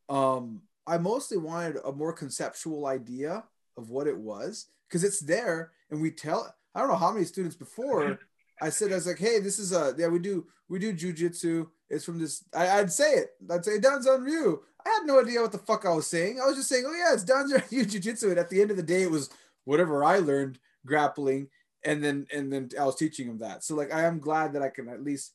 Um 0.09 0.61
i 0.87 0.97
mostly 0.97 1.37
wanted 1.37 1.77
a 1.85 1.91
more 1.91 2.13
conceptual 2.13 2.87
idea 2.87 3.43
of 3.75 3.89
what 3.89 4.07
it 4.07 4.17
was 4.17 4.67
because 4.87 5.03
it's 5.03 5.19
there 5.19 5.71
and 5.91 6.01
we 6.01 6.09
tell 6.09 6.55
i 6.73 6.79
don't 6.79 6.87
know 6.87 6.95
how 6.95 7.11
many 7.11 7.25
students 7.25 7.55
before 7.55 8.17
i 8.61 8.69
said 8.69 8.91
i 8.91 8.95
was 8.95 9.05
like 9.05 9.19
hey 9.19 9.39
this 9.39 9.59
is 9.59 9.73
a 9.73 9.93
yeah 9.97 10.07
we 10.07 10.17
do 10.17 10.47
we 10.69 10.79
do 10.79 10.93
jujitsu. 10.93 11.67
It's 11.89 12.03
from 12.03 12.19
this 12.19 12.43
I, 12.53 12.81
would 12.81 12.91
say 12.91 13.13
it. 13.13 13.29
I'd 13.49 13.63
say 13.63 13.79
Danzan 13.79 14.25
Ryu. 14.25 14.59
I 14.85 14.89
had 14.89 15.05
no 15.05 15.21
idea 15.21 15.41
what 15.41 15.51
the 15.51 15.57
fuck 15.57 15.85
i 15.85 15.93
was 15.93 16.07
saying. 16.07 16.39
I 16.41 16.47
was 16.47 16.55
just 16.55 16.69
saying 16.69 16.85
oh 16.87 16.93
yeah 16.93 17.13
it's 17.13 17.25
Danzan 17.25 17.69
Ryu 17.69 17.85
jiu-jitsu 17.85 18.29
and 18.29 18.39
at 18.39 18.49
the 18.49 18.61
end 18.61 18.71
of 18.71 18.77
the 18.77 18.83
day 18.83 19.03
it 19.03 19.11
was 19.11 19.29
whatever 19.65 20.03
i 20.03 20.19
learned 20.19 20.59
grappling 20.85 21.49
and 21.83 22.03
then 22.03 22.27
and 22.33 22.51
then 22.51 22.69
I 22.79 22.85
was 22.85 22.95
teaching 22.95 23.27
him 23.27 23.39
that. 23.39 23.63
So 23.63 23.75
like 23.75 23.93
I 23.93 24.03
am 24.03 24.19
glad 24.19 24.53
that 24.53 24.61
I 24.61 24.69
can 24.69 24.87
at 24.89 25.03
least 25.03 25.33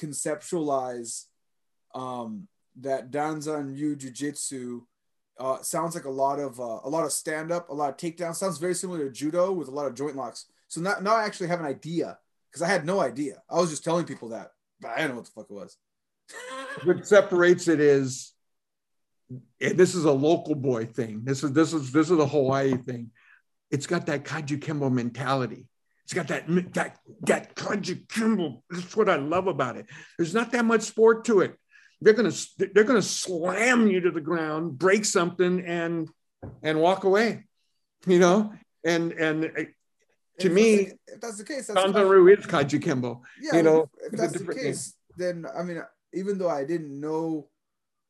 conceptualize 0.00 1.26
um, 1.94 2.48
that 2.80 3.10
Danzan 3.10 3.74
Ryu 3.74 3.96
Jiu 3.96 4.10
Jitsu 4.10 4.82
uh, 5.38 5.60
sounds 5.62 5.94
like 5.94 6.04
a 6.04 6.10
lot 6.10 6.38
of 6.38 6.58
uh, 6.60 6.80
a 6.84 6.88
lot 6.88 7.04
of 7.04 7.12
stand 7.12 7.52
up, 7.52 7.68
a 7.68 7.74
lot 7.74 7.90
of 7.90 7.96
takedown. 7.96 8.34
Sounds 8.34 8.58
very 8.58 8.74
similar 8.74 9.04
to 9.04 9.10
judo 9.10 9.52
with 9.52 9.68
a 9.68 9.72
lot 9.72 9.86
of 9.86 9.94
joint 9.94 10.16
locks. 10.16 10.46
So 10.68 10.80
now, 10.80 10.96
now 11.00 11.16
I 11.16 11.24
actually 11.24 11.48
have 11.48 11.60
an 11.60 11.66
idea 11.66 12.18
because 12.50 12.62
I 12.62 12.68
had 12.68 12.86
no 12.86 13.00
idea. 13.00 13.42
I 13.50 13.56
was 13.56 13.70
just 13.70 13.84
telling 13.84 14.06
people 14.06 14.30
that, 14.30 14.52
but 14.80 14.92
I 14.92 14.96
do 14.96 15.02
not 15.02 15.08
know 15.08 15.14
what 15.16 15.24
the 15.24 15.30
fuck 15.32 15.46
it 15.50 15.54
was. 15.54 15.76
what 16.84 17.06
separates 17.06 17.68
it 17.68 17.80
is 17.80 18.32
this 19.58 19.94
is 19.94 20.04
a 20.04 20.12
local 20.12 20.54
boy 20.54 20.86
thing. 20.86 21.22
This 21.24 21.42
is 21.42 21.52
this 21.52 21.72
is 21.72 21.92
this 21.92 22.10
is 22.10 22.18
a 22.18 22.26
Hawaii 22.26 22.76
thing. 22.76 23.10
It's 23.70 23.86
got 23.86 24.06
that 24.06 24.24
Kajukenbo 24.24 24.92
mentality. 24.92 25.66
It's 26.12 26.28
got 26.28 26.28
that 26.28 26.74
that 26.74 26.98
that 27.22 27.54
Kajukenbo. 27.56 28.60
That's 28.68 28.94
what 28.94 29.08
I 29.08 29.16
love 29.16 29.46
about 29.46 29.78
it. 29.78 29.86
There's 30.18 30.34
not 30.34 30.52
that 30.52 30.66
much 30.66 30.82
sport 30.82 31.24
to 31.24 31.40
it. 31.40 31.56
They're 32.02 32.12
gonna 32.12 32.32
they're 32.58 32.84
gonna 32.84 33.00
slam 33.00 33.86
you 33.86 34.00
to 34.00 34.10
the 34.10 34.20
ground, 34.20 34.78
break 34.78 35.06
something, 35.06 35.64
and 35.64 36.10
and 36.62 36.80
walk 36.80 37.04
away. 37.04 37.44
You 38.06 38.18
know, 38.18 38.52
and 38.84 39.12
and 39.12 39.44
uh, 39.46 39.62
to 40.40 40.48
if 40.48 40.52
me, 40.52 40.76
that's 40.76 40.90
the, 40.90 41.14
if 41.14 41.20
that's 41.22 41.38
the 41.38 41.44
case, 41.44 41.66
that's 41.68 41.80
Danzan 41.80 42.10
Ryu 42.10 42.36
is 42.36 42.44
Kajukenbo. 42.44 43.20
Yeah, 43.40 43.56
you 43.56 43.62
know, 43.62 43.88
if 44.04 44.12
that's 44.12 44.38
the 44.38 44.52
case, 44.52 44.94
game. 45.16 45.42
then 45.42 45.46
I 45.56 45.62
mean, 45.62 45.82
even 46.12 46.36
though 46.36 46.50
I 46.50 46.64
didn't 46.64 47.00
know 47.00 47.48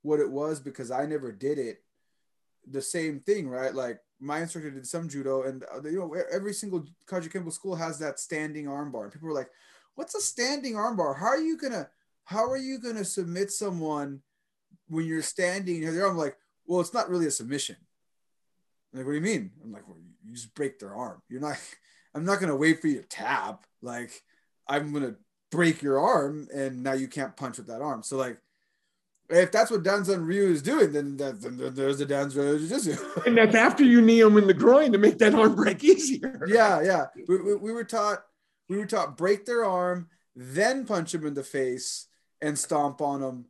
what 0.03 0.19
it 0.19 0.29
was 0.29 0.59
because 0.59 0.91
I 0.91 1.07
never 1.07 1.31
did 1.31 1.61
it, 1.61 1.85
the 2.69 2.83
same 2.83 3.21
thing, 3.21 3.49
right? 3.49 3.73
Like 3.73 4.01
my 4.23 4.41
instructor 4.41 4.71
did 4.71 4.87
some 4.87 5.09
judo, 5.09 5.43
and 5.43 5.65
uh, 5.75 5.83
you 5.83 5.99
know 5.99 6.15
every 6.33 6.55
single 6.55 6.87
Kajukenbo 7.07 7.53
school 7.53 7.75
has 7.75 7.99
that 7.99 8.21
standing 8.21 8.67
armbar. 8.67 9.05
And 9.05 9.13
people 9.13 9.29
were 9.29 9.35
like, 9.35 9.51
"What's 9.97 10.15
a 10.15 10.21
standing 10.21 10.75
armbar? 10.75 11.19
How 11.19 11.27
are 11.27 11.41
you 11.41 11.59
gonna 11.59 11.89
how 12.25 12.49
are 12.49 12.57
you 12.57 12.79
gonna 12.79 13.05
submit 13.05 13.51
someone 13.51 14.23
when 14.89 15.07
you're 15.07 15.23
standing 15.23 15.83
there?" 15.83 16.07
I'm 16.07 16.17
like, 16.17 16.37
"Well, 16.67 16.81
it's 16.81 16.95
not 16.95 17.11
really 17.11 17.27
a 17.27 17.33
submission." 17.33 17.77
I'm 18.93 19.01
like, 19.01 19.07
what 19.07 19.13
do 19.13 19.17
you 19.17 19.25
mean? 19.25 19.51
I'm 19.65 19.73
like, 19.73 19.89
well, 19.89 19.97
you 20.25 20.35
just 20.35 20.55
break 20.55 20.79
their 20.79 20.95
arm. 20.95 21.23
You're 21.29 21.41
not. 21.41 21.59
I'm 22.15 22.25
not 22.25 22.41
gonna 22.41 22.57
wait 22.57 22.81
for 22.81 22.89
you 22.89 23.01
to 23.01 23.09
tap. 23.09 23.65
Like, 23.81 24.23
I'm 24.69 24.93
gonna 24.93 25.17
break 25.51 25.83
your 25.83 25.99
arm, 25.99 26.47
and 26.55 26.83
now 26.83 26.93
you 26.93 27.09
can't 27.09 27.37
punch 27.37 27.59
with 27.59 27.67
that 27.69 27.83
arm. 27.83 28.03
So 28.03 28.17
like 28.17 28.39
if 29.29 29.51
that's 29.51 29.71
what 29.71 29.83
Danzan 29.83 30.27
Ryu 30.27 30.51
is 30.51 30.63
doing, 30.63 30.93
then, 30.93 31.17
that, 31.17 31.41
then 31.41 31.75
there's 31.75 31.99
the 31.99 32.07
Danzan 32.07 32.37
Ryu 32.37 32.59
Jiu-Jitsu. 32.59 32.97
and 33.27 33.37
that's 33.37 33.55
after 33.55 33.85
you 33.85 34.03
knee 34.03 34.21
him 34.21 34.37
in 34.37 34.47
the 34.47 34.55
groin 34.55 34.93
to 34.93 34.99
make 34.99 35.19
that 35.19 35.35
arm 35.35 35.55
break 35.55 35.83
easier. 35.83 36.41
Yeah, 36.49 36.83
yeah. 36.83 37.07
We, 37.29 37.41
we, 37.41 37.55
we, 37.55 37.73
were 37.73 37.85
taught 37.85 38.25
we 38.69 38.77
were 38.77 38.87
taught 38.87 39.17
break 39.17 39.47
their 39.47 39.65
arm, 39.65 40.09
then 40.35 40.85
punch 40.85 41.13
them 41.13 41.27
in 41.27 41.35
the 41.35 41.45
face 41.45 42.09
and 42.41 42.59
stomp 42.59 43.01
on 43.01 43.21
them 43.21 43.47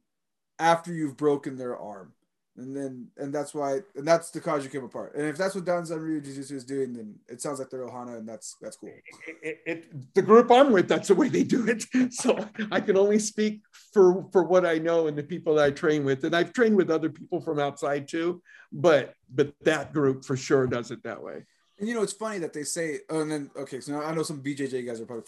after 0.59 0.93
you've 0.93 1.17
broken 1.17 1.57
their 1.57 1.77
arm. 1.77 2.13
And 2.57 2.77
then 2.77 3.09
and 3.17 3.35
that's 3.35 3.55
why 3.55 3.81
and 3.95 4.07
that's 4.07 4.31
the 4.31 4.41
cause 4.41 4.63
you 4.63 4.71
came 4.71 4.85
apart. 4.85 5.15
And 5.15 5.27
if 5.27 5.39
that's 5.39 5.55
what 5.55 5.65
Danzan 5.65 6.01
Ryu 6.01 6.21
Jiu-Jitsu 6.21 6.55
is 6.55 6.65
doing, 6.65 6.93
then 6.93 7.15
it 7.29 7.41
sounds 7.41 7.59
like 7.59 7.71
they're 7.71 7.87
Ohana, 7.87 8.19
and 8.19 8.29
that's 8.29 8.57
that's 8.61 8.77
cool. 8.77 8.91
It, 8.91 9.37
it, 9.43 9.61
it, 9.67 10.15
the 10.15 10.23
group 10.23 10.51
I'm 10.51 10.71
with, 10.71 10.87
that's 10.87 11.09
the 11.09 11.15
way 11.15 11.29
they 11.29 11.45
do 11.45 11.67
it. 11.69 11.85
So 12.13 12.39
I 12.71 12.81
can 12.81 12.97
only 12.97 13.19
speak 13.19 13.63
for 13.93 14.27
for 14.33 14.45
what 14.45 14.67
I 14.67 14.79
know 14.79 15.07
and 15.07 15.17
the 15.17 15.23
people 15.23 15.55
that 15.55 15.65
I 15.65 15.71
train 15.71 16.05
with, 16.05 16.25
and 16.25 16.37
I've 16.37 16.53
trained 16.53 16.77
with 16.77 16.91
other 16.91 17.09
people 17.09 17.41
from 17.41 17.59
outside 17.59 18.07
too. 18.07 18.43
But 18.71 19.15
but 19.33 19.55
that 19.63 19.93
group 19.93 20.25
for 20.25 20.37
sure 20.37 20.67
does 20.67 20.91
it 20.91 21.03
that 21.05 21.23
way. 21.23 21.45
And 21.79 21.89
you 21.89 21.95
know, 21.95 22.03
it's 22.03 22.13
funny 22.13 22.39
that 22.39 22.53
they 22.53 22.65
say, 22.65 23.01
oh, 23.09 23.23
and 23.23 23.31
then 23.31 23.51
okay, 23.57 23.81
so 23.81 23.93
now 23.93 24.03
I 24.03 24.15
know 24.15 24.23
some 24.23 24.43
BJJ 24.43 24.87
guys 24.87 25.01
are 25.01 25.07
probably 25.07 25.25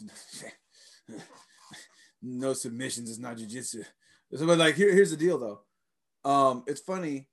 no 2.22 2.52
submissions 2.54 3.08
is 3.08 3.20
not 3.20 3.36
jujitsu. 3.36 3.84
So, 4.34 4.46
but 4.46 4.58
like 4.58 4.74
here, 4.74 4.92
here's 4.92 5.12
the 5.12 5.16
deal 5.16 5.38
though. 5.38 5.60
Um, 6.26 6.64
it's 6.66 6.80
funny 6.80 7.28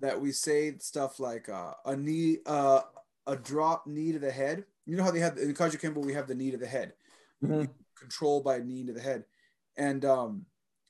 that 0.00 0.18
we 0.18 0.32
say 0.32 0.78
stuff 0.78 1.20
like 1.20 1.50
uh, 1.50 1.74
a 1.84 1.94
knee, 1.94 2.38
uh, 2.46 2.80
a 3.26 3.36
drop 3.36 3.86
knee 3.86 4.12
to 4.12 4.18
the 4.18 4.30
head. 4.30 4.64
You 4.86 4.96
know 4.96 5.04
how 5.04 5.10
they 5.10 5.20
have 5.20 5.36
in 5.36 5.52
Kajukenbo 5.52 6.02
we 6.02 6.14
have 6.14 6.26
the 6.26 6.34
knee 6.34 6.50
to 6.50 6.56
the 6.56 6.66
head, 6.66 6.94
Mhm. 7.42 7.68
control 7.94 8.40
by 8.40 8.58
knee 8.60 8.84
to 8.86 8.94
the 8.94 9.00
head, 9.00 9.26
and 9.76 10.02
um, 10.06 10.46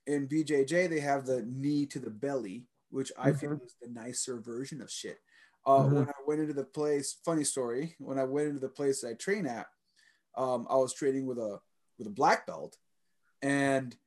in 0.06 0.28
BJJ 0.28 0.86
they 0.88 1.00
have 1.00 1.26
the 1.26 1.42
knee 1.42 1.84
to 1.86 1.98
the 1.98 2.10
belly, 2.10 2.68
which 2.90 3.10
I 3.18 3.32
feel 3.32 3.54
is 3.54 3.74
the 3.82 3.88
nicer 3.88 4.38
version 4.38 4.80
of 4.80 4.88
shit. 4.90 5.18
Uh, 5.64 5.82
Mhm. 5.82 5.94
When 5.96 6.08
I 6.08 6.12
went 6.28 6.40
into 6.42 6.54
the 6.54 6.64
place, 6.64 7.14
funny 7.24 7.42
story, 7.42 7.96
when 7.98 8.20
I 8.20 8.24
went 8.24 8.48
into 8.48 8.60
the 8.60 8.68
place 8.68 9.00
that 9.00 9.08
I 9.08 9.14
train 9.14 9.46
at, 9.46 9.66
um, 10.36 10.68
I 10.70 10.76
was 10.76 10.94
training 10.94 11.26
with 11.26 11.38
a 11.38 11.60
with 11.98 12.06
a 12.06 12.10
black 12.10 12.46
belt, 12.46 12.78
and 13.42 13.98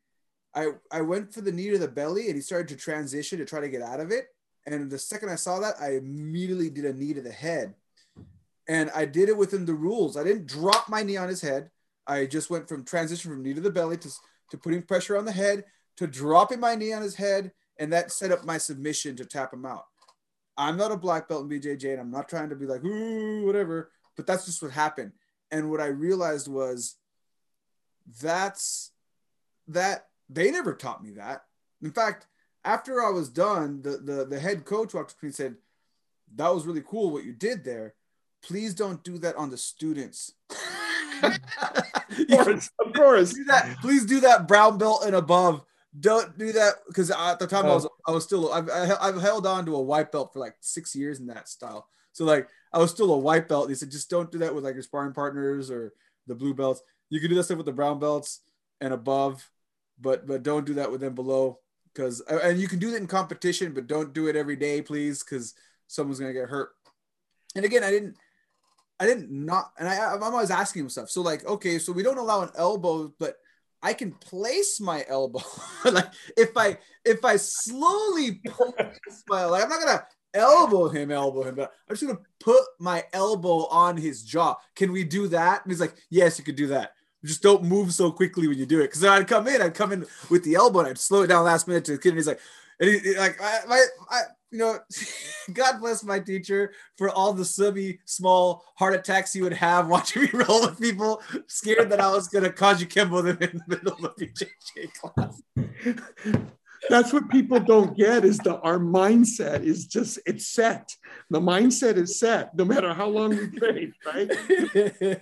I 0.56 0.72
I 0.92 1.02
went 1.02 1.34
for 1.34 1.42
the 1.42 1.52
knee 1.52 1.70
to 1.70 1.78
the 1.78 1.88
belly, 1.88 2.28
and 2.28 2.36
he 2.36 2.42
started 2.42 2.68
to 2.70 2.76
transition 2.76 3.40
to 3.40 3.46
try 3.46 3.60
to 3.60 3.70
get 3.70 3.82
out 3.82 4.00
of 4.00 4.12
it. 4.12 4.28
And 4.66 4.90
the 4.90 5.00
second 5.00 5.30
I 5.30 5.36
saw 5.36 5.60
that, 5.60 5.76
I 5.82 5.96
immediately 5.96 6.70
did 6.70 6.86
a 6.86 6.94
knee 6.94 7.14
to 7.14 7.22
the 7.22 7.32
head, 7.32 7.76
and 8.68 8.92
I 8.96 9.06
did 9.06 9.30
it 9.30 9.38
within 9.38 9.66
the 9.66 9.74
rules. 9.74 10.18
I 10.18 10.24
didn't 10.24 10.48
drop 10.48 10.90
my 10.90 11.04
knee 11.04 11.18
on 11.18 11.30
his 11.30 11.42
head. 11.42 11.70
I 12.08 12.26
just 12.26 12.50
went 12.50 12.68
from 12.68 12.84
transition 12.84 13.32
from 13.32 13.44
knee 13.44 13.54
to 13.54 13.62
the 13.62 13.72
belly 13.72 13.98
to 13.98 14.10
to 14.52 14.58
putting 14.58 14.82
pressure 14.82 15.18
on 15.18 15.26
the 15.26 15.32
head 15.32 15.66
to 15.98 16.08
dropping 16.08 16.62
my 16.62 16.76
knee 16.76 16.94
on 16.94 17.02
his 17.02 17.16
head, 17.16 17.52
and 17.78 17.92
that 17.92 18.12
set 18.12 18.32
up 18.32 18.46
my 18.46 18.58
submission 18.58 19.16
to 19.18 19.26
tap 19.26 19.54
him 19.54 19.66
out. 19.66 19.86
I'm 20.58 20.78
not 20.78 20.92
a 20.92 20.98
black 20.98 21.28
belt 21.28 21.44
in 21.44 21.50
BJJ, 21.50 21.92
and 21.92 22.02
I'm 22.02 22.12
not 22.12 22.30
trying 22.30 22.50
to 22.50 22.56
be 22.56 22.66
like 22.66 22.84
ooh 22.84 23.46
whatever, 23.46 23.92
but 24.16 24.26
that's 24.26 24.46
just 24.46 24.62
what 24.62 24.72
happened. 24.72 25.12
And 25.52 25.70
what 25.70 25.82
I 25.82 25.88
realized 25.88 26.48
was 26.48 26.96
that's 28.22 28.92
that 29.68 30.09
they 30.30 30.52
never 30.52 30.74
taught 30.74 31.04
me 31.04 31.12
that. 31.12 31.44
In 31.82 31.92
fact, 31.92 32.28
after 32.64 33.04
I 33.04 33.10
was 33.10 33.30
done, 33.30 33.82
the 33.82 33.98
the, 33.98 34.26
the 34.26 34.40
head 34.40 34.66
coach 34.66 34.94
walked 34.94 35.12
up 35.12 35.20
to 35.20 35.26
me 35.26 35.30
and 35.30 35.36
said, 35.36 35.56
"That 36.36 36.54
was 36.54 36.66
really 36.66 36.84
cool 36.86 37.12
what 37.12 37.24
you 37.24 37.34
did 37.34 37.64
there. 37.64 37.96
Please 38.44 38.74
don't 38.74 39.04
do 39.04 39.18
that 39.20 39.36
on 39.36 39.50
the 39.50 39.58
students." 39.58 40.34
Of 41.22 42.28
course, 42.30 42.72
of 42.86 42.94
course. 42.94 43.34
do 43.34 43.44
that. 43.46 43.78
Please 43.82 44.06
do 44.06 44.22
that 44.22 44.48
brown 44.48 44.78
belt 44.78 45.04
and 45.06 45.16
above. 45.16 45.64
Don't 46.00 46.38
do 46.38 46.52
that 46.52 46.74
because 46.88 47.10
at 47.10 47.40
the 47.40 47.48
time 47.48 47.66
I 47.66 47.70
oh. 47.70 47.76
was 47.76 47.88
I 48.08 48.12
was 48.12 48.24
still 48.24 48.54
I've, 48.54 48.70
I- 48.70 48.98
I've 49.02 49.22
held 49.22 49.48
on 49.48 49.66
to 49.66 49.76
a 49.76 49.82
white 49.82 50.12
belt 50.12 50.32
for 50.34 50.40
like 50.40 50.56
six 50.60 50.96
years 50.96 51.20
in 51.20 51.28
that 51.28 51.50
style. 51.50 51.88
So 52.12 52.26
like 52.26 52.48
I 52.72 52.78
was 52.78 52.92
still 52.92 53.12
a 53.14 53.18
white 53.18 53.48
belt. 53.48 53.70
He 53.70 53.76
said 53.76 53.92
just 53.92 54.10
don't 54.10 54.32
do 54.32 54.38
that 54.40 54.54
with 54.54 54.64
like 54.64 54.76
your 54.76 54.84
sparring 54.84 55.14
partners 55.14 55.72
or 55.72 55.94
the 56.28 56.36
blue 56.36 56.54
belts. 56.54 56.82
You 57.10 57.20
can 57.20 57.30
do 57.30 57.36
that 57.36 57.44
stuff 57.44 57.58
with 57.58 57.66
the 57.66 57.72
brown 57.72 58.00
belts 58.00 58.42
and 58.82 58.94
above, 58.94 59.50
but 60.00 60.28
but 60.28 60.44
don't 60.44 60.66
do 60.66 60.76
that 60.76 60.92
with 60.92 61.02
them 61.02 61.16
below 61.16 61.60
because 61.94 62.22
and 62.22 62.60
you 62.60 62.68
can 62.68 62.80
do 62.80 62.92
that 62.92 62.98
in 62.98 63.08
competition, 63.08 63.74
but 63.74 63.88
don't 63.88 64.14
do 64.14 64.28
it 64.28 64.36
every 64.36 64.56
day, 64.56 64.82
please, 64.82 65.24
because 65.24 65.54
someone's 65.88 66.20
gonna 66.20 66.34
get 66.34 66.50
hurt. 66.50 66.72
And 67.56 67.66
again, 67.66 67.84
I 67.84 67.92
didn't 67.92 68.16
I 69.00 69.06
didn't 69.06 69.32
not, 69.32 69.72
and 69.80 69.88
I, 69.88 70.14
I'm 70.14 70.24
always 70.24 70.52
asking 70.52 70.84
him 70.84 70.90
stuff. 70.90 71.10
So 71.10 71.22
like, 71.22 71.46
okay, 71.46 71.80
so 71.80 71.94
we 71.94 72.04
don't 72.04 72.18
allow 72.18 72.42
an 72.42 72.50
elbow, 72.58 73.14
but 73.18 73.38
I 73.82 73.94
can 73.94 74.12
place 74.12 74.82
my 74.82 75.06
elbow. 75.08 75.42
like 75.86 76.12
if 76.36 76.56
I 76.58 76.78
if 77.06 77.24
I 77.24 77.38
slowly 77.38 78.42
place 78.46 79.24
my, 79.30 79.46
like 79.46 79.64
I'm 79.64 79.70
not 79.70 79.80
gonna 79.80 80.08
elbow 80.34 80.90
him, 80.90 81.12
elbow 81.12 81.44
him, 81.44 81.56
but 81.56 81.72
I'm 81.88 81.96
just 81.96 82.06
gonna 82.06 82.20
put 82.40 82.62
my 82.80 83.06
elbow 83.14 83.68
on 83.68 83.96
his 83.96 84.24
jaw. 84.24 84.56
Can 84.76 84.92
we 84.92 85.06
do 85.06 85.30
that? 85.30 85.64
And 85.64 85.72
he's 85.72 85.82
like, 85.82 85.96
yes, 86.10 86.38
you 86.38 86.44
could 86.44 86.58
do 86.58 86.68
that. 86.68 86.92
Just 87.24 87.42
don't 87.42 87.64
move 87.64 87.94
so 87.94 88.12
quickly 88.12 88.48
when 88.48 88.58
you 88.58 88.66
do 88.66 88.80
it. 88.80 88.84
Because 88.84 89.04
I'd 89.04 89.28
come 89.28 89.48
in, 89.48 89.62
I'd 89.62 89.74
come 89.74 89.92
in 89.92 90.06
with 90.30 90.44
the 90.44 90.56
elbow, 90.56 90.80
and 90.80 90.90
I'd 90.90 90.98
slow 90.98 91.24
it 91.24 91.28
down 91.28 91.44
last 91.44 91.68
minute 91.68 91.86
to 91.86 91.94
the 91.94 91.98
kid, 91.98 92.10
and 92.10 92.18
he's 92.18 92.28
like, 92.28 92.40
and 92.80 92.90
he, 92.90 93.18
like, 93.18 93.42
I, 93.42 93.60
my, 93.68 93.86
I, 94.10 94.22
you 94.52 94.60
know, 94.60 94.80
God 95.54 95.80
bless 95.80 96.04
my 96.04 96.20
teacher 96.20 96.74
for 96.98 97.10
all 97.10 97.34
the 97.34 97.46
subby 97.46 98.00
small 98.06 98.64
heart 98.76 98.96
attacks 98.96 99.34
he 99.34 99.42
would 99.42 99.54
have 99.54 99.88
watching 99.90 100.24
me 100.24 100.30
roll 100.34 100.62
with 100.62 100.80
people, 100.80 101.22
scared 101.48 101.90
that 101.90 102.00
I 102.00 102.12
was 102.12 102.28
gonna 102.28 102.52
cause 102.52 102.82
Kajukenbo 102.82 103.24
them 103.24 103.38
in 103.42 103.62
the 103.68 103.76
middle 103.76 104.06
of 104.06 104.16
the 104.16 104.28
BJJ 104.28 104.94
class. 104.94 105.42
That's 106.88 107.12
what 107.12 107.30
people 107.30 107.60
don't 107.60 107.98
get 107.98 108.24
is 108.24 108.38
that 108.40 108.60
our 108.62 108.80
mindset 108.80 109.64
is 109.64 109.86
just 109.86 110.20
it's 110.26 110.48
set. 110.48 110.96
The 111.30 111.40
mindset 111.40 111.98
is 111.98 112.20
set 112.20 112.56
no 112.56 112.64
matter 112.64 112.94
how 112.94 113.08
long 113.08 113.32
we 113.32 113.50
train, 113.50 113.94
right? 114.06 114.30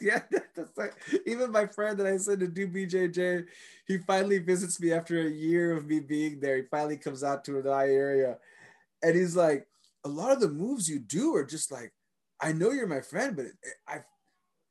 yeah, 0.00 0.22
that's 0.54 0.76
like, 0.76 0.94
even 1.26 1.52
my 1.52 1.66
friend 1.66 1.98
that 1.98 2.06
I 2.06 2.16
sent 2.16 2.40
to 2.40 2.48
do 2.48 2.68
BJJ, 2.68 3.44
he 3.86 3.98
finally 3.98 4.38
visits 4.38 4.80
me 4.80 4.92
after 4.92 5.20
a 5.20 5.30
year 5.30 5.76
of 5.76 5.86
me 5.86 6.00
being 6.00 6.40
there. 6.40 6.56
He 6.56 6.62
finally 6.70 6.96
comes 6.96 7.22
out 7.22 7.44
to 7.44 7.68
eye 7.68 7.90
area, 7.90 8.38
and 9.02 9.14
he's 9.14 9.36
like, 9.36 9.66
"A 10.04 10.08
lot 10.08 10.32
of 10.32 10.40
the 10.40 10.48
moves 10.48 10.88
you 10.88 10.98
do 10.98 11.36
are 11.36 11.44
just 11.44 11.70
like, 11.70 11.92
I 12.40 12.52
know 12.52 12.70
you're 12.70 12.86
my 12.86 13.00
friend, 13.00 13.36
but 13.36 13.46
I, 13.86 14.02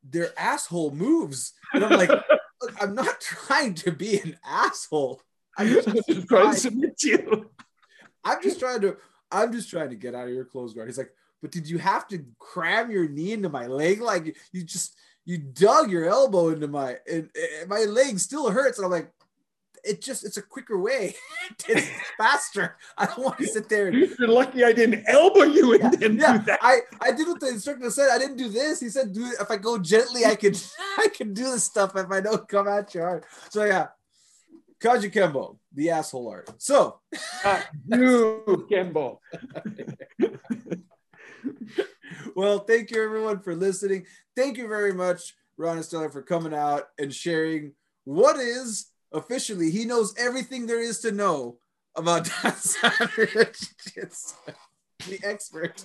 they're 0.03 0.37
asshole 0.37 0.91
moves." 0.91 1.53
And 1.73 1.85
I'm 1.85 1.97
like, 1.97 2.09
"Look, 2.61 2.81
I'm 2.81 2.95
not 2.95 3.19
trying 3.21 3.75
to 3.75 3.91
be 3.91 4.19
an 4.19 4.37
asshole. 4.45 5.21
I'm 5.57 5.67
just 5.73 6.07
Just 6.07 6.27
trying 6.27 6.53
to 6.53 6.59
submit 6.59 7.03
you. 7.03 7.49
I'm 8.23 8.41
just 8.41 8.59
trying 8.59 8.81
to 8.81 8.97
I'm 9.31 9.51
just 9.51 9.69
trying 9.69 9.89
to 9.89 9.95
get 9.95 10.15
out 10.15 10.27
of 10.27 10.33
your 10.33 10.45
closed 10.45 10.75
guard. 10.75 10.89
He's 10.89 10.97
like, 10.97 11.13
but 11.41 11.51
did 11.51 11.69
you 11.69 11.77
have 11.77 12.07
to 12.09 12.23
cram 12.39 12.91
your 12.91 13.07
knee 13.07 13.31
into 13.31 13.49
my 13.49 13.67
leg? 13.67 14.01
Like 14.01 14.37
you 14.51 14.63
just 14.63 14.95
you 15.25 15.37
dug 15.37 15.89
your 15.89 16.05
elbow 16.05 16.49
into 16.49 16.67
my 16.67 16.97
and, 17.09 17.29
and 17.59 17.69
my 17.69 17.85
leg 17.85 18.19
still 18.19 18.49
hurts. 18.49 18.77
And 18.77 18.85
I'm 18.85 18.91
like, 18.91 19.11
it 19.83 20.01
just 20.01 20.25
it's 20.25 20.37
a 20.37 20.41
quicker 20.41 20.79
way. 20.79 21.15
it's 21.67 21.89
faster. 22.17 22.77
I 22.97 23.05
don't 23.05 23.23
want 23.23 23.37
to 23.39 23.47
sit 23.47 23.69
there 23.69 23.87
and 23.87 23.95
You're 24.19 24.27
lucky 24.27 24.63
I 24.63 24.73
didn't 24.73 25.03
elbow 25.07 25.43
you 25.43 25.73
and 25.73 25.93
then 25.93 26.17
yeah, 26.17 26.37
do 26.37 26.45
that. 26.45 26.59
I, 26.61 26.79
I 27.01 27.11
did 27.11 27.27
what 27.27 27.39
the 27.39 27.47
instructor 27.49 27.89
said. 27.89 28.09
I 28.11 28.17
didn't 28.17 28.37
do 28.37 28.49
this. 28.49 28.79
He 28.79 28.89
said, 28.89 29.13
do 29.13 29.25
if 29.39 29.49
I 29.49 29.57
go 29.57 29.77
gently, 29.77 30.25
I 30.25 30.35
could 30.35 30.57
I 30.97 31.07
can 31.13 31.33
do 31.33 31.43
this 31.51 31.63
stuff 31.63 31.95
if 31.95 32.09
I 32.11 32.21
don't 32.21 32.47
come 32.47 32.67
at 32.67 32.93
you 32.93 33.01
hard. 33.01 33.25
So 33.49 33.63
yeah. 33.65 33.87
Kajukenbo, 34.81 35.57
the 35.75 35.91
asshole 35.91 36.27
art. 36.27 36.49
So 36.57 37.01
Uh, 37.43 37.61
you, 37.87 38.65
Kembo. 38.71 39.19
well, 42.35 42.59
thank 42.59 42.89
you 42.89 43.03
everyone 43.03 43.41
for 43.41 43.55
listening. 43.55 44.05
Thank 44.35 44.57
you 44.57 44.67
very 44.67 44.93
much, 44.93 45.35
Ron 45.57 45.77
Estella, 45.77 46.09
for 46.09 46.23
coming 46.23 46.53
out 46.53 46.87
and 46.97 47.13
sharing 47.13 47.73
what 48.05 48.37
is 48.37 48.90
officially 49.11 49.71
he 49.71 49.85
knows 49.85 50.13
everything 50.17 50.65
there 50.65 50.81
is 50.81 50.99
to 50.99 51.11
know 51.11 51.57
about 51.95 52.25
the 55.05 55.19
expert 55.23 55.83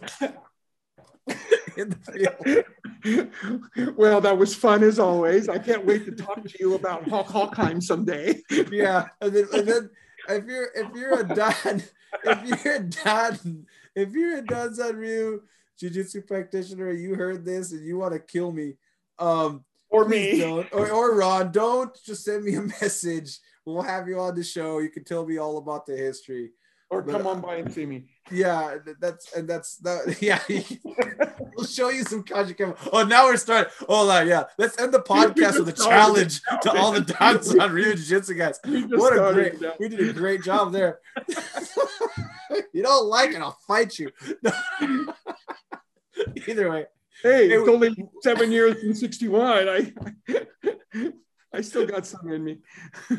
in 1.76 1.90
the 1.90 2.64
field. 3.04 3.96
well, 3.96 4.20
that 4.20 4.38
was 4.38 4.54
fun 4.54 4.82
as 4.82 4.98
always. 4.98 5.48
I 5.48 5.58
can't 5.58 5.84
wait 5.84 6.04
to 6.06 6.12
talk 6.12 6.42
to 6.42 6.54
you 6.58 6.74
about 6.74 7.08
Hulk 7.08 7.28
Hulkheim 7.28 7.82
someday. 7.82 8.42
Yeah, 8.70 9.06
and 9.20 9.32
then, 9.32 9.48
and 9.52 9.68
then 9.68 9.90
if 10.28 10.44
you're 10.44 10.68
if 10.74 10.94
you're 10.94 11.20
a 11.20 11.24
Dan, 11.24 11.82
if 12.24 12.64
you're 12.64 12.74
a 12.74 12.82
Dan, 12.82 13.66
if 13.94 14.12
you're 14.12 14.38
a 14.38 14.42
Danzan 14.42 14.96
Ryu 14.96 15.42
jiu-jitsu 15.78 16.22
practitioner, 16.22 16.90
you 16.92 17.14
heard 17.14 17.44
this 17.44 17.72
and 17.72 17.84
you 17.84 17.98
want 17.98 18.14
to 18.14 18.18
kill 18.18 18.52
me, 18.52 18.76
um, 19.18 19.64
Or 19.90 20.06
me. 20.06 20.40
don't, 20.40 20.72
or, 20.72 20.90
or 20.90 21.16
Ron, 21.16 21.52
don't 21.52 21.96
just 22.04 22.24
send 22.24 22.44
me 22.44 22.54
a 22.54 22.62
message. 22.80 23.38
We'll 23.64 23.82
have 23.82 24.08
you 24.08 24.18
on 24.20 24.34
the 24.34 24.44
show. 24.44 24.78
You 24.78 24.90
can 24.90 25.04
tell 25.04 25.26
me 25.26 25.38
all 25.38 25.58
about 25.58 25.86
the 25.86 25.96
history. 25.96 26.50
Or 26.88 27.02
come 27.02 27.26
on 27.26 27.38
uh, 27.38 27.40
by 27.40 27.56
and 27.56 27.72
see 27.72 27.84
me. 27.84 28.04
Yeah, 28.30 28.76
that's 29.00 29.32
and 29.32 29.48
that's 29.48 29.76
that. 29.78 30.18
Yeah, 30.22 30.40
we'll 31.56 31.66
show 31.66 31.88
you 31.88 32.04
some 32.04 32.22
Kaji 32.22 32.76
Oh, 32.92 33.02
now 33.02 33.24
we're 33.24 33.36
starting. 33.38 33.72
Hold 33.88 34.10
on, 34.10 34.28
yeah. 34.28 34.44
Let's 34.56 34.78
end 34.80 34.94
the 34.94 35.00
podcast 35.00 35.58
with 35.58 35.68
a 35.68 35.72
challenge 35.72 36.42
to 36.62 36.72
all 36.78 36.92
the 36.92 37.00
Danzan 37.00 37.72
Ryu 37.72 37.94
jiu-jitsu 37.96 38.34
guys. 38.34 38.60
What 38.64 39.14
a 39.14 39.32
great, 39.34 39.60
now. 39.60 39.72
we 39.80 39.88
did 39.88 40.08
a 40.08 40.12
great 40.12 40.44
job 40.44 40.72
there. 40.72 41.00
you 42.72 42.84
don't 42.84 43.06
like 43.06 43.30
it, 43.30 43.42
I'll 43.42 43.58
fight 43.66 43.98
you. 43.98 44.10
Either 46.46 46.70
way, 46.70 46.86
Hey, 47.26 47.48
it's 47.48 47.68
only 47.68 47.92
seven 48.22 48.52
years 48.52 48.80
from 48.80 48.94
61. 48.94 49.68
I 49.68 49.92
I 51.52 51.60
still 51.60 51.84
got 51.84 52.06
some 52.06 52.30
in 52.30 52.44
me. 52.44 52.58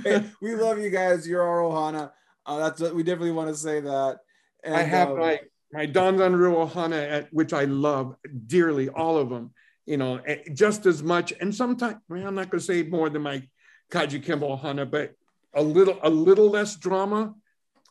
hey, 0.02 0.24
we 0.42 0.56
love 0.56 0.80
you 0.80 0.90
guys. 0.90 1.28
You're 1.28 1.42
our 1.42 1.60
Ohana. 1.60 2.12
Uh, 2.46 2.58
that's 2.60 2.80
what 2.80 2.96
we 2.96 3.04
definitely 3.04 3.32
want 3.32 3.50
to 3.50 3.56
say 3.56 3.82
that. 3.82 4.20
And, 4.64 4.76
I 4.76 4.84
have 4.84 5.10
um, 5.10 5.20
my 5.20 5.42
my 5.74 5.86
Danzan 5.88 6.40
Ryu 6.40 6.56
Ohana, 6.56 7.12
at 7.12 7.34
which 7.34 7.52
I 7.52 7.66
love 7.66 8.16
dearly, 8.46 8.88
all 8.88 9.18
of 9.18 9.30
them. 9.30 9.54
You 9.86 9.98
know, 9.98 10.22
eh, 10.26 10.38
just 10.54 10.86
as 10.86 11.04
much, 11.04 11.34
and 11.42 11.54
sometimes 11.54 11.98
well, 12.08 12.26
I'm 12.26 12.36
not 12.36 12.50
going 12.50 12.60
to 12.62 12.66
say 12.66 12.84
more 12.84 13.10
than 13.10 13.24
my 13.24 13.46
Kajukenbo 13.92 14.62
Ohana, 14.62 14.90
but 14.90 15.16
a 15.54 15.62
little 15.62 16.00
a 16.02 16.10
little 16.10 16.50
less 16.50 16.78
drama. 16.78 17.34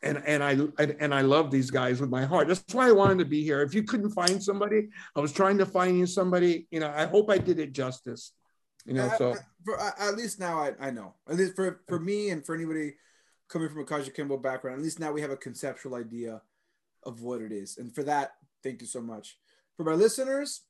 And 0.06 0.22
and 0.26 0.42
I 0.42 0.52
and, 0.52 0.96
and 1.00 1.14
I 1.14 1.22
love 1.22 1.50
these 1.50 1.70
guys 1.70 2.00
with 2.00 2.10
my 2.10 2.24
heart. 2.24 2.48
That's 2.48 2.62
why 2.72 2.88
I 2.88 2.92
wanted 2.92 3.18
to 3.18 3.24
be 3.24 3.42
here. 3.42 3.62
If 3.62 3.74
you 3.74 3.82
couldn't 3.82 4.10
find 4.10 4.42
somebody, 4.42 4.88
I 5.14 5.20
was 5.20 5.32
trying 5.32 5.58
to 5.58 5.66
find 5.66 5.98
you 5.98 6.06
somebody. 6.06 6.68
You 6.70 6.80
know, 6.80 6.92
I 6.94 7.06
hope 7.06 7.30
I 7.30 7.38
did 7.38 7.58
it 7.58 7.72
justice. 7.72 8.32
You 8.84 8.94
know, 8.94 9.10
so 9.18 9.32
I- 9.32 9.36
for, 9.64 9.80
at 9.80 10.16
least 10.16 10.38
now 10.38 10.60
I, 10.60 10.72
I 10.80 10.90
know. 10.92 11.14
At 11.28 11.36
least 11.36 11.56
for, 11.56 11.80
for 11.88 11.98
me 11.98 12.30
and 12.30 12.46
for 12.46 12.54
anybody 12.54 12.94
coming 13.48 13.68
from 13.68 13.80
a 13.80 13.84
Kajukenbo 13.84 14.40
background, 14.40 14.78
at 14.78 14.84
least 14.84 15.00
now 15.00 15.10
we 15.10 15.22
have 15.22 15.30
a 15.32 15.36
conceptual 15.36 15.96
idea 15.96 16.40
of 17.02 17.20
what 17.20 17.40
it 17.40 17.50
is. 17.50 17.78
And 17.78 17.92
for 17.92 18.04
that, 18.04 18.34
thank 18.62 18.80
you 18.80 18.86
so 18.86 19.00
much. 19.00 19.38
For 19.76 19.82
my 19.82 19.94
listeners, 19.94 20.62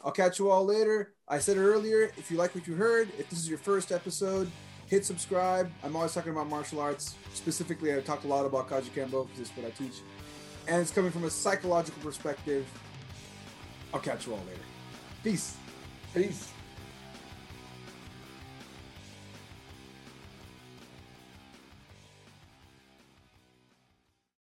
I'll 0.00 0.12
catch 0.12 0.38
you 0.38 0.50
all 0.50 0.64
later. 0.64 1.14
I 1.28 1.40
said 1.40 1.58
it 1.58 1.60
earlier, 1.60 2.10
if 2.16 2.30
you 2.30 2.38
like 2.38 2.54
what 2.54 2.66
you 2.66 2.74
heard, 2.74 3.10
if 3.18 3.28
this 3.28 3.38
is 3.38 3.48
your 3.48 3.58
first 3.58 3.92
episode, 3.92 4.50
hit 4.88 5.04
subscribe. 5.04 5.70
I'm 5.84 5.94
always 5.94 6.12
talking 6.12 6.32
about 6.32 6.48
martial 6.48 6.80
arts. 6.80 7.14
Specifically, 7.34 7.94
I 7.94 8.00
talk 8.00 8.24
a 8.24 8.26
lot 8.26 8.46
about 8.46 8.68
Kajukenbo 8.68 9.26
because 9.26 9.40
it's 9.40 9.50
what 9.50 9.66
I 9.66 9.70
teach. 9.70 10.00
And 10.66 10.80
it's 10.80 10.90
coming 10.90 11.10
from 11.10 11.24
a 11.24 11.30
psychological 11.30 12.02
perspective. 12.02 12.66
I'll 13.92 14.00
catch 14.00 14.26
you 14.26 14.32
all 14.32 14.40
later. 14.40 14.60
Peace. 15.22 15.56
peace. 16.14 16.50